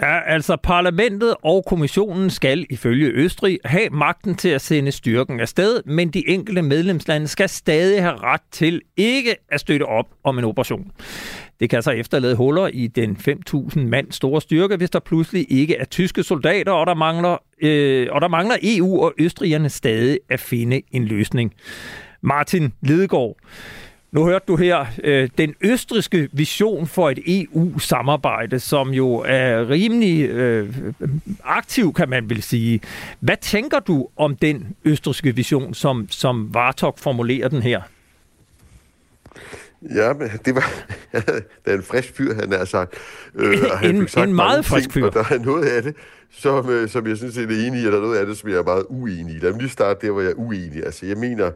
Ja, 0.01 0.19
altså 0.25 0.57
parlamentet 0.63 1.35
og 1.43 1.65
kommissionen 1.67 2.29
skal 2.29 2.65
ifølge 2.69 3.07
Østrig 3.07 3.59
have 3.65 3.89
magten 3.89 4.35
til 4.35 4.49
at 4.49 4.61
sende 4.61 4.91
styrken 4.91 5.39
afsted, 5.39 5.81
men 5.85 6.09
de 6.09 6.29
enkelte 6.29 6.61
medlemslande 6.61 7.27
skal 7.27 7.49
stadig 7.49 8.01
have 8.01 8.17
ret 8.17 8.41
til 8.51 8.81
ikke 8.97 9.35
at 9.51 9.59
støtte 9.59 9.83
op 9.83 10.05
om 10.23 10.39
en 10.39 10.45
operation. 10.45 10.91
Det 11.59 11.69
kan 11.69 11.81
så 11.81 11.91
efterlade 11.91 12.35
huller 12.35 12.67
i 12.67 12.87
den 12.87 13.17
5.000 13.49 13.79
mand 13.79 14.11
store 14.11 14.41
styrke, 14.41 14.75
hvis 14.75 14.89
der 14.89 14.99
pludselig 14.99 15.45
ikke 15.49 15.77
er 15.77 15.85
tyske 15.85 16.23
soldater, 16.23 16.71
og 16.71 16.87
der 16.87 16.93
mangler, 16.93 17.37
øh, 17.61 18.07
og 18.11 18.21
der 18.21 18.27
mangler 18.27 18.55
EU 18.63 19.03
og 19.03 19.13
østrigerne 19.17 19.69
stadig 19.69 20.19
at 20.29 20.39
finde 20.39 20.81
en 20.91 21.05
løsning. 21.05 21.53
Martin 22.21 22.73
Lidegaard. 22.81 23.35
Nu 24.11 24.25
hørte 24.25 24.45
du 24.47 24.55
her 24.55 24.85
øh, 25.03 25.29
den 25.37 25.55
østriske 25.61 26.29
vision 26.31 26.87
for 26.87 27.09
et 27.09 27.19
EU-samarbejde, 27.27 28.59
som 28.59 28.89
jo 28.89 29.15
er 29.15 29.69
rimelig 29.69 30.29
øh, 30.29 30.75
aktiv, 31.43 31.93
kan 31.93 32.09
man 32.09 32.29
vel 32.29 32.41
sige. 32.41 32.81
Hvad 33.19 33.37
tænker 33.41 33.79
du 33.79 34.07
om 34.17 34.35
den 34.35 34.75
østriske 34.85 35.35
vision, 35.35 35.73
som, 35.73 36.07
som 36.09 36.53
Vartok 36.53 36.99
formulerer 36.99 37.47
den 37.47 37.61
her? 37.61 37.81
Ja, 39.95 40.13
men 40.13 40.29
det 40.45 40.55
var 40.55 40.71
det 41.65 41.73
er 41.73 41.73
en 41.73 41.83
frisk 41.83 42.15
fyr, 42.15 42.33
han 42.33 42.51
har 42.51 42.65
sagt. 42.65 42.93
Øh, 43.35 43.57
og 43.71 43.79
han 43.79 43.95
en, 43.95 44.07
sagt 44.07 44.27
en 44.27 44.35
meget 44.35 44.65
frisk 44.65 44.91
fyr. 44.91 45.05
Og 45.05 45.13
der 45.13 45.23
er 45.31 45.39
noget 45.39 45.65
af 45.65 45.83
det, 45.83 45.95
som, 46.31 46.69
øh, 46.69 46.89
som 46.89 47.07
jeg 47.07 47.17
synes 47.17 47.37
er 47.37 47.43
enig 47.43 47.81
i, 47.81 47.85
og 47.85 47.91
der 47.91 47.97
er 47.97 48.01
noget 48.01 48.17
af 48.17 48.25
det, 48.25 48.37
som 48.37 48.49
jeg 48.49 48.57
er 48.57 48.63
meget 48.63 48.85
uenig 48.89 49.35
i. 49.35 49.39
Lad 49.39 49.51
mig 49.51 49.61
lige 49.61 49.71
starte 49.71 50.07
der, 50.07 50.11
hvor 50.11 50.21
jeg 50.21 50.29
er 50.29 50.35
uenig. 50.35 50.85
Altså, 50.85 51.05
jeg 51.05 51.17
mener, 51.17 51.51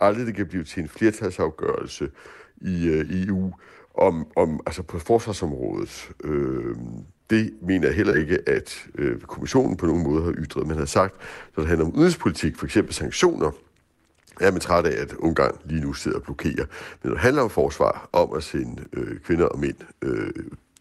aldrig 0.00 0.26
det 0.26 0.34
kan 0.34 0.46
blive 0.46 0.64
til 0.64 0.82
en 0.82 0.88
flertalsafgørelse 0.88 2.10
i 2.60 2.88
øh, 2.88 3.26
EU 3.26 3.52
om, 3.94 4.26
om, 4.36 4.60
altså 4.66 4.82
på 4.82 4.98
forsvarsområdet. 4.98 6.10
Øh, 6.24 6.76
det 7.30 7.52
mener 7.62 7.86
jeg 7.86 7.96
heller 7.96 8.14
ikke, 8.14 8.38
at 8.46 8.86
øh, 8.94 9.20
kommissionen 9.20 9.76
på 9.76 9.86
nogen 9.86 10.02
måde 10.02 10.22
har 10.22 10.34
ytret. 10.38 10.66
Man 10.66 10.78
har 10.78 10.84
sagt, 10.84 11.14
når 11.56 11.62
det 11.62 11.68
handler 11.68 11.86
om 11.86 11.92
udenrigspolitik, 11.92 12.56
for 12.56 12.66
eksempel 12.66 12.94
sanktioner, 12.94 13.50
er 14.40 14.50
man 14.50 14.60
træt 14.60 14.86
af, 14.86 15.02
at 15.02 15.12
Ungarn 15.12 15.56
lige 15.64 15.80
nu 15.80 15.92
sidder 15.92 16.16
og 16.18 16.22
blokerer. 16.22 16.64
Men 17.02 17.08
når 17.08 17.10
det 17.10 17.20
handler 17.20 17.42
om 17.42 17.50
forsvar, 17.50 18.08
om 18.12 18.32
at 18.36 18.42
sende 18.42 18.84
øh, 18.92 19.20
kvinder 19.20 19.46
og 19.46 19.58
mænd 19.58 19.76
øh, 20.02 20.30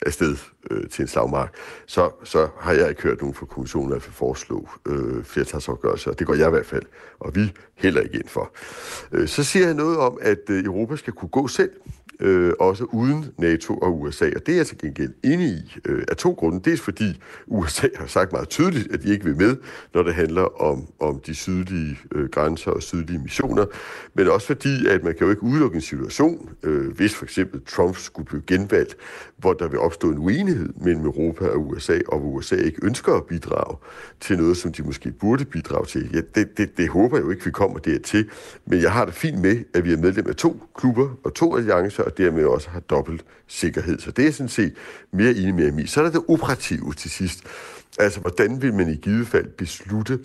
afsted 0.06 0.38
øh, 0.72 0.90
til 0.90 1.02
en 1.02 1.08
slagmark, 1.08 1.54
så, 1.86 2.12
så 2.24 2.48
har 2.60 2.74
jeg 2.74 2.90
ikke 2.90 3.02
hørt 3.02 3.22
nogen 3.22 3.34
fra 3.34 3.46
kommissionen 3.46 3.94
at 3.94 4.02
foreslå 4.02 4.70
øh, 4.86 5.24
flertalsafgørelser. 5.24 6.14
Det 6.14 6.28
går 6.28 6.34
jeg 6.34 6.48
i 6.48 6.50
hvert 6.50 6.66
fald, 6.66 6.84
og 7.20 7.36
vi 7.36 7.54
heller 7.76 8.02
ikke 8.02 8.18
ind 8.18 8.28
for. 8.28 8.52
Øh, 9.12 9.28
så 9.28 9.44
siger 9.44 9.66
jeg 9.66 9.76
noget 9.76 9.98
om, 9.98 10.18
at 10.22 10.50
øh, 10.50 10.64
Europa 10.64 10.96
skal 10.96 11.14
kunne 11.14 11.30
gå 11.30 11.48
selv 11.48 11.72
øh, 12.20 12.54
også 12.60 12.84
uden 12.84 13.26
NATO 13.38 13.78
og 13.78 14.02
USA. 14.02 14.26
Og 14.36 14.46
det 14.46 14.52
er 14.52 14.56
jeg 14.56 14.68
til 14.68 14.78
gengæld 14.78 15.14
inde 15.24 15.46
i 15.46 15.80
øh, 15.86 16.04
af 16.08 16.18
to 16.18 16.32
grunde. 16.32 16.70
Dels 16.70 16.82
fordi 16.82 17.22
USA 17.48 17.88
har 17.96 18.08
sagt 18.08 18.32
meget 18.32 18.50
tydeligt, 18.50 18.94
at 18.94 19.04
de 19.04 19.10
ikke 19.12 19.26
vil 19.26 19.36
med, 19.36 19.58
når 19.94 20.04
det 20.04 20.16
handler 20.16 20.62
om, 20.62 20.88
om 21.00 21.20
de 21.20 21.36
sydlige 21.36 22.00
øh, 22.16 22.30
grænser 22.30 22.72
og 22.72 22.84
sydlige 22.84 23.20
missioner. 23.20 23.66
Men 24.14 24.28
også 24.28 24.48
fordi, 24.48 24.88
at 24.88 25.04
man 25.04 25.16
kan 25.16 25.26
jo 25.26 25.30
ikke 25.30 25.44
udelukke 25.44 25.76
en 25.76 25.82
situation, 25.82 26.50
øh, 26.64 26.96
hvis 26.96 27.16
for 27.16 27.26
eksempel 27.26 27.62
Trump 27.66 27.98
skulle 27.98 28.26
blive 28.26 28.42
genvalgt, 28.48 28.96
hvor 29.38 29.54
der 29.54 29.68
vil 29.68 29.80
opstå 29.80 30.12
en 30.12 30.18
uenighed 30.18 30.70
mellem 30.82 31.06
Europa 31.06 31.48
og 31.48 31.68
USA, 31.68 32.00
og 32.08 32.20
hvor 32.20 32.30
USA 32.30 32.56
ikke 32.56 32.86
ønsker 32.86 33.14
at 33.14 33.26
bidrage 33.26 33.78
til 34.20 34.38
noget, 34.38 34.58
som 34.58 34.72
de 34.72 34.84
måske 34.84 35.12
burde 35.12 35.46
bidrage 35.46 35.86
til. 35.86 36.10
Ja, 36.14 36.22
det, 36.36 36.58
det, 36.58 36.78
det 36.78 36.90
håber 36.90 37.18
jeg 37.18 37.26
jo 37.26 37.30
ikke, 37.30 37.46
vi 37.46 37.52
kommer 37.52 37.80
dertil. 37.80 38.30
Men 38.66 38.82
jeg 38.82 38.92
har 38.92 39.06
det 39.06 39.14
fint 39.14 39.42
med, 39.42 39.64
at 39.74 39.86
vi 39.86 39.94
er 39.94 39.98
medlem 39.98 40.28
af 40.28 40.36
to 40.36 40.62
klubber 40.76 41.10
og 41.24 41.34
to 41.34 41.56
alliancer, 41.56 42.09
og 42.10 42.18
dermed 42.18 42.46
også 42.46 42.70
har 42.70 42.80
dobbelt 42.80 43.26
sikkerhed. 43.48 44.00
Så 44.00 44.12
det 44.12 44.28
er 44.28 44.32
sådan 44.32 44.50
set 44.50 44.74
mere 45.14 45.32
enig 45.32 45.56
med 45.56 45.84
i. 45.84 45.88
Så 45.88 46.00
er 46.00 46.04
der 46.04 46.12
det 46.12 46.24
operative 46.28 46.94
til 46.94 47.12
sidst. 47.12 47.44
Altså, 48.00 48.20
hvordan 48.20 48.62
vil 48.62 48.74
man 48.74 48.90
i 48.90 48.96
givet 48.96 49.28
fald 49.28 49.48
beslutte? 49.48 50.20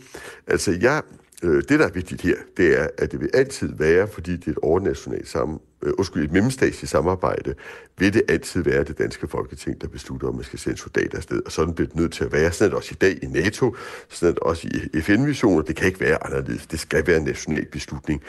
Altså, 0.47 0.79
jeg, 0.81 1.03
øh, 1.43 1.63
det, 1.69 1.79
der 1.79 1.87
er 1.87 1.91
vigtigt 1.91 2.23
her, 2.23 2.37
det 2.57 2.81
er, 2.81 2.89
at 2.99 3.13
det 3.13 3.21
vil 3.21 3.31
altid 3.35 3.69
være, 3.75 4.09
fordi 4.09 4.37
det 4.37 4.47
er 4.47 4.51
et 4.51 4.59
overnationalt 4.63 5.29
sammen, 5.29 5.59
øh, 5.85 5.93
undskyld, 5.99 6.25
et 6.25 6.33
mellemstatsligt 6.33 6.91
samarbejde, 6.91 7.55
vil 7.99 8.15
det 8.15 8.23
altid 8.29 8.63
være 8.63 8.85
det 8.85 8.99
danske 8.99 9.29
folketing, 9.29 9.81
der 9.81 9.89
beslutter, 9.89 10.29
om 10.29 10.35
man 10.35 10.45
skal 10.45 10.59
sende 10.59 10.79
soldater 10.79 11.19
afsted. 11.19 11.43
Og 11.47 11.53
sådan 11.53 11.75
bliver 11.75 11.89
det 11.89 11.97
nødt 11.97 12.13
til 12.13 12.25
at 12.25 12.33
være. 12.33 12.53
Sådan 12.53 12.65
er 12.65 12.69
det 12.69 12.77
også 12.77 12.93
i 12.93 12.99
dag 13.01 13.19
i 13.23 13.27
NATO, 13.27 13.77
sådan 14.09 14.29
er 14.29 14.35
det 14.35 14.43
også 14.43 14.69
i 14.95 15.01
FN-missioner. 15.01 15.63
Det 15.63 15.77
kan 15.77 15.87
ikke 15.87 16.01
være 16.01 16.27
anderledes. 16.27 16.67
Det 16.67 16.81
skal 16.81 17.07
være 17.07 17.17
en 17.17 17.25
national 17.25 17.67
beslutning. 17.67 18.23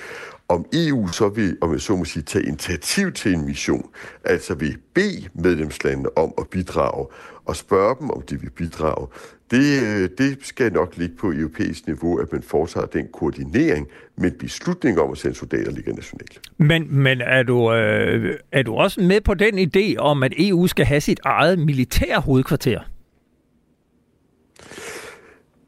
Om 0.48 0.66
EU 0.74 1.08
så 1.08 1.30
vil, 1.30 1.58
om 1.62 1.72
jeg 1.72 1.82
så 1.82 1.96
må 1.96 2.06
sige, 2.06 2.24
tage 2.24 2.46
initiativ 2.46 3.12
til 3.12 3.34
en 3.34 3.46
mission, 3.46 3.90
altså 4.24 4.54
vil 4.54 4.78
bede 4.94 5.30
medlemslandene 5.34 6.18
om 6.18 6.34
at 6.38 6.48
bidrage, 6.48 7.08
og 7.46 7.56
spørge 7.56 7.96
dem, 8.00 8.10
om 8.10 8.22
de 8.22 8.40
vil 8.42 8.50
bidrage, 8.50 9.08
det, 9.52 9.84
øh, 9.84 10.10
det 10.18 10.38
skal 10.42 10.74
nok 10.74 10.98
ligge 10.98 11.16
på 11.16 11.32
europæisk 11.32 11.88
niveau, 11.88 12.18
at 12.18 12.32
man 12.32 12.42
foretager 12.42 12.86
den 12.86 13.08
koordinering, 13.14 13.88
men 14.18 14.32
beslutningen 14.40 15.00
om 15.00 15.12
at 15.12 15.18
sende 15.18 15.36
soldater 15.36 15.72
ligger 15.72 15.94
nationalt. 15.94 16.42
Men, 16.58 16.96
men 16.96 17.22
er, 17.22 17.44
du, 17.44 17.74
øh, 17.74 18.36
er 18.52 18.64
du 18.64 18.74
også 18.74 19.02
med 19.02 19.22
på 19.22 19.34
den 19.34 19.60
idé 19.60 19.98
om, 19.98 20.24
at 20.24 20.34
EU 20.38 20.68
skal 20.68 20.86
have 20.86 21.02
sit 21.02 21.20
eget 21.24 21.60
militær 21.60 22.20
hovedkvarter? 22.20 22.80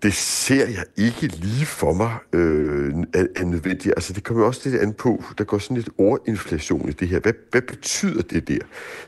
Det 0.04 0.14
ser 0.14 0.68
jeg 0.68 0.86
ikke 0.98 1.28
lige 1.28 1.66
for 1.66 1.94
mig 1.94 2.18
øh, 2.34 2.94
er, 3.14 3.26
er 3.36 3.46
nødvendigt. 3.46 3.94
Altså, 3.98 4.14
det 4.14 4.24
kommer 4.24 4.46
også 4.46 4.70
lidt 4.70 4.82
an 4.82 4.94
på. 4.94 5.24
Der 5.38 5.44
går 5.44 5.58
sådan 5.58 5.78
lidt 5.78 5.90
ordinflation 5.98 6.90
i 6.90 6.92
det 6.92 7.08
her. 7.08 7.20
Hvad, 7.20 7.34
hvad 7.52 7.62
betyder 7.62 8.22
det 8.22 8.48
der? 8.48 8.60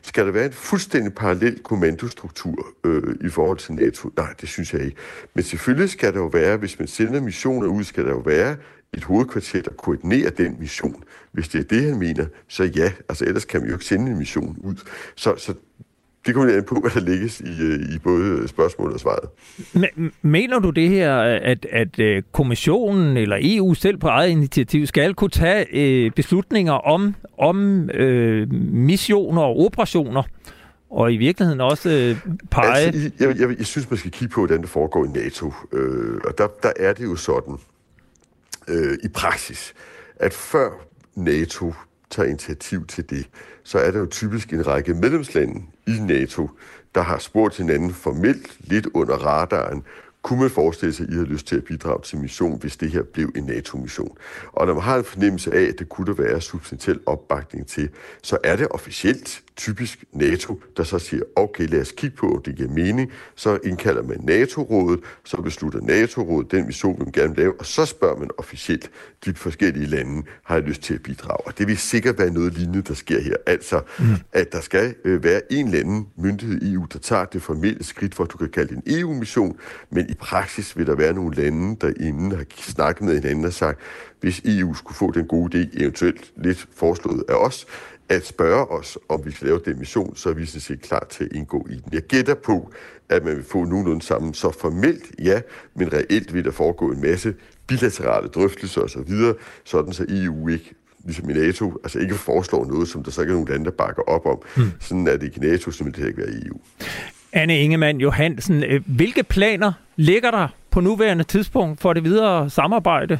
Skal 0.02 0.26
der 0.26 0.32
være 0.32 0.46
en 0.46 0.52
fuldstændig 0.52 1.14
parallel 1.14 1.60
kommandostruktur 1.60 2.68
øh, 2.84 3.16
i 3.22 3.30
forhold 3.30 3.58
til 3.58 3.74
NATO? 3.74 4.10
Nej, 4.18 4.34
det 4.42 4.50
synes 4.50 4.74
jeg 4.74 4.82
ikke. 4.82 4.98
Men 5.34 5.44
selvfølgelig 5.44 5.90
skal 5.90 6.14
der 6.14 6.20
jo 6.20 6.28
være, 6.28 6.58
hvis 6.58 6.80
man 6.80 6.88
sender 6.88 7.22
missioner 7.22 7.68
ud, 7.68 7.84
skal 7.84 8.06
der 8.06 8.12
jo 8.12 8.20
være 8.20 8.56
et 8.94 9.04
hovedkvarter, 9.04 9.62
der 9.62 9.72
koordinerer 9.72 10.30
den 10.30 10.56
mission. 10.60 11.04
Hvis 11.32 11.50
det 11.50 11.60
er 11.60 11.64
det, 11.64 11.84
han 11.84 12.00
mener, 12.00 12.26
så 12.48 12.64
ja. 12.64 12.92
Altså, 13.10 13.26
ellers 13.26 13.46
kan 13.46 13.60
man 13.60 13.70
jo 13.70 13.76
ikke 13.76 13.86
sende 13.86 14.12
en 14.12 14.18
mission 14.18 14.58
ud. 14.64 14.76
Så, 15.16 15.36
så 15.38 15.54
det 16.26 16.36
kommer 16.36 16.56
an 16.56 16.64
på, 16.64 16.76
hvad 16.76 16.92
der 16.92 17.00
ligges 17.00 17.40
i, 17.40 17.62
øh, 17.62 17.96
i 17.96 18.00
både 18.00 18.48
spørgsmålet 18.48 18.94
og 18.94 19.00
svaret. 19.00 19.30
Men, 19.74 20.12
mener 20.22 20.60
du 20.60 20.70
det 20.70 20.90
her, 20.90 21.18
at, 21.22 21.66
at 21.72 22.00
øh, 22.00 22.24
kommissionen 22.32 23.18
eller 23.18 23.38
EU 23.42 23.74
selv 23.74 23.98
på 23.98 24.08
eget 24.08 24.30
initiativ 24.30 24.88
skal 24.88 25.14
kunne 25.14 25.30
tage 25.30 25.66
øh, 25.74 26.12
beslutninger 26.12 26.74
om, 26.74 27.16
om 27.38 27.90
øh, 27.90 28.54
missioner 28.74 29.42
og 29.42 29.60
operationer, 29.60 30.24
og 30.90 31.14
i 31.14 31.18
virkeligheden 31.18 31.62
også 31.62 31.90
øh, 31.90 32.34
pege... 32.52 32.76
Altså, 32.76 33.12
jeg, 33.20 33.40
jeg, 33.40 33.58
jeg 33.58 33.66
synes, 33.66 33.90
man 33.90 33.98
skal 33.98 34.12
kigge 34.12 34.34
på, 34.34 34.42
hvordan 34.42 34.62
det 34.62 34.70
foregår 34.70 35.06
i 35.06 35.08
NATO. 35.08 35.54
Øh, 35.74 36.22
og 36.26 36.38
der, 36.38 36.48
der 36.64 36.72
er 36.80 36.94
det 36.94 37.04
jo 37.04 37.16
sådan, 37.16 37.58
øh, 38.68 38.98
i 39.04 39.08
praksis, 39.08 39.74
at 40.16 40.34
før 40.34 40.70
NATO 41.16 41.74
tager 42.10 42.30
initiativ 42.30 42.88
til 42.88 43.10
det, 43.10 43.30
så 43.64 43.80
er 43.80 43.92
der 43.92 44.00
jo 44.00 44.06
typisk 44.06 44.54
en 44.54 44.68
række 44.68 44.94
medlemslande 44.94 45.62
i 45.88 45.92
NATO, 46.00 46.50
der 46.96 47.02
har 47.02 47.18
spurgt 47.18 47.58
hinanden 47.58 47.94
formelt 47.94 48.58
lidt 48.60 48.88
under 48.94 49.16
radaren, 49.16 49.84
kunne 50.22 50.42
man 50.42 50.50
forestille 50.50 50.94
sig, 50.94 51.04
at 51.04 51.10
I 51.10 51.14
havde 51.14 51.28
lyst 51.28 51.48
til 51.48 51.58
at 51.58 51.64
bidrage 51.64 52.02
til 52.02 52.18
mission, 52.18 52.60
hvis 52.60 52.78
det 52.78 52.92
her 52.92 53.04
blev 53.04 53.32
en 53.36 53.44
NATO-mission? 53.44 54.18
Og 54.54 54.68
når 54.68 54.74
man 54.74 54.84
har 54.84 54.98
en 54.98 55.04
fornemmelse 55.04 55.54
af, 55.54 55.62
at 55.62 55.80
det 55.80 55.90
kunne 55.90 56.08
der 56.08 56.24
være 56.24 56.42
substantiel 56.42 57.00
opbakning 57.06 57.68
til, 57.68 57.90
så 58.22 58.38
er 58.44 58.56
det 58.56 58.68
officielt 58.72 59.44
typisk 59.60 60.04
NATO, 60.14 60.62
der 60.78 60.84
så 60.84 61.00
siger, 61.00 61.24
okay, 61.36 61.68
lad 61.68 61.82
os 61.82 61.92
kigge 61.92 62.18
på, 62.18 62.28
om 62.36 62.42
det 62.42 62.56
giver 62.56 62.70
mening. 62.70 63.12
Så 63.36 63.60
indkalder 63.64 64.04
man 64.04 64.20
NATO-rådet, 64.24 65.00
så 65.26 65.38
beslutter 65.38 65.82
NATO-rådet 65.82 66.52
den 66.52 66.66
mission, 66.66 67.00
man 67.00 67.12
gerne 67.12 67.36
vil 67.36 67.38
lave, 67.38 67.54
og 67.60 67.66
så 67.66 67.86
spørger 67.86 68.20
man 68.20 68.30
officielt 68.38 68.92
de 69.26 69.34
forskellige 69.34 69.86
lande, 69.86 70.24
har 70.44 70.56
jeg 70.56 70.64
lyst 70.64 70.82
til 70.82 70.94
at 70.94 71.04
bidrage. 71.04 71.48
Og 71.48 71.58
det 71.58 71.68
vil 71.68 71.78
sikkert 71.78 72.20
være 72.20 72.34
noget 72.34 72.54
lignende, 72.54 72.82
der 72.82 72.94
sker 72.94 73.22
her. 73.22 73.36
Altså, 73.46 73.82
mm. 74.00 74.06
at 74.34 74.52
der 74.52 74.62
skal 74.62 74.96
øh, 75.06 75.24
være 75.24 75.42
en 75.52 75.66
eller 75.66 75.80
anden 75.80 76.08
myndighed 76.18 76.62
i 76.62 76.74
EU, 76.74 76.86
der 76.94 77.00
tager 77.00 77.26
det 77.26 77.42
formelle 77.42 77.84
skridt 77.84 78.16
for, 78.16 78.24
at 78.24 78.32
du 78.32 78.38
kan 78.38 78.50
kalde 78.50 78.76
det 78.76 78.84
en 78.86 79.00
EU-mission, 79.00 79.58
men 79.90 80.10
i 80.10 80.14
praksis 80.14 80.78
vil 80.78 80.88
der 80.88 80.96
være 80.96 81.14
nogle 81.14 81.36
lande, 81.36 81.78
der 81.82 81.94
inden 82.00 82.32
har 82.32 82.46
snakket 82.58 83.06
med 83.06 83.16
hinanden 83.16 83.46
og 83.46 83.54
sagt, 83.54 83.80
hvis 84.20 84.42
EU 84.46 84.74
skulle 84.74 84.96
få 84.96 85.12
den 85.12 85.28
gode 85.28 85.58
idé, 85.58 85.84
eventuelt 85.84 86.34
lidt 86.38 86.68
foreslået 86.76 87.24
af 87.30 87.34
os, 87.34 87.66
at 88.10 88.26
spørge 88.26 88.72
os, 88.72 88.98
om 89.10 89.26
vi 89.26 89.32
skal 89.32 89.48
lave 89.48 89.62
den 89.66 89.80
mission, 89.80 90.16
så 90.16 90.30
er 90.30 90.34
vi 90.34 90.46
sådan 90.46 90.62
set 90.62 90.82
klar 90.82 91.08
til 91.10 91.24
at 91.24 91.32
indgå 91.32 91.68
i 91.70 91.74
den. 91.74 91.94
Jeg 91.94 92.02
gætter 92.02 92.34
på, 92.34 92.72
at 93.10 93.24
man 93.24 93.36
vil 93.36 93.44
få 93.44 93.66
nogenlunde 93.66 94.02
sammen. 94.02 94.34
Så 94.34 94.52
formelt 94.52 95.04
ja, 95.24 95.42
men 95.76 95.94
reelt 95.94 96.34
vil 96.34 96.46
der 96.46 96.52
foregå 96.52 96.92
en 96.92 97.02
masse 97.02 97.34
bilaterale 97.68 98.28
drøftelser 98.28 98.82
osv., 98.82 99.14
sådan 99.64 99.94
så 99.94 100.06
EU 100.10 100.48
ikke 100.48 100.74
ligesom 101.06 101.30
i 101.30 101.34
NATO, 101.34 101.78
altså 101.84 102.00
ikke 102.00 102.16
foreslår 102.16 102.66
noget, 102.66 102.88
som 102.88 103.04
der 103.04 103.12
så 103.12 103.22
ikke 103.22 103.32
er 103.32 103.36
nogen 103.36 103.48
lande, 103.48 103.66
der 103.66 103.72
bakker 103.72 104.02
op 104.02 104.26
om. 104.26 104.42
Hmm. 104.56 104.72
Sådan 104.80 105.08
er 105.08 105.12
det 105.12 105.24
ikke 105.24 105.46
i 105.46 105.50
NATO, 105.50 105.72
vil 105.84 105.96
det 105.96 106.08
ikke 106.08 106.18
være 106.18 106.32
i 106.32 106.48
EU. 106.48 106.60
Anne 107.34 107.60
Ingemann 107.60 108.02
Johansen, 108.02 108.64
øh, 108.64 108.82
hvilke 108.86 109.24
planer 109.24 109.72
ligger 109.96 110.32
der 110.32 110.48
på 110.72 110.82
nuværende 110.82 111.24
tidspunkt 111.24 111.82
for 111.82 111.94
det 111.94 112.04
videre 112.04 112.50
samarbejde 112.50 113.20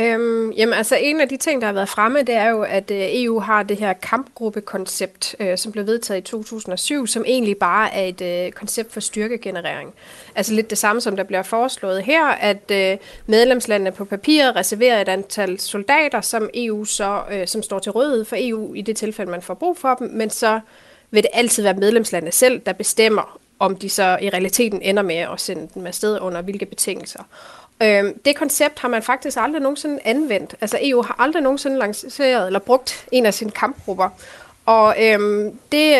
Øhm, 0.00 0.50
jamen 0.50 0.74
altså 0.74 0.96
en 0.96 1.20
af 1.20 1.28
de 1.28 1.36
ting, 1.36 1.60
der 1.60 1.66
har 1.66 1.72
været 1.72 1.88
fremme, 1.88 2.22
det 2.22 2.34
er 2.34 2.48
jo, 2.48 2.62
at 2.62 2.90
øh, 2.90 2.98
EU 3.00 3.40
har 3.40 3.62
det 3.62 3.76
her 3.76 3.92
kampgruppekoncept, 3.92 5.36
øh, 5.40 5.58
som 5.58 5.72
blev 5.72 5.86
vedtaget 5.86 6.20
i 6.20 6.24
2007, 6.24 7.06
som 7.06 7.24
egentlig 7.26 7.56
bare 7.56 7.94
er 7.94 8.04
et 8.04 8.20
øh, 8.20 8.52
koncept 8.52 8.92
for 8.92 9.00
styrkegenerering. 9.00 9.94
Altså 10.34 10.54
lidt 10.54 10.70
det 10.70 10.78
samme, 10.78 11.00
som 11.00 11.16
der 11.16 11.22
bliver 11.24 11.42
foreslået 11.42 12.02
her, 12.02 12.26
at 12.26 12.70
øh, 12.70 12.98
medlemslandene 13.26 13.92
på 13.92 14.04
papiret 14.04 14.56
reserverer 14.56 15.00
et 15.00 15.08
antal 15.08 15.60
soldater, 15.60 16.20
som 16.20 16.50
EU 16.54 16.84
så, 16.84 17.22
øh, 17.32 17.46
som 17.46 17.62
står 17.62 17.78
til 17.78 17.92
rådighed 17.92 18.24
for 18.24 18.36
EU 18.38 18.74
i 18.74 18.82
det 18.82 18.96
tilfælde, 18.96 19.30
man 19.30 19.42
får 19.42 19.54
brug 19.54 19.78
for 19.78 19.94
dem, 19.94 20.10
men 20.10 20.30
så 20.30 20.60
vil 21.10 21.22
det 21.22 21.30
altid 21.32 21.62
være 21.62 21.74
medlemslandene 21.74 22.32
selv, 22.32 22.60
der 22.66 22.72
bestemmer, 22.72 23.38
om 23.58 23.76
de 23.76 23.88
så 23.90 24.18
i 24.22 24.30
realiteten 24.30 24.82
ender 24.82 25.02
med 25.02 25.16
at 25.16 25.40
sende 25.40 25.68
dem 25.74 25.86
afsted 25.86 26.18
under 26.20 26.42
hvilke 26.42 26.66
betingelser. 26.66 27.22
Øhm, 27.82 28.18
det 28.18 28.36
koncept 28.36 28.78
har 28.78 28.88
man 28.88 29.02
faktisk 29.02 29.38
aldrig 29.40 29.62
nogensinde 29.62 29.98
anvendt. 30.04 30.54
Altså 30.60 30.78
EU 30.82 31.02
har 31.02 31.16
aldrig 31.18 31.42
nogensinde 31.42 31.78
lanceret 31.78 32.46
eller 32.46 32.58
brugt 32.58 33.06
en 33.12 33.26
af 33.26 33.34
sine 33.34 33.50
kampgrupper. 33.50 34.08
Og 34.66 34.96
øhm, 35.02 35.58
det, 35.72 35.94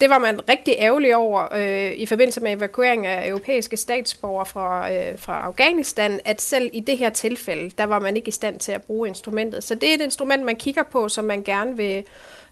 det 0.00 0.10
var 0.10 0.18
man 0.18 0.48
rigtig 0.48 0.74
ærgerlig 0.78 1.16
over 1.16 1.54
øh, 1.54 1.92
i 1.92 2.06
forbindelse 2.06 2.40
med 2.40 2.52
evakuering 2.52 3.06
af 3.06 3.28
europæiske 3.28 3.76
statsborgere 3.76 4.46
fra, 4.46 4.92
øh, 4.92 5.18
fra 5.18 5.40
Afghanistan, 5.40 6.20
at 6.24 6.42
selv 6.42 6.70
i 6.72 6.80
det 6.80 6.98
her 6.98 7.10
tilfælde, 7.10 7.70
der 7.78 7.84
var 7.84 7.98
man 7.98 8.16
ikke 8.16 8.28
i 8.28 8.32
stand 8.32 8.58
til 8.58 8.72
at 8.72 8.82
bruge 8.82 9.08
instrumentet. 9.08 9.64
Så 9.64 9.74
det 9.74 9.90
er 9.90 9.94
et 9.94 10.00
instrument, 10.00 10.44
man 10.44 10.56
kigger 10.56 10.82
på, 10.82 11.08
som 11.08 11.24
man 11.24 11.42
gerne 11.42 11.76
vil 11.76 12.04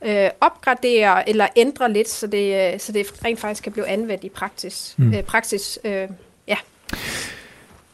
øh, 0.03 0.31
opgradere 0.41 1.29
eller 1.29 1.47
ændre 1.57 1.93
lidt, 1.93 2.09
så 2.09 2.27
det, 2.27 2.73
øh, 2.75 2.81
så 2.81 2.93
det 2.93 3.25
rent 3.25 3.41
faktisk 3.41 3.63
kan 3.63 3.73
blive 3.73 3.87
anvendt 3.87 4.25
i 4.25 4.29
praksis. 4.29 4.95
Mm. 4.99 5.15
Øh, 5.15 5.23
praksis 5.23 5.79
øh, 5.85 6.09
ja. 6.47 6.57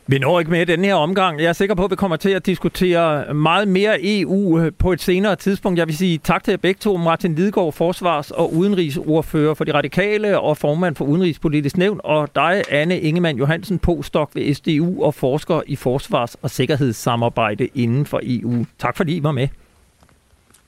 Vi 0.09 0.19
når 0.19 0.39
ikke 0.39 0.51
med 0.51 0.61
i 0.61 0.65
den 0.65 0.85
her 0.85 0.95
omgang. 0.95 1.41
Jeg 1.41 1.49
er 1.49 1.53
sikker 1.53 1.75
på, 1.75 1.85
at 1.85 1.91
vi 1.91 1.97
kommer 1.97 2.17
til 2.17 2.31
at 2.31 2.47
diskutere 2.47 3.35
meget 3.35 3.69
mere 3.69 3.99
EU 4.03 4.59
øh, 4.61 4.73
på 4.79 4.93
et 4.93 5.01
senere 5.03 5.37
tidspunkt. 5.37 5.79
Jeg 5.79 5.87
vil 5.87 5.97
sige 5.97 6.19
tak 6.19 6.45
til 6.45 6.53
jer 6.53 6.59
begge 6.59 6.79
to. 6.79 6.97
Martin 6.97 7.35
Lidegaard, 7.35 7.73
forsvars- 7.73 8.31
og 8.31 8.55
udenrigsordfører 8.55 9.55
for 9.55 9.65
de 9.65 9.75
radikale 9.75 10.41
og 10.41 10.57
formand 10.57 10.97
for 10.97 11.05
Udenrigspolitisk 11.05 11.77
Nævn, 11.77 12.01
og 12.05 12.29
dig, 12.35 12.63
Anne 12.71 13.01
Ingemann 13.01 13.39
Johansen, 13.39 13.79
postdoc 13.79 14.31
ved 14.35 14.55
SDU 14.55 15.03
og 15.05 15.15
forsker 15.15 15.63
i 15.67 15.77
forsvars- 15.77 16.37
og 16.43 16.51
sikkerhedssamarbejde 16.51 17.69
inden 17.75 18.07
for 18.07 18.21
EU. 18.23 18.67
Tak 18.79 18.97
fordi 18.97 19.17
I 19.17 19.23
var 19.23 19.33
med. 19.33 19.49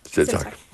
Selv 0.06 0.28
tak. 0.28 0.67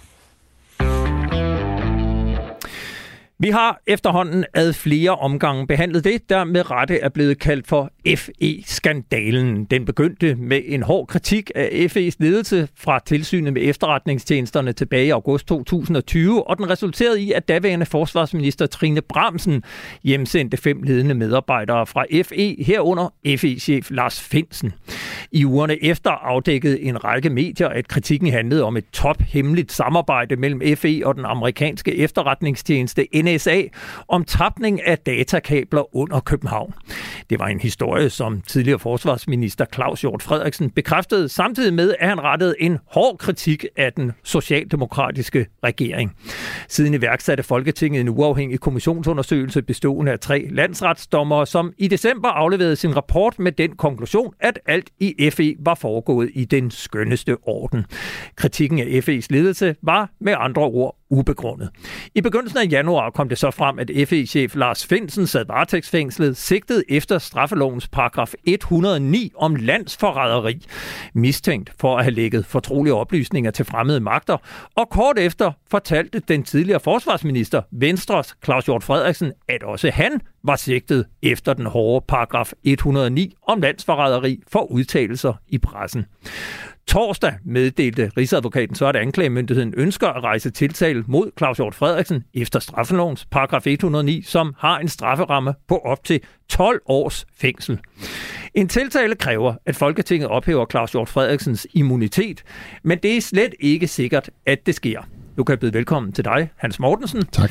Vi 3.38 3.50
har 3.50 3.82
efterhånden 3.86 4.44
ad 4.54 4.72
flere 4.72 5.10
omgange 5.10 5.66
behandlet 5.66 6.04
det, 6.04 6.30
der 6.30 6.44
med 6.44 6.70
rette 6.70 6.98
er 7.00 7.08
blevet 7.08 7.38
kaldt 7.38 7.66
for 7.66 7.90
FE-skandalen. 8.16 9.64
Den 9.64 9.84
begyndte 9.84 10.34
med 10.34 10.60
en 10.66 10.82
hård 10.82 11.06
kritik 11.06 11.50
af 11.54 11.88
FE's 11.96 12.16
ledelse 12.18 12.68
fra 12.76 12.98
tilsynet 13.06 13.52
med 13.52 13.62
efterretningstjenesterne 13.64 14.72
tilbage 14.72 15.06
i 15.06 15.10
august 15.10 15.46
2020, 15.46 16.48
og 16.48 16.58
den 16.58 16.70
resulterede 16.70 17.22
i, 17.22 17.32
at 17.32 17.48
daværende 17.48 17.86
forsvarsminister 17.86 18.66
Trine 18.66 19.00
Bramsen 19.00 19.62
hjemsendte 20.02 20.56
fem 20.56 20.82
ledende 20.82 21.14
medarbejdere 21.14 21.86
fra 21.86 22.04
FE, 22.22 22.64
herunder 22.64 23.14
FE-chef 23.36 23.90
Lars 23.90 24.20
Finsen. 24.20 24.72
I 25.32 25.44
ugerne 25.44 25.84
efter 25.84 26.10
afdækkede 26.10 26.80
en 26.82 27.04
række 27.04 27.30
medier, 27.30 27.68
at 27.68 27.88
kritikken 27.88 28.30
handlede 28.30 28.64
om 28.64 28.76
et 28.76 28.84
tophemmeligt 28.92 29.72
samarbejde 29.72 30.36
mellem 30.36 30.76
FE 30.76 31.00
og 31.04 31.14
den 31.14 31.24
amerikanske 31.24 31.96
efterretningstjeneste 31.96 33.16
NSA 33.24 33.62
om 34.08 34.24
tapning 34.24 34.86
af 34.86 34.98
datakabler 34.98 35.96
under 35.96 36.20
København. 36.20 36.74
Det 37.30 37.38
var 37.38 37.46
en 37.46 37.60
historie, 37.60 38.10
som 38.10 38.40
tidligere 38.40 38.78
forsvarsminister 38.78 39.64
Claus 39.74 40.00
Hjort 40.00 40.22
Frederiksen 40.22 40.70
bekræftede, 40.70 41.28
samtidig 41.28 41.74
med, 41.74 41.94
at 42.00 42.08
han 42.08 42.20
rettede 42.20 42.54
en 42.60 42.78
hård 42.86 43.18
kritik 43.18 43.64
af 43.76 43.92
den 43.92 44.12
socialdemokratiske 44.24 45.46
regering. 45.64 46.12
Siden 46.68 46.94
iværksatte 46.94 47.42
Folketinget 47.42 48.00
en 48.00 48.08
uafhængig 48.08 48.60
kommissionsundersøgelse 48.60 49.62
bestående 49.62 50.12
af 50.12 50.20
tre 50.20 50.48
landsretsdommere, 50.50 51.46
som 51.46 51.72
i 51.78 51.88
december 51.88 52.28
afleverede 52.28 52.76
sin 52.76 52.96
rapport 52.96 53.38
med 53.38 53.52
den 53.52 53.76
konklusion, 53.76 54.34
at 54.40 54.58
alt 54.66 54.90
i 55.00 55.30
FE 55.30 55.54
var 55.60 55.74
foregået 55.74 56.30
i 56.34 56.44
den 56.44 56.70
skønneste 56.70 57.36
orden. 57.42 57.84
Kritikken 58.36 58.78
af 58.78 59.08
FE's 59.08 59.26
ledelse 59.30 59.76
var 59.82 60.10
med 60.20 60.34
andre 60.38 60.62
ord 60.62 60.96
ubegrundet. 61.10 61.70
I 62.14 62.20
begyndelsen 62.20 62.58
af 62.58 62.66
januar 62.70 63.10
kom 63.10 63.28
det 63.28 63.38
så 63.38 63.50
frem, 63.50 63.78
at 63.78 63.90
FE-chef 64.08 64.54
Lars 64.54 64.86
Finsen 64.86 65.26
sad 65.26 65.44
varetægtsfængslet, 65.46 66.36
sigtet 66.36 66.84
efter 66.88 67.18
straffelovens 67.18 67.88
paragraf 67.88 68.32
109 68.44 69.32
om 69.36 69.56
landsforræderi, 69.56 70.66
mistænkt 71.14 71.72
for 71.80 71.98
at 71.98 72.04
have 72.04 72.14
lægget 72.14 72.46
fortrolige 72.46 72.94
oplysninger 72.94 73.50
til 73.50 73.64
fremmede 73.64 74.00
magter, 74.00 74.36
og 74.74 74.90
kort 74.90 75.18
efter 75.18 75.52
fortalte 75.70 76.22
den 76.28 76.42
tidligere 76.42 76.80
forsvarsminister, 76.80 77.62
Venstres 77.70 78.36
Claus 78.44 78.64
Hjort 78.64 78.82
Frederiksen, 78.82 79.32
at 79.48 79.62
også 79.62 79.90
han 79.90 80.20
var 80.44 80.56
sigtet 80.56 81.06
efter 81.22 81.54
den 81.54 81.66
hårde 81.66 82.04
paragraf 82.08 82.52
109 82.64 83.34
om 83.48 83.60
landsforræderi 83.60 84.42
for 84.52 84.70
udtalelser 84.72 85.32
i 85.48 85.58
pressen. 85.58 86.06
Torsdag 86.86 87.34
meddelte 87.44 88.10
Rigsadvokaten 88.16 88.74
så, 88.74 88.86
at 88.86 88.96
anklagemyndigheden 88.96 89.74
ønsker 89.76 90.08
at 90.08 90.24
rejse 90.24 90.50
tiltale 90.50 91.04
mod 91.06 91.30
Claus 91.38 91.56
Hjort 91.56 91.74
Frederiksen 91.74 92.24
efter 92.34 92.58
straffelovens 92.58 93.26
paragraf 93.30 93.66
109, 93.66 94.22
som 94.22 94.54
har 94.58 94.78
en 94.78 94.88
strafferamme 94.88 95.54
på 95.68 95.78
op 95.78 96.04
til 96.04 96.20
12 96.48 96.80
års 96.86 97.26
fængsel. 97.36 97.78
En 98.54 98.68
tiltale 98.68 99.14
kræver, 99.14 99.54
at 99.66 99.76
Folketinget 99.76 100.28
ophæver 100.28 100.66
Claus 100.70 100.92
Hjort 100.92 101.08
Frederiksens 101.08 101.66
immunitet, 101.74 102.42
men 102.82 102.98
det 102.98 103.16
er 103.16 103.20
slet 103.20 103.54
ikke 103.60 103.86
sikkert, 103.86 104.30
at 104.46 104.66
det 104.66 104.74
sker. 104.74 105.00
Nu 105.36 105.44
kan 105.44 105.52
jeg 105.52 105.60
byde 105.60 105.74
velkommen 105.74 106.12
til 106.12 106.24
dig, 106.24 106.50
Hans 106.56 106.80
Mortensen. 106.80 107.26
Tak. 107.26 107.50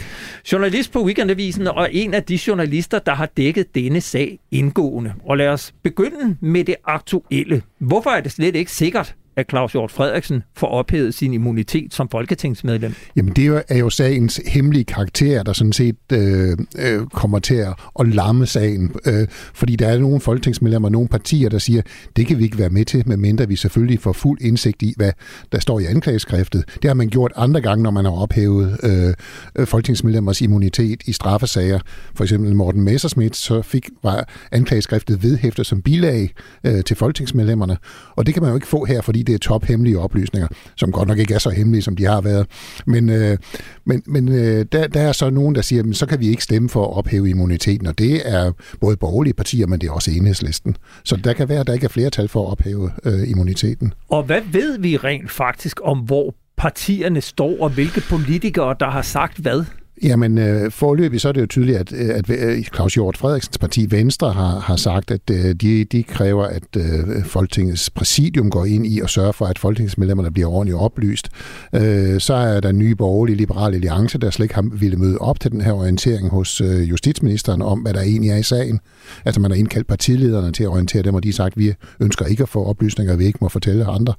Journalist 0.51 0.91
på 0.91 1.03
Weekendavisen 1.03 1.67
og 1.67 1.93
en 1.93 2.13
af 2.13 2.23
de 2.23 2.39
journalister, 2.47 2.99
der 2.99 3.13
har 3.13 3.25
dækket 3.25 3.75
denne 3.75 4.01
sag 4.01 4.39
indgående. 4.51 5.13
Og 5.25 5.38
lad 5.38 5.47
os 5.47 5.73
begynde 5.84 6.38
med 6.41 6.63
det 6.63 6.75
aktuelle. 6.86 7.61
Hvorfor 7.79 8.09
er 8.09 8.21
det 8.21 8.31
slet 8.31 8.55
ikke 8.55 8.71
sikkert, 8.71 9.15
at 9.36 9.49
Claus 9.49 9.71
Hjort 9.71 9.91
Frederiksen 9.91 10.43
får 10.55 10.67
ophævet 10.67 11.13
sin 11.13 11.34
immunitet 11.34 11.93
som 11.93 12.09
folketingsmedlem? 12.09 12.93
Jamen 13.15 13.34
det 13.34 13.63
er 13.69 13.77
jo 13.77 13.89
sagens 13.89 14.41
hemmelige 14.47 14.84
karakter, 14.84 15.43
der 15.43 15.53
sådan 15.53 15.73
set 15.73 15.95
øh, 16.13 16.57
øh, 16.77 17.05
kommer 17.07 17.39
til 17.39 17.55
at, 17.55 17.73
at 17.99 18.07
lamme 18.07 18.45
sagen. 18.45 18.91
Øh, 19.05 19.27
fordi 19.53 19.75
der 19.75 19.88
er 19.88 19.99
nogle 19.99 20.19
folketingsmedlemmer 20.19 20.88
og 20.88 20.91
nogle 20.91 21.07
partier, 21.07 21.49
der 21.49 21.57
siger, 21.57 21.81
det 22.15 22.27
kan 22.27 22.38
vi 22.38 22.43
ikke 22.43 22.57
være 22.57 22.69
med 22.69 22.86
til, 22.86 23.03
medmindre 23.05 23.47
vi 23.47 23.55
selvfølgelig 23.55 23.99
får 23.99 24.13
fuld 24.13 24.41
indsigt 24.41 24.81
i, 24.81 24.93
hvad 24.97 25.11
der 25.51 25.59
står 25.59 25.79
i 25.79 25.86
anklageskriftet. 25.86 26.63
Det 26.81 26.89
har 26.89 26.93
man 26.93 27.09
gjort 27.09 27.31
andre 27.36 27.61
gange, 27.61 27.84
når 27.84 27.91
man 27.91 28.05
har 28.05 28.11
ophævet 28.11 28.77
øh, 28.84 29.65
folketingsmedlemmers 29.65 30.41
immunitet 30.41 31.03
i 31.05 31.11
straffesager. 31.11 31.79
For 32.15 32.23
eksempel 32.23 32.55
Morten 32.55 32.81
Messerschmidt, 32.81 33.36
så 33.36 33.61
fik, 33.61 33.89
var 34.03 34.29
anklageskriftet 34.51 35.23
vedhæftet 35.23 35.65
som 35.65 35.81
bilag 35.81 36.34
øh, 36.63 36.84
til 36.84 36.95
folketingsmedlemmerne. 36.95 37.77
Og 38.15 38.25
det 38.25 38.34
kan 38.34 38.43
man 38.43 38.49
jo 38.49 38.55
ikke 38.55 38.67
få 38.67 38.86
her, 38.86 39.01
fordi 39.01 39.22
det 39.24 39.36
er 39.36 39.39
tophemmelige 39.39 39.99
oplysninger, 39.99 40.47
som 40.76 40.91
godt 40.91 41.07
nok 41.07 41.17
ikke 41.17 41.34
er 41.34 41.39
så 41.39 41.49
hemmelige, 41.49 41.82
som 41.82 41.95
de 41.95 42.05
har 42.05 42.21
været. 42.21 42.47
Men, 42.86 43.09
øh, 43.09 43.38
men, 43.86 44.03
men 44.05 44.30
øh, 44.30 44.65
der, 44.71 44.88
der 44.88 45.01
er 45.01 45.11
så 45.11 45.30
nogen, 45.30 45.55
der 45.55 45.61
siger, 45.61 45.84
at 45.89 45.95
så 45.95 46.05
kan 46.05 46.19
vi 46.19 46.28
ikke 46.28 46.43
stemme 46.43 46.69
for 46.69 46.84
at 46.84 46.97
ophæve 46.97 47.30
immuniteten, 47.30 47.88
og 47.88 47.97
det 47.97 48.21
er 48.26 48.51
både 48.82 48.97
borgerlige 48.97 49.34
partier, 49.34 49.67
men 49.67 49.82
det 49.82 49.88
er 49.88 49.91
også 49.91 50.11
enhedslisten. 50.11 50.76
Så 51.03 51.15
der 51.15 51.34
kan 51.34 51.49
være, 51.49 51.59
at 51.59 51.67
der 51.67 51.74
ikke 51.74 51.86
er 51.86 51.89
flertal 51.89 52.28
for 52.28 52.47
at 52.47 52.51
ophæve 52.51 52.91
øh, 53.05 53.30
immuniteten. 53.30 53.93
Og 54.09 54.24
hvad 54.24 54.41
ved 54.51 54.80
vi 54.80 54.97
rent 54.97 55.32
faktisk 55.32 55.80
om, 55.84 55.99
hvor 55.99 56.36
partierne 56.57 57.21
står, 57.21 57.57
og 57.61 57.69
hvilke 57.69 58.01
politikere, 58.09 58.76
der 58.80 58.89
har 58.89 59.01
sagt 59.01 59.38
hvad? 59.38 59.65
Jamen, 60.02 60.38
øh, 60.38 60.72
forløbig 60.72 61.22
så 61.22 61.28
er 61.28 61.32
det 61.32 61.41
jo 61.41 61.46
tydeligt, 61.46 61.78
at, 61.78 61.94
øh, 61.94 62.10
at 62.10 62.30
øh, 62.30 62.64
Claus 62.64 62.94
Hjort 62.94 63.18
Frederiksens 63.18 63.58
parti 63.58 63.91
Venstre 63.91 64.32
har, 64.32 64.60
har 64.60 64.76
sagt, 64.76 65.12
at 65.12 65.30
øh, 65.32 65.54
de, 65.54 65.86
de 65.86 66.04
kræver, 66.04 66.46
at 66.46 66.64
øh, 66.78 67.26
Folketingets 67.26 67.89
præsidium 67.89 68.50
går 68.50 68.66
ind 68.66 68.88
i 68.88 69.00
og 69.00 69.10
sørger 69.10 69.32
for, 69.32 69.46
at 69.46 69.60
folketingsmedlemmerne 69.60 70.32
bliver 70.32 70.50
ordentligt 70.50 70.78
oplyst. 70.78 71.30
Øh, 71.76 72.20
så 72.20 72.34
er 72.34 72.60
der 72.60 72.72
nye 72.72 72.96
borgerlige 72.96 73.36
liberale 73.36 73.76
alliance, 73.76 74.18
der 74.18 74.30
slet 74.30 74.44
ikke 74.44 74.56
har 74.56 74.66
ville 74.72 74.98
møde 74.98 75.18
op 75.18 75.39
til 75.39 75.52
den 75.52 75.62
her 75.62 75.74
orientering 75.74 76.30
hos 76.30 76.62
øh, 76.62 76.89
justitsministeren 76.89 77.62
om, 77.62 77.80
hvad 77.80 77.94
der 77.94 78.02
egentlig 78.02 78.32
er 78.32 78.38
i 78.38 78.44
sagen. 78.44 78.80
Altså 79.26 79.41
man 79.41 79.52
har 79.52 79.58
indkaldt 79.58 79.88
partilederne 79.88 80.52
til 80.52 80.64
at 80.64 80.70
orientere 80.70 81.02
dem, 81.02 81.16
og 81.16 81.24
de 81.24 81.28
har 81.28 81.34
sagt, 81.34 81.54
at 81.54 81.58
vi 81.58 81.74
ønsker 82.00 82.26
ikke 82.26 82.44
at 82.44 82.50
få 82.50 82.66
oplysninger, 82.66 83.16
vi 83.16 83.26
ikke 83.26 83.39
må 83.41 83.50
fortælle 83.50 83.86
andre. 83.86 84.14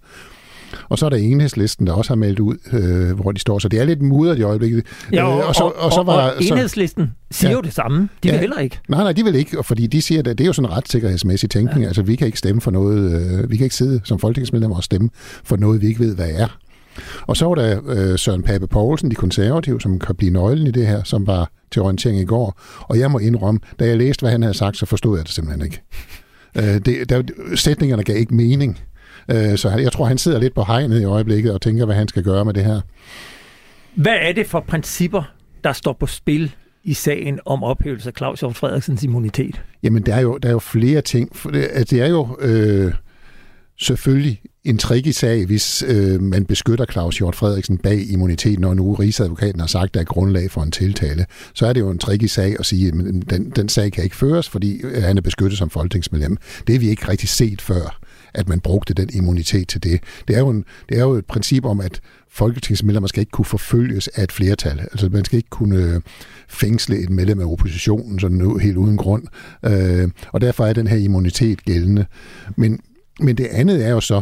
Og 0.88 0.98
så 0.98 1.06
er 1.06 1.10
der 1.10 1.16
enhedslisten, 1.16 1.86
der 1.86 1.92
også 1.92 2.10
har 2.10 2.16
meldt 2.16 2.40
ud, 2.40 2.56
øh, 2.72 3.20
hvor 3.20 3.32
de 3.32 3.40
står. 3.40 3.58
Så 3.58 3.68
det 3.68 3.80
er 3.80 3.84
lidt 3.84 4.02
mudret 4.02 4.38
i 4.38 4.42
øjeblikket. 4.42 4.86
Ja, 5.12 5.24
og, 5.24 5.40
øh, 5.40 5.48
og, 5.48 5.54
så, 5.54 5.64
og, 5.64 5.74
og, 5.76 5.92
så 5.92 6.02
var, 6.02 6.30
og 6.30 6.42
enhedslisten 6.42 7.12
siger 7.30 7.50
ja, 7.50 7.56
jo 7.56 7.60
det 7.60 7.72
samme. 7.72 8.08
De 8.22 8.28
ja, 8.28 8.32
vil 8.32 8.40
heller 8.40 8.58
ikke. 8.58 8.80
Nej, 8.88 9.02
nej, 9.02 9.12
de 9.12 9.24
vil 9.24 9.34
ikke, 9.34 9.62
fordi 9.62 9.86
de 9.86 10.02
siger, 10.02 10.18
at 10.18 10.24
det 10.24 10.40
er 10.40 10.46
jo 10.46 10.52
sådan 10.52 10.70
en 10.70 10.76
retssikkerhedsmæssig 10.76 11.50
tænkning. 11.50 11.80
Ja. 11.82 11.86
Altså, 11.86 12.02
vi 12.02 12.16
kan 12.16 12.26
ikke 12.26 12.38
stemme 12.38 12.60
for 12.60 12.70
noget, 12.70 13.12
øh, 13.12 13.50
vi 13.50 13.56
kan 13.56 13.64
ikke 13.64 13.76
sidde 13.76 14.00
som 14.04 14.18
folketingsmedlemmer 14.18 14.76
og 14.76 14.84
stemme 14.84 15.10
for 15.44 15.56
noget, 15.56 15.82
vi 15.82 15.86
ikke 15.86 16.00
ved, 16.00 16.14
hvad 16.14 16.30
er. 16.30 16.58
Og 17.26 17.36
så 17.36 17.46
var 17.46 17.54
der 17.54 17.80
øh, 17.88 18.18
Søren 18.18 18.42
Pape 18.42 18.66
Poulsen, 18.66 19.10
de 19.10 19.14
konservative, 19.14 19.80
som 19.80 19.98
kan 19.98 20.14
blive 20.14 20.32
nøglen 20.32 20.66
i 20.66 20.70
det 20.70 20.86
her, 20.86 21.02
som 21.02 21.26
var 21.26 21.50
til 21.70 21.82
orientering 21.82 22.20
i 22.20 22.24
går. 22.24 22.60
Og 22.80 22.98
jeg 22.98 23.10
må 23.10 23.18
indrømme, 23.18 23.60
da 23.78 23.86
jeg 23.86 23.96
læste, 23.96 24.22
hvad 24.22 24.30
han 24.30 24.42
havde 24.42 24.54
sagt, 24.54 24.76
så 24.76 24.86
forstod 24.86 25.18
jeg 25.18 25.26
det 25.26 25.34
simpelthen 25.34 25.64
ikke. 25.64 25.82
Øh, 26.56 26.64
det, 26.64 27.08
der, 27.08 27.22
sætningerne 27.54 28.02
gav 28.02 28.16
ikke 28.16 28.34
mening. 28.34 28.78
Øh, 29.30 29.58
så 29.58 29.70
jeg 29.70 29.92
tror, 29.92 30.04
han 30.04 30.18
sidder 30.18 30.38
lidt 30.38 30.54
på 30.54 30.64
hegnet 30.64 31.00
i 31.00 31.04
øjeblikket 31.04 31.52
og 31.52 31.62
tænker, 31.62 31.84
hvad 31.84 31.94
han 31.94 32.08
skal 32.08 32.22
gøre 32.22 32.44
med 32.44 32.54
det 32.54 32.64
her. 32.64 32.80
Hvad 33.94 34.16
er 34.20 34.32
det 34.32 34.46
for 34.46 34.60
principper, 34.60 35.22
der 35.64 35.72
står 35.72 35.92
på 35.92 36.06
spil 36.06 36.54
i 36.84 36.94
sagen 36.94 37.40
om 37.46 37.64
ophævelse 37.64 38.08
af 38.08 38.12
Claus 38.16 38.40
Hjort 38.40 38.56
Frederiksens 38.56 39.02
immunitet? 39.02 39.62
Jamen, 39.82 40.02
der 40.02 40.14
er 40.14 40.20
jo, 40.20 40.38
der 40.38 40.48
er 40.48 40.52
jo 40.52 40.58
flere 40.58 41.00
ting. 41.00 41.30
Altså, 41.54 41.96
det 41.96 42.02
er 42.02 42.08
jo 42.08 42.36
øh, 42.40 42.92
selvfølgelig 43.80 44.40
en 44.64 44.78
tricky 44.78 45.08
sag, 45.08 45.46
hvis 45.46 45.84
øh, 45.88 46.22
man 46.22 46.44
beskytter 46.44 46.84
Claus 46.92 47.18
Hjort 47.18 47.36
Frederiksen 47.36 47.78
bag 47.78 48.10
immuniteten, 48.10 48.60
når 48.60 48.74
nu 48.74 48.94
Rigsadvokaten 48.94 49.60
har 49.60 49.66
sagt, 49.66 49.84
at 49.84 49.94
der 49.94 50.00
er 50.00 50.04
grundlag 50.04 50.50
for 50.50 50.62
en 50.62 50.70
tiltale. 50.70 51.26
Så 51.54 51.66
er 51.66 51.72
det 51.72 51.80
jo 51.80 51.90
en 51.90 51.98
tricky 51.98 52.24
sag 52.24 52.56
at 52.58 52.66
sige, 52.66 52.88
at 52.88 52.94
den, 53.30 53.50
den 53.56 53.68
sag 53.68 53.92
kan 53.92 54.04
ikke 54.04 54.16
føres, 54.16 54.48
fordi 54.48 54.80
han 55.00 55.16
er 55.16 55.22
beskyttet 55.22 55.58
som 55.58 55.70
folketingsmedlem. 55.70 56.36
Det 56.66 56.74
har 56.74 56.80
vi 56.80 56.88
ikke 56.88 57.08
rigtig 57.08 57.28
set 57.28 57.60
før 57.60 58.00
at 58.34 58.48
man 58.48 58.60
brugte 58.60 58.94
den 58.94 59.10
immunitet 59.12 59.68
til 59.68 59.82
det. 59.82 60.00
Det 60.28 60.36
er 60.36 60.40
jo, 60.40 60.48
en, 60.48 60.64
det 60.88 60.98
er 60.98 61.02
jo 61.02 61.12
et 61.12 61.26
princip 61.26 61.64
om, 61.64 61.80
at 61.80 62.00
folketingsmedlemmer 62.30 63.08
skal 63.08 63.20
ikke 63.20 63.30
kunne 63.30 63.44
forfølges 63.44 64.08
af 64.08 64.22
et 64.22 64.32
flertal. 64.32 64.80
Altså 64.80 65.08
man 65.08 65.24
skal 65.24 65.36
ikke 65.36 65.50
kunne 65.50 65.76
øh, 65.76 66.00
fængsle 66.48 66.98
et 66.98 67.10
medlem 67.10 67.40
af 67.40 67.44
oppositionen 67.44 68.18
sådan 68.18 68.60
helt 68.60 68.76
uden 68.76 68.96
grund. 68.96 69.24
Øh, 69.64 70.08
og 70.32 70.40
derfor 70.40 70.66
er 70.66 70.72
den 70.72 70.86
her 70.86 70.96
immunitet 70.96 71.64
gældende. 71.64 72.06
Men, 72.56 72.80
men 73.20 73.36
det 73.36 73.46
andet 73.46 73.86
er 73.86 73.90
jo 73.90 74.00
så, 74.00 74.20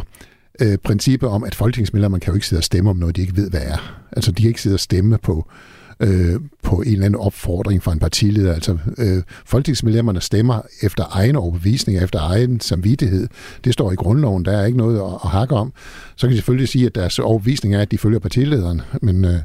øh, 0.61 0.77
princippet 0.77 1.29
om, 1.29 1.43
at 1.43 1.55
folketingsmedlemmer 1.55 2.17
kan 2.17 2.31
jo 2.31 2.35
ikke 2.35 2.47
sidde 2.47 2.59
og 2.59 2.63
stemme 2.63 2.89
om 2.89 2.97
noget, 2.97 3.15
de 3.15 3.21
ikke 3.21 3.35
ved, 3.35 3.49
hvad 3.49 3.61
er. 3.61 3.99
Altså, 4.11 4.31
de 4.31 4.41
kan 4.41 4.47
ikke 4.47 4.61
sidde 4.61 4.73
og 4.73 4.79
stemme 4.79 5.17
på, 5.17 5.47
øh, 5.49 5.73
Øh, 6.03 6.39
på 6.63 6.81
en 6.81 6.91
eller 6.91 7.05
anden 7.05 7.19
opfordring 7.19 7.83
fra 7.83 7.91
en 7.91 7.99
partileder. 7.99 8.53
Altså, 8.53 8.77
øh, 8.97 9.23
folketingsmedlemmerne 9.45 10.21
stemmer 10.21 10.61
efter 10.81 11.03
egen 11.11 11.35
overbevisning, 11.35 12.03
efter 12.03 12.19
egen 12.21 12.59
samvittighed. 12.59 13.27
Det 13.63 13.73
står 13.73 13.91
i 13.91 13.95
grundloven, 13.95 14.45
der 14.45 14.51
er 14.51 14.65
ikke 14.65 14.77
noget 14.77 14.99
at, 14.99 15.19
at 15.23 15.29
hakke 15.29 15.55
om. 15.55 15.73
Så 16.15 16.27
kan 16.27 16.31
de 16.31 16.37
selvfølgelig 16.37 16.69
sige, 16.69 16.85
at 16.85 16.95
deres 16.95 17.19
overbevisning 17.19 17.75
er, 17.75 17.81
at 17.81 17.91
de 17.91 17.97
følger 17.97 18.19
partilederen, 18.19 18.81
men, 19.01 19.25
øh, 19.25 19.35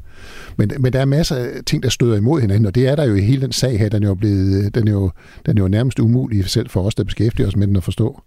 men, 0.56 0.72
men 0.78 0.92
der 0.92 1.00
er 1.00 1.04
masser 1.04 1.36
af 1.36 1.48
ting, 1.66 1.82
der 1.82 1.88
støder 1.88 2.16
imod 2.16 2.40
hinanden, 2.40 2.66
og 2.66 2.74
det 2.74 2.88
er 2.88 2.96
der 2.96 3.04
jo 3.04 3.14
i 3.14 3.20
hele 3.20 3.42
den 3.42 3.52
sag 3.52 3.78
her. 3.78 3.88
Den 3.88 4.02
er 4.02 4.08
jo, 4.08 4.14
blevet, 4.14 4.64
øh, 4.64 4.70
den 4.74 4.88
er 4.88 4.92
jo, 4.92 5.10
den 5.46 5.58
er 5.58 5.62
jo 5.62 5.68
nærmest 5.68 5.98
umulig 5.98 6.50
selv 6.50 6.68
for 6.68 6.82
os, 6.82 6.94
der 6.94 7.04
beskæftiger 7.04 7.48
os 7.48 7.56
med 7.56 7.66
den 7.66 7.76
at 7.76 7.84
forstå. 7.84 8.22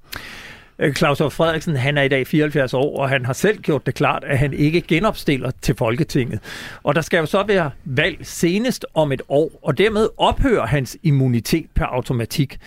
Øh, 0.82 0.94
Claus 0.94 1.18
Hjort 1.18 1.34
Frederiksen, 1.34 1.76
han 1.76 1.98
er 1.98 2.02
i 2.02 2.08
dag 2.08 2.28
74 2.28 2.74
år, 2.74 3.00
og 3.00 3.10
han 3.10 3.26
har 3.26 3.34
selv 3.34 3.62
gjort 3.62 3.86
det 3.86 3.96
klart, 3.96 4.24
at 4.24 4.38
han 4.38 4.54
ikke 4.54 4.82
genopstiller 4.82 5.52
til 5.62 5.76
Folketinget. 5.76 6.40
Og 6.84 6.96
der 6.96 7.02
skal 7.02 7.18
jo 7.18 7.26
så 7.26 7.44
være 7.48 7.72
valg 7.86 8.18
senest 8.22 8.86
om 8.94 9.12
et 9.12 9.22
år, 9.30 9.60
og 9.64 9.78
dermed 9.78 10.08
ophører 10.18 10.66
hans 10.66 10.98
immunitet 11.04 11.66
per 11.76 11.86
automatik. 11.86 12.58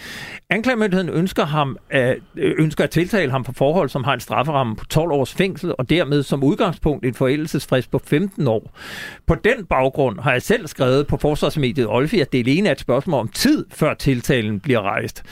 Anklagemyndigheden 0.51 1.09
ønsker, 1.09 1.45
ham 1.45 1.77
at, 1.91 2.19
ønsker 2.37 2.85
at 2.85 2.91
tiltale 2.91 3.31
ham 3.31 3.45
for 3.45 3.53
forhold, 3.53 3.89
som 3.89 4.05
har 4.05 4.15
en 4.15 4.21
strafferamme 4.21 4.77
på 4.77 4.85
12 4.85 5.13
års 5.13 5.35
fængsel, 5.35 5.75
og 5.79 5.91
dermed 5.91 6.23
som 6.23 6.45
udgangspunkt 6.45 7.07
en 7.07 7.15
forældelsesfrist 7.15 7.91
på 7.91 8.01
15 8.05 8.49
år. 8.49 8.79
På 9.27 9.35
den 9.35 9.65
baggrund 9.65 10.21
har 10.21 10.33
jeg 10.33 10.43
selv 10.43 10.67
skrevet 10.67 11.07
på 11.07 11.17
forsvarsmediet 11.17 11.87
Olfi, 11.87 12.21
at 12.21 12.33
det 12.33 12.39
alene 12.39 12.69
er 12.69 12.73
et 12.73 12.81
spørgsmål 12.81 13.21
om 13.21 13.29
tid, 13.29 13.67
før 13.71 13.95
tiltalen 13.95 14.61
bliver 14.61 14.81
rejst. 14.81 15.23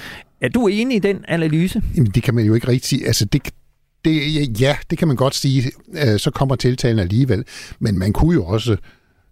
Er 0.42 0.48
du 0.48 0.68
enig 0.68 0.96
i 0.96 0.98
den 0.98 1.24
analyse? 1.28 1.82
Jamen, 1.96 2.10
det 2.10 2.22
kan 2.22 2.34
man 2.34 2.44
jo 2.44 2.54
ikke 2.54 2.68
rigtig 2.68 2.88
sige. 2.88 3.06
Altså, 3.06 3.24
det, 3.24 3.50
det, 4.04 4.60
ja, 4.60 4.76
det 4.90 4.98
kan 4.98 5.08
man 5.08 5.16
godt 5.16 5.34
sige. 5.34 5.72
Øh, 5.94 6.18
så 6.18 6.30
kommer 6.30 6.56
tiltalen 6.56 6.98
alligevel. 6.98 7.44
Men 7.78 7.98
man 7.98 8.12
kunne 8.12 8.34
jo 8.34 8.44
også 8.44 8.76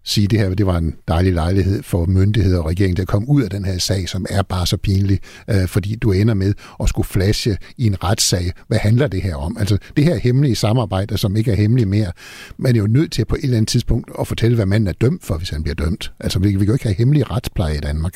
sige, 0.03 0.25
at 0.25 0.31
det 0.31 0.39
her 0.39 0.53
det 0.53 0.65
var 0.65 0.77
en 0.77 0.95
dejlig 1.07 1.33
lejlighed 1.33 1.83
for 1.83 2.05
myndigheder 2.05 2.59
og 2.59 2.65
regeringen, 2.65 2.95
til 2.95 3.01
at 3.01 3.07
komme 3.07 3.29
ud 3.29 3.43
af 3.43 3.49
den 3.49 3.65
her 3.65 3.77
sag, 3.77 4.09
som 4.09 4.25
er 4.29 4.41
bare 4.41 4.67
så 4.67 4.77
pinlig, 4.77 5.19
øh, 5.49 5.67
fordi 5.67 5.95
du 5.95 6.11
ender 6.11 6.33
med 6.33 6.53
at 6.83 6.89
skulle 6.89 7.07
flashe 7.07 7.57
i 7.77 7.85
en 7.85 8.03
retssag. 8.03 8.51
Hvad 8.67 8.77
handler 8.77 9.07
det 9.07 9.21
her 9.21 9.35
om? 9.35 9.57
Altså, 9.59 9.77
det 9.97 10.03
her 10.03 10.15
hemmelige 10.15 10.55
samarbejde, 10.55 11.17
som 11.17 11.35
ikke 11.35 11.51
er 11.51 11.55
hemmeligt 11.55 11.89
mere, 11.89 12.11
man 12.57 12.75
er 12.75 12.79
jo 12.79 12.87
nødt 12.87 13.11
til 13.11 13.25
på 13.25 13.35
et 13.35 13.43
eller 13.43 13.57
andet 13.57 13.69
tidspunkt 13.69 14.11
at 14.19 14.27
fortælle, 14.27 14.55
hvad 14.55 14.65
manden 14.65 14.87
er 14.87 14.93
dømt 14.93 15.25
for, 15.25 15.37
hvis 15.37 15.49
han 15.49 15.63
bliver 15.63 15.75
dømt. 15.75 16.11
Altså, 16.19 16.39
vi, 16.39 16.49
vi 16.49 16.57
kan 16.57 16.67
jo 16.67 16.73
ikke 16.73 16.85
have 16.85 16.95
hemmelig 16.95 17.31
retspleje 17.31 17.77
i 17.77 17.79
Danmark. 17.79 18.13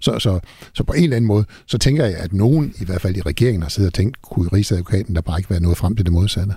Så, 0.00 0.18
så, 0.18 0.40
så 0.74 0.84
på 0.84 0.92
en 0.92 1.02
eller 1.02 1.16
anden 1.16 1.28
måde, 1.28 1.44
så 1.66 1.78
tænker 1.78 2.04
jeg, 2.04 2.16
at 2.16 2.32
nogen, 2.32 2.74
i 2.80 2.84
hvert 2.84 3.00
fald 3.00 3.16
i 3.16 3.20
regeringen, 3.20 3.62
har 3.62 3.68
siddet 3.68 3.90
og 3.90 3.94
tænkt, 3.94 4.22
kunne 4.22 4.48
rigsadvokaten 4.52 5.14
der 5.14 5.20
bare 5.20 5.38
ikke 5.38 5.50
være 5.50 5.60
noget 5.60 5.78
frem 5.78 5.96
til 5.96 6.04
det 6.04 6.12
modsatte? 6.12 6.54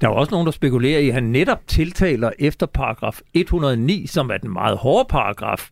Der 0.00 0.08
er 0.08 0.12
også 0.12 0.30
nogen, 0.30 0.46
der 0.46 0.52
spekulerer 0.52 0.98
i, 0.98 1.08
at 1.08 1.14
han 1.14 1.22
netop 1.22 1.58
tiltaler 1.66 2.30
efter 2.38 2.66
paragraf 2.66 3.20
109, 3.34 4.06
som 4.06 4.30
er 4.30 4.36
den 4.36 4.52
meget 4.52 4.78
hårde 4.78 5.06
paragraf, 5.10 5.68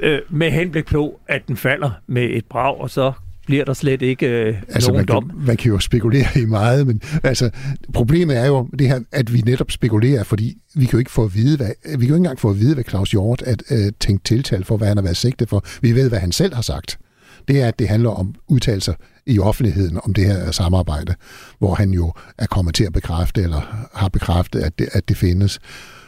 øh, 0.00 0.18
med 0.28 0.50
henblik 0.50 0.86
på, 0.86 1.20
at 1.28 1.42
den 1.48 1.56
falder 1.56 1.90
med 2.06 2.22
et 2.22 2.44
brag, 2.44 2.80
og 2.80 2.90
så 2.90 3.12
bliver 3.46 3.64
der 3.64 3.72
slet 3.72 4.02
ikke 4.02 4.26
øh, 4.26 4.62
altså, 4.68 4.90
nogen 4.90 4.98
man 4.98 5.06
dom. 5.06 5.30
Kan, 5.30 5.46
man 5.46 5.56
kan 5.56 5.72
jo 5.72 5.78
spekulere 5.78 6.26
i 6.42 6.44
meget, 6.44 6.86
men 6.86 7.02
altså, 7.24 7.50
problemet 7.92 8.36
er 8.36 8.46
jo 8.46 8.68
det 8.78 8.88
her, 8.88 9.00
at 9.12 9.32
vi 9.32 9.40
netop 9.40 9.70
spekulerer, 9.70 10.24
fordi 10.24 10.56
vi 10.74 10.84
kan 10.84 10.92
jo 10.92 10.98
ikke 10.98 11.10
få 11.10 11.24
at 11.24 11.34
vide, 11.34 11.56
hvad, 11.56 11.70
vi 11.84 11.90
kan 11.90 11.98
jo 11.98 12.02
ikke 12.02 12.16
engang 12.16 12.40
få 12.40 12.50
at 12.50 12.60
vide, 12.60 12.74
hvad 12.74 12.84
Claus 12.84 13.10
Hjort 13.10 13.42
at 13.42 13.62
øh, 13.70 13.92
tænkt 14.00 14.24
tiltal 14.24 14.64
for, 14.64 14.76
hvad 14.76 14.88
han 14.88 14.96
har 14.96 15.04
været 15.04 15.16
sigtet 15.16 15.48
for. 15.48 15.64
Vi 15.82 15.92
ved, 15.92 16.08
hvad 16.08 16.18
han 16.18 16.32
selv 16.32 16.54
har 16.54 16.62
sagt 16.62 16.98
det 17.48 17.62
er, 17.62 17.68
at 17.68 17.78
det 17.78 17.88
handler 17.88 18.10
om 18.10 18.34
udtalelser 18.48 18.94
i 19.26 19.38
offentligheden 19.38 20.00
om 20.04 20.14
det 20.14 20.24
her 20.24 20.50
samarbejde, 20.50 21.14
hvor 21.58 21.74
han 21.74 21.90
jo 21.90 22.12
er 22.38 22.46
kommet 22.46 22.74
til 22.74 22.84
at 22.84 22.92
bekræfte, 22.92 23.42
eller 23.42 23.88
har 23.94 24.08
bekræftet, 24.08 24.60
at 24.60 24.78
det, 24.78 24.88
at 24.92 25.08
det 25.08 25.16
findes. 25.16 25.58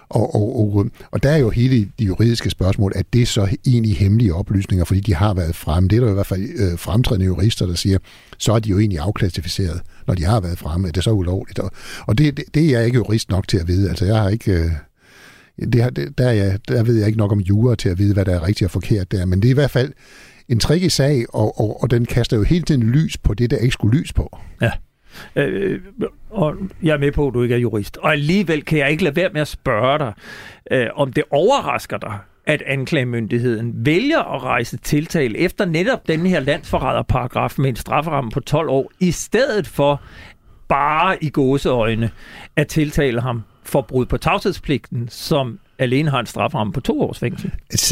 Og, 0.09 0.35
og, 0.35 0.61
og, 0.61 0.87
og 1.11 1.23
der 1.23 1.31
er 1.31 1.37
jo 1.37 1.51
hele 1.51 1.89
de 1.99 2.05
juridiske 2.05 2.51
spørgsmål, 2.51 2.93
at 2.95 3.07
det 3.13 3.29
så 3.29 3.57
egentlig 3.67 3.97
hemmelige 3.97 4.35
oplysninger, 4.35 4.85
fordi 4.85 5.01
de 5.01 5.15
har 5.15 5.35
været 5.35 5.57
fremme. 5.57 5.89
Det 5.89 5.97
er 5.97 6.01
der 6.01 6.11
i 6.11 6.15
hvert 6.15 6.27
fald 6.27 6.49
øh, 6.57 6.79
fremtrædende 6.79 7.27
jurister, 7.27 7.67
der 7.67 7.75
siger, 7.75 7.99
så 8.39 8.53
er 8.53 8.59
de 8.59 8.69
jo 8.69 8.79
egentlig 8.79 8.99
afklassificeret, 8.99 9.81
når 10.07 10.15
de 10.15 10.25
har 10.25 10.41
været 10.41 10.59
fremme. 10.59 10.89
Er 10.89 10.93
det 10.93 11.05
så 11.05 11.11
ulovligt? 11.11 11.59
Og, 11.59 11.71
og 12.07 12.19
det, 12.19 12.37
det, 12.37 12.45
det 12.55 12.65
er 12.67 12.79
jeg 12.79 12.87
ikke 12.87 12.97
jurist 12.97 13.31
nok 13.31 13.49
til 13.49 13.59
at 13.59 13.69
vide. 13.69 13.89
Altså, 13.89 14.05
jeg 14.05 14.17
har 14.17 14.29
ikke... 14.29 14.53
Øh, 14.53 14.71
det, 15.73 15.97
det, 15.97 16.19
der, 16.19 16.29
er 16.29 16.33
jeg, 16.33 16.59
der 16.69 16.83
ved 16.83 16.97
jeg 16.97 17.07
ikke 17.07 17.19
nok 17.19 17.33
om 17.33 17.41
jura 17.41 17.75
til 17.75 17.89
at 17.89 17.99
vide, 17.99 18.15
hvad 18.15 18.25
der 18.25 18.35
er 18.35 18.47
rigtigt 18.47 18.67
og 18.67 18.71
forkert 18.71 19.13
der. 19.13 19.27
Men 19.27 19.43
det 19.43 19.49
er 19.49 19.51
i 19.51 19.55
hvert 19.55 19.71
fald 19.71 19.93
en 20.49 20.59
tricky 20.59 20.89
sag, 20.89 21.25
og, 21.35 21.61
og, 21.61 21.83
og 21.83 21.91
den 21.91 22.07
kaster 22.07 22.37
jo 22.37 22.43
hele 22.43 22.65
tiden 22.65 22.83
lys 22.83 23.19
på 23.19 23.35
det, 23.35 23.51
der 23.51 23.57
ikke 23.57 23.73
skulle 23.73 23.99
lys 23.99 24.13
på. 24.13 24.39
Ja. 24.61 24.71
Øh, 25.37 25.81
og 26.31 26.55
jeg 26.83 26.95
er 26.95 26.99
med 26.99 27.13
på, 27.13 27.29
at 27.29 27.35
du 27.35 27.43
ikke 27.43 27.55
er 27.55 27.59
jurist. 27.59 27.97
Og 27.97 28.13
alligevel 28.13 28.65
kan 28.65 28.79
jeg 28.79 28.91
ikke 28.91 29.05
lade 29.05 29.17
være 29.17 29.31
med 29.33 29.41
at 29.41 29.49
spørge 29.49 29.99
dig, 29.99 30.13
øh, 30.71 30.87
om 30.95 31.13
det 31.13 31.25
overrasker 31.31 31.99
dig, 31.99 32.19
at 32.47 32.63
anklagemyndigheden 32.67 33.87
vælger 33.87 34.35
at 34.35 34.43
rejse 34.43 34.77
tiltal 34.77 35.35
efter 35.39 35.65
netop 35.65 36.09
den 36.09 36.27
her 36.27 36.41
landsforræderparagraf 36.41 37.55
med 37.59 37.69
en 37.69 37.77
strafferamme 37.77 38.31
på 38.31 38.41
12 38.41 38.69
år, 38.69 38.93
i 39.01 39.11
stedet 39.11 39.67
for 39.67 40.03
bare 40.69 41.25
i 41.25 41.31
gåseøjne 41.31 42.11
at 42.57 42.69
tiltale 42.69 43.21
ham 43.21 43.43
for 43.63 43.81
brud 43.81 44.07
på 44.07 44.17
tavshedspligten, 44.17 45.09
som 45.09 45.59
alene 45.79 46.11
har 46.11 46.21
en 46.21 46.27
strafferamme 46.27 46.73
på 46.73 46.81
to 46.81 47.01
års 47.01 47.19
fængsel. 47.19 47.51
Altså, 47.71 47.87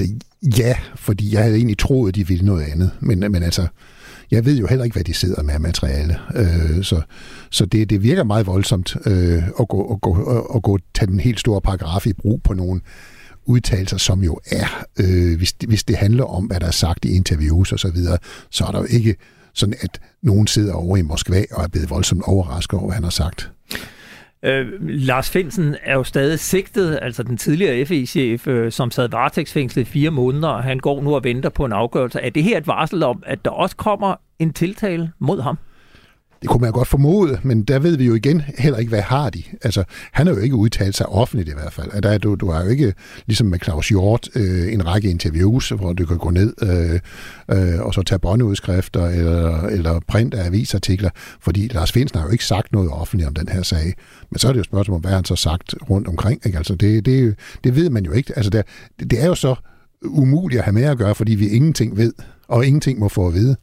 ja, 0.59 0.75
fordi 0.97 1.35
jeg 1.35 1.43
havde 1.43 1.57
egentlig 1.57 1.79
troet, 1.79 2.09
at 2.09 2.15
de 2.15 2.27
ville 2.27 2.45
noget 2.45 2.63
andet. 2.63 2.91
Men, 3.01 3.19
men 3.19 3.43
altså, 3.43 3.67
jeg 4.31 4.45
ved 4.45 4.59
jo 4.59 4.67
heller 4.67 4.85
ikke, 4.85 4.95
hvad 4.95 5.05
de 5.05 5.15
sidder 5.15 5.43
med 5.43 5.55
af 5.55 5.61
materiale. 5.61 6.19
Øh, 6.35 6.85
så 6.85 7.03
så 7.51 7.67
det, 7.67 7.91
det 7.91 8.03
virker 8.03 8.25
meget 8.25 8.47
voldsomt 8.47 8.97
øh, 9.07 9.43
at, 9.61 9.69
gå, 9.69 9.95
at, 9.95 10.01
gå, 10.01 10.15
at 10.55 10.63
gå 10.63 10.79
tage 10.95 11.07
den 11.11 11.21
helt 11.21 11.41
store 11.41 11.61
paragraf 11.61 12.07
i 12.07 12.13
brug 12.13 12.43
på 12.43 12.55
nogle 12.55 12.81
udtalelser, 13.47 13.97
som 13.97 14.23
jo 14.23 14.39
er, 14.47 14.85
øh, 15.01 15.37
hvis, 15.37 15.53
det, 15.53 15.69
hvis 15.69 15.85
det 15.85 15.97
handler 15.97 16.25
om, 16.25 16.45
hvad 16.45 16.61
der 16.61 16.67
er 16.67 16.71
sagt 16.71 17.05
i 17.05 17.17
interviews 17.17 17.73
osv., 17.73 17.79
så, 17.79 17.91
videre, 17.91 18.19
så 18.51 18.65
er 18.65 18.71
der 18.71 18.79
jo 18.79 18.87
ikke 18.91 19.15
sådan, 19.55 19.75
at 19.81 20.01
nogen 20.23 20.47
sidder 20.47 20.73
over 20.73 20.97
i 20.97 21.03
Moskva 21.03 21.45
og 21.51 21.65
er 21.65 21.69
blevet 21.69 21.91
voldsomt 21.91 22.23
overrasket 22.27 22.79
over, 22.79 22.87
hvad 22.87 22.95
han 22.95 23.05
har 23.05 23.11
sagt. 23.11 23.51
Øh, 24.43 24.67
Lars 24.81 25.31
Finsen 25.31 25.77
er 25.83 25.95
jo 25.95 26.05
stadig 26.05 26.39
sigtet, 26.39 26.99
altså 27.03 27.23
den 27.23 27.37
tidligere 27.37 27.87
FE-chef, 27.87 28.49
øh, 28.49 28.73
som 28.73 28.91
sad 28.91 29.09
varetægtsfængslet 29.09 29.83
i 29.83 29.85
fire 29.85 30.11
måneder, 30.11 30.49
og 30.49 30.63
han 30.63 30.79
går 30.79 31.03
nu 31.03 31.15
og 31.15 31.25
venter 31.25 31.49
på 31.49 31.65
en 31.65 31.73
afgørelse. 31.73 32.21
Er 32.21 32.31
det 32.31 32.43
her 32.43 32.59
et 32.59 32.67
varsel 32.67 33.03
om, 33.03 33.23
at 33.27 33.45
der 33.45 33.51
også 33.51 33.77
kommer 33.77 34.15
en 34.39 34.53
tiltale 34.53 35.13
mod 35.19 35.41
ham? 35.41 35.59
Det 36.43 36.51
kunne 36.51 36.61
man 36.61 36.73
godt 36.73 36.89
formode, 36.89 37.41
men 37.43 37.63
der 37.63 37.79
ved 37.79 37.97
vi 37.97 38.05
jo 38.05 38.15
igen 38.15 38.43
heller 38.59 38.79
ikke, 38.79 38.89
hvad 38.89 39.01
har 39.01 39.31
de. 39.31 39.43
Altså, 39.63 39.85
han 40.13 40.27
har 40.27 40.35
jo 40.35 40.41
ikke 40.41 40.57
udtalt 40.57 40.97
sig 40.97 41.07
offentligt 41.07 41.49
i 41.49 41.53
hvert 41.53 41.73
fald. 41.73 41.87
Altså, 41.93 42.11
der, 42.11 42.19
du, 42.19 42.35
du 42.35 42.51
har 42.51 42.65
jo 42.65 42.71
ikke, 42.71 42.95
ligesom 43.27 43.47
med 43.47 43.59
Claus 43.59 43.89
Hjort, 43.89 44.29
øh, 44.35 44.73
en 44.73 44.87
række 44.87 45.11
interviews, 45.11 45.69
hvor 45.69 45.93
du 45.93 46.07
kan 46.07 46.19
gå 46.19 46.31
ned 46.31 46.55
øh, 46.63 47.01
øh, 47.59 47.81
og 47.81 47.95
så 47.95 48.03
tage 48.03 48.19
båndeudskrifter 48.19 49.07
eller, 49.07 49.63
eller 49.63 50.01
print 50.09 50.35
af 50.35 50.47
avisartikler, 50.47 51.11
fordi 51.41 51.69
Lars 51.69 51.93
Finsen 51.93 52.19
har 52.19 52.27
jo 52.27 52.33
ikke 52.33 52.45
sagt 52.45 52.73
noget 52.73 52.91
offentligt 52.91 53.29
om 53.29 53.35
den 53.35 53.49
her 53.49 53.63
sag. 53.63 53.95
Men 54.31 54.39
så 54.39 54.49
er 54.49 54.53
det 54.53 54.59
jo 54.59 54.65
spørgsmål 54.65 54.95
om, 54.95 55.01
hvad 55.01 55.13
han 55.13 55.25
så 55.25 55.37
sagt 55.37 55.75
rundt 55.91 56.09
omkring. 56.09 56.41
Ikke? 56.47 56.59
Altså, 56.59 56.75
det, 56.75 57.07
det, 57.07 57.37
det 57.65 57.77
ved 57.77 57.91
man 57.91 58.05
jo 58.05 58.13
ikke. 58.13 58.33
Altså, 58.37 58.51
det, 58.51 58.65
det 59.11 59.23
er 59.23 59.27
jo 59.27 59.35
så 59.35 59.55
umuligt 60.05 60.59
at 60.59 60.65
have 60.65 60.75
med 60.75 60.85
at 60.85 60.99
gøre, 60.99 61.15
fordi 61.15 61.35
vi 61.35 61.49
ingenting 61.49 61.97
ved, 61.97 62.13
og 62.49 62.67
ingenting 62.67 62.99
må 62.99 63.09
få 63.09 63.27
at 63.27 63.35
vide. 63.35 63.57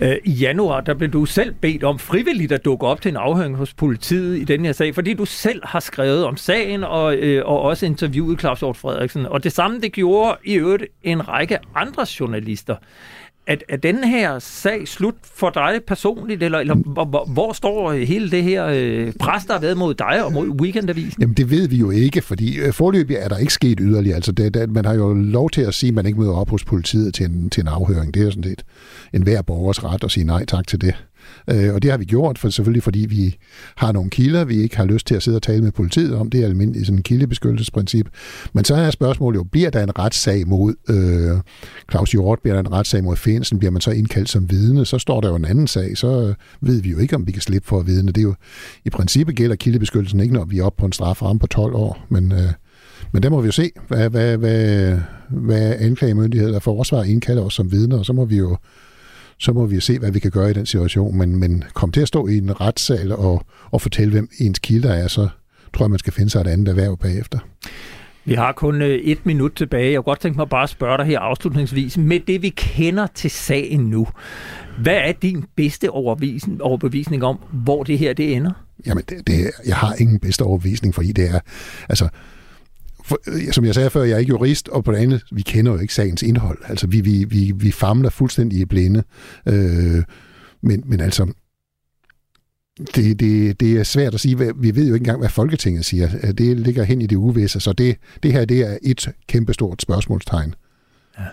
Øh, 0.00 0.16
I 0.24 0.30
januar, 0.30 0.80
der 0.80 0.94
blev 0.94 1.10
du 1.10 1.24
selv 1.24 1.54
bedt 1.54 1.84
om 1.84 1.98
frivilligt 1.98 2.52
at 2.52 2.64
dukke 2.64 2.86
op 2.86 3.00
til 3.00 3.08
en 3.08 3.16
afhøring 3.16 3.56
hos 3.56 3.74
politiet 3.74 4.38
i 4.38 4.44
den 4.44 4.64
her 4.64 4.72
sag, 4.72 4.94
fordi 4.94 5.14
du 5.14 5.24
selv 5.24 5.60
har 5.64 5.80
skrevet 5.80 6.24
om 6.24 6.36
sagen 6.36 6.84
og, 6.84 7.16
øh, 7.16 7.46
og 7.46 7.62
også 7.62 7.86
interviewet 7.86 8.40
Claus 8.40 8.60
Hjort 8.60 8.76
Frederiksen. 8.76 9.26
Og 9.26 9.44
det 9.44 9.52
samme, 9.52 9.80
det 9.80 9.92
gjorde 9.92 10.36
i 10.44 10.54
øvrigt 10.54 10.84
en 11.02 11.28
række 11.28 11.58
andre 11.74 12.06
journalister. 12.20 12.76
Er, 13.46 13.56
er 13.68 13.76
den 13.76 14.04
her 14.04 14.38
sag 14.38 14.88
slut 14.88 15.14
for 15.22 15.50
dig 15.50 15.80
personligt, 15.86 16.42
eller, 16.42 16.58
eller 16.58 16.74
hvor, 16.74 17.32
hvor 17.32 17.52
står 17.52 17.92
hele 17.92 18.30
det 18.30 18.42
her 18.42 18.66
øh, 18.66 19.12
pres, 19.20 19.44
der 19.44 19.52
har 19.52 19.60
været 19.60 19.76
mod 19.76 19.94
dig 19.94 20.24
og 20.24 20.32
mod 20.32 20.60
Weekendavisen? 20.60 21.20
Jamen 21.20 21.34
det 21.34 21.50
ved 21.50 21.68
vi 21.68 21.76
jo 21.76 21.90
ikke, 21.90 22.22
fordi 22.22 22.58
øh, 22.58 22.72
forløbig 22.72 23.16
er 23.16 23.28
der 23.28 23.36
ikke 23.36 23.52
sket 23.52 23.78
yderligere. 23.82 24.16
Altså 24.16 24.32
det, 24.32 24.54
det, 24.54 24.70
man 24.70 24.84
har 24.84 24.94
jo 24.94 25.14
lov 25.14 25.50
til 25.50 25.62
at 25.62 25.74
sige, 25.74 25.88
at 25.88 25.94
man 25.94 26.06
ikke 26.06 26.20
møder 26.20 26.32
op 26.32 26.50
hos 26.50 26.64
politiet 26.64 27.14
til 27.14 27.26
en, 27.26 27.50
til 27.50 27.60
en 27.60 27.68
afhøring. 27.68 28.14
Det 28.14 28.26
er 28.26 28.30
sådan 28.30 28.44
set 28.44 28.64
en 29.12 29.22
hver 29.22 29.42
borgers 29.42 29.84
ret 29.84 30.04
at 30.04 30.10
sige 30.10 30.24
nej 30.24 30.44
tak 30.44 30.66
til 30.66 30.80
det. 30.80 31.05
Øh, 31.50 31.74
og 31.74 31.82
det 31.82 31.90
har 31.90 31.98
vi 31.98 32.04
gjort, 32.04 32.38
for 32.38 32.48
selvfølgelig 32.48 32.82
fordi 32.82 33.06
vi 33.08 33.36
har 33.76 33.92
nogle 33.92 34.10
kilder, 34.10 34.44
vi 34.44 34.54
ikke 34.54 34.76
har 34.76 34.84
lyst 34.84 35.06
til 35.06 35.14
at 35.14 35.22
sidde 35.22 35.36
og 35.36 35.42
tale 35.42 35.62
med 35.62 35.72
politiet 35.72 36.14
om. 36.14 36.30
Det 36.30 36.40
er 36.40 36.46
almindeligt 36.46 36.86
sådan 36.86 36.98
en 36.98 37.02
kildebeskyttelsesprincip. 37.02 38.08
Men 38.52 38.64
så 38.64 38.74
er 38.74 38.90
spørgsmålet 38.90 39.38
jo, 39.38 39.44
bliver 39.44 39.70
der 39.70 39.82
en 39.82 39.98
retssag 39.98 40.48
mod 40.48 40.74
øh, 40.88 41.38
Claus 41.90 42.10
Hjort, 42.10 42.38
bliver 42.42 42.54
der 42.54 42.60
en 42.60 42.72
retssag 42.72 43.04
mod 43.04 43.16
Finsen, 43.16 43.58
bliver 43.58 43.72
man 43.72 43.80
så 43.80 43.90
indkaldt 43.90 44.28
som 44.28 44.50
vidne, 44.50 44.84
så 44.84 44.98
står 44.98 45.20
der 45.20 45.28
jo 45.28 45.36
en 45.36 45.44
anden 45.44 45.66
sag, 45.66 45.98
så 45.98 46.34
ved 46.60 46.82
vi 46.82 46.90
jo 46.90 46.98
ikke, 46.98 47.16
om 47.16 47.26
vi 47.26 47.32
kan 47.32 47.42
slippe 47.42 47.68
for 47.68 47.80
at 47.80 47.86
vidne. 47.86 48.12
Det 48.12 48.18
er 48.18 48.22
jo, 48.22 48.34
i 48.84 48.90
princippet 48.90 49.36
gælder 49.36 49.56
kildebeskyttelsen 49.56 50.20
ikke, 50.20 50.34
når 50.34 50.44
vi 50.44 50.58
er 50.58 50.64
oppe 50.64 50.80
på 50.80 50.86
en 50.86 50.92
strafferamme 50.92 51.40
på 51.40 51.46
12 51.46 51.74
år, 51.74 52.06
men 52.08 52.32
øh, 52.32 52.52
men 53.12 53.22
der 53.22 53.30
må 53.30 53.40
vi 53.40 53.46
jo 53.46 53.52
se, 53.52 53.70
hvad, 53.88 54.10
hvad, 54.10 54.36
hvad, 54.36 54.98
hvad 55.28 55.76
anklagemyndighed 55.78 56.54
og 56.54 56.62
forsvar 56.62 57.02
indkalder 57.02 57.42
os 57.42 57.54
som 57.54 57.72
vidner, 57.72 57.98
og 57.98 58.06
så 58.06 58.12
må 58.12 58.24
vi 58.24 58.36
jo 58.36 58.56
så 59.38 59.52
må 59.52 59.66
vi 59.66 59.80
se, 59.80 59.98
hvad 59.98 60.10
vi 60.10 60.18
kan 60.18 60.30
gøre 60.30 60.50
i 60.50 60.52
den 60.52 60.66
situation. 60.66 61.18
Men, 61.18 61.36
men 61.40 61.64
kom 61.74 61.92
til 61.92 62.00
at 62.00 62.08
stå 62.08 62.26
i 62.26 62.38
en 62.38 62.60
retssal 62.60 63.12
og, 63.12 63.46
og 63.70 63.82
fortælle, 63.82 64.12
hvem 64.12 64.28
ens 64.40 64.58
kilder 64.58 64.92
er, 64.92 65.08
så 65.08 65.28
tror 65.74 65.84
jeg, 65.84 65.90
man 65.90 65.98
skal 65.98 66.12
finde 66.12 66.30
sig 66.30 66.40
et 66.40 66.46
andet 66.46 66.68
erhverv 66.68 66.96
bagefter. 66.96 67.38
Vi 68.24 68.34
har 68.34 68.52
kun 68.52 68.82
øh, 68.82 68.88
et 68.88 69.26
minut 69.26 69.52
tilbage. 69.56 69.92
Jeg 69.92 69.98
kunne 69.98 70.10
godt 70.10 70.20
tænke 70.20 70.38
mig 70.38 70.48
bare 70.48 70.62
at 70.62 70.68
spørge 70.68 70.98
dig 70.98 71.06
her 71.06 71.18
afslutningsvis. 71.18 71.98
Med 71.98 72.20
det, 72.20 72.42
vi 72.42 72.48
kender 72.48 73.06
til 73.14 73.30
sagen 73.30 73.80
nu, 73.80 74.06
hvad 74.82 74.96
er 74.96 75.12
din 75.12 75.44
bedste 75.56 75.90
overbevisning, 75.90 76.62
overbevisning 76.62 77.24
om, 77.24 77.38
hvor 77.52 77.82
det 77.82 77.98
her 77.98 78.12
det 78.12 78.36
ender? 78.36 78.52
Jamen, 78.86 79.04
det, 79.08 79.26
det, 79.26 79.50
jeg 79.66 79.76
har 79.76 79.94
ingen 79.98 80.18
bedste 80.18 80.42
overbevisning, 80.42 80.94
fordi 80.94 81.12
det 81.12 81.30
er... 81.30 81.40
Altså, 81.88 82.08
for, 83.06 83.18
øh, 83.26 83.52
som 83.52 83.64
jeg 83.64 83.74
sagde 83.74 83.90
før, 83.90 84.02
jeg 84.02 84.14
er 84.14 84.18
ikke 84.18 84.30
jurist, 84.30 84.68
og 84.68 84.84
på 84.84 84.92
det 84.92 84.98
andet, 84.98 85.22
vi 85.32 85.42
kender 85.42 85.72
jo 85.72 85.78
ikke 85.78 85.94
sagens 85.94 86.22
indhold. 86.22 86.58
Altså, 86.68 86.86
vi, 86.86 87.00
vi, 87.00 87.24
vi, 87.24 87.52
vi 87.56 87.70
famler 87.70 88.10
fuldstændig 88.10 88.58
i 88.58 88.64
blinde. 88.64 89.02
Øh, 89.46 90.02
men, 90.62 90.82
men 90.86 91.00
altså, 91.00 91.32
det, 92.94 93.20
det, 93.20 93.60
det 93.60 93.72
er 93.72 93.82
svært 93.82 94.14
at 94.14 94.20
sige. 94.20 94.54
Vi 94.56 94.74
ved 94.74 94.88
jo 94.88 94.94
ikke 94.94 95.02
engang, 95.02 95.18
hvad 95.18 95.28
Folketinget 95.28 95.84
siger. 95.84 96.08
Øh, 96.22 96.30
det 96.30 96.60
ligger 96.60 96.82
hen 96.82 97.02
i 97.02 97.06
det 97.06 97.16
uvisse, 97.16 97.60
så 97.60 97.72
det, 97.72 97.96
det 98.22 98.32
her 98.32 98.44
det 98.44 98.60
er 98.60 98.78
et 98.82 99.08
kæmpestort 99.28 99.82
spørgsmålstegn. 99.82 100.54
Ja. 101.18 101.24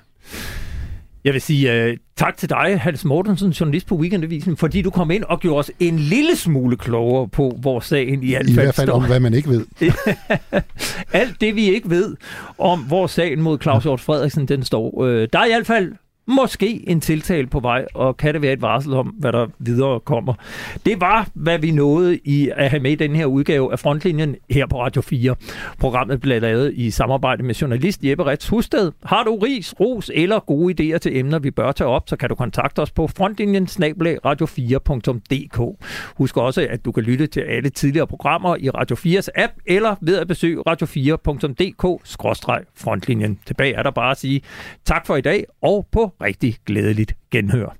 Jeg 1.24 1.34
vil 1.34 1.42
sige 1.42 1.90
uh, 1.90 1.98
tak 2.18 2.38
til 2.38 2.50
dig, 2.50 2.80
Hans 2.80 3.06
Mortensen, 3.06 3.52
journalist 3.52 3.88
på 3.88 3.96
Weekendavisen, 3.96 4.58
fordi 4.58 4.82
du 4.82 4.90
kom 4.90 5.12
ind 5.12 5.24
og 5.24 5.40
gjorde 5.40 5.60
os 5.60 5.72
en 5.80 6.00
lille 6.00 6.36
smule 6.36 6.78
klogere 6.78 7.28
på, 7.28 7.58
hvor 7.62 7.80
sagen 7.80 8.24
i 8.24 8.34
fald 8.34 8.50
I 8.50 8.54
hvert 8.54 8.76
fald 8.76 8.88
står. 8.88 8.96
om, 8.96 9.06
hvad 9.06 9.20
man 9.20 9.34
ikke 9.34 9.50
ved. 9.50 9.66
Alt 11.14 11.42
det, 11.42 11.56
vi 11.56 11.74
ikke 11.76 11.90
ved 11.90 12.16
om, 12.58 12.80
hvor 12.80 13.08
sagen 13.08 13.42
mod 13.42 13.60
Claus 13.62 13.84
Hjort 13.84 14.00
Frederiksen 14.02 14.48
den 14.48 14.64
står. 14.64 14.90
Uh, 14.90 15.08
der 15.08 15.40
er 15.40 15.46
i 15.46 15.50
hvert 15.50 15.68
fald 15.68 15.94
måske 16.28 16.90
en 16.90 17.02
tiltale 17.02 17.48
på 17.48 17.60
vej, 17.60 17.86
og 17.94 18.18
kan 18.18 18.34
det 18.34 18.42
være 18.42 18.54
et 18.54 18.62
varsel 18.62 18.94
om, 18.94 19.08
hvad 19.08 19.32
der 19.32 19.48
videre 19.60 20.00
kommer. 20.00 20.34
Det 20.86 21.02
var, 21.02 21.28
hvad 21.34 21.60
vi 21.60 21.72
nåede 21.72 22.20
i 22.24 22.50
at 22.56 22.70
have 22.70 22.80
med 22.80 22.92
i 22.92 22.96
den 22.96 23.16
her 23.16 23.26
udgave 23.26 23.72
af 23.72 23.80
Frontlinjen 23.80 24.36
her 24.50 24.68
på 24.68 24.82
Radio 24.82 25.02
4. 25.02 25.36
Programmet 25.80 26.22
blev 26.22 26.42
lavet 26.42 26.74
i 26.76 26.92
samarbejde 26.92 27.44
med 27.44 27.56
journalist 27.56 28.04
Jeppe 28.04 28.24
Rets 28.24 28.50
Husted. 28.50 28.92
Har 29.06 29.24
du 29.24 29.36
ris, 29.36 29.74
ros 29.80 30.12
eller 30.14 30.40
gode 30.40 30.94
idéer 30.94 30.98
til 30.98 31.18
emner, 31.18 31.40
vi 31.40 31.52
bør 31.52 31.72
tage 31.72 31.88
op, 31.88 32.10
så 32.10 32.16
kan 32.16 32.30
du 32.30 32.36
kontakte 32.36 32.80
os 32.80 32.92
på 32.92 33.08
frontlinjen 33.08 33.68
radio4.dk. 34.26 35.86
Husk 36.18 36.38
også, 36.38 36.68
at 36.70 36.86
du 36.86 36.92
kan 36.92 37.04
lytte 37.04 37.28
til 37.28 37.42
alle 37.42 37.70
tidligere 37.70 38.08
programmer 38.08 38.56
i 38.60 38.70
Radio 38.70 38.96
4's 38.96 39.28
app, 39.36 39.54
eller 39.66 39.96
ved 40.02 40.18
at 40.18 40.28
besøge 40.28 40.64
radio4.dk-frontlinjen. 40.70 43.40
Tilbage 43.46 43.74
er 43.74 43.84
der 43.84 43.92
bare 43.92 44.12
at 44.12 44.18
sige 44.18 44.42
tak 44.86 45.08
for 45.08 45.16
i 45.16 45.22
dag, 45.22 45.46
og 45.62 45.88
på 45.92 46.12
rigtig 46.22 46.57
glædeligt 46.66 47.16
genhør. 47.32 47.76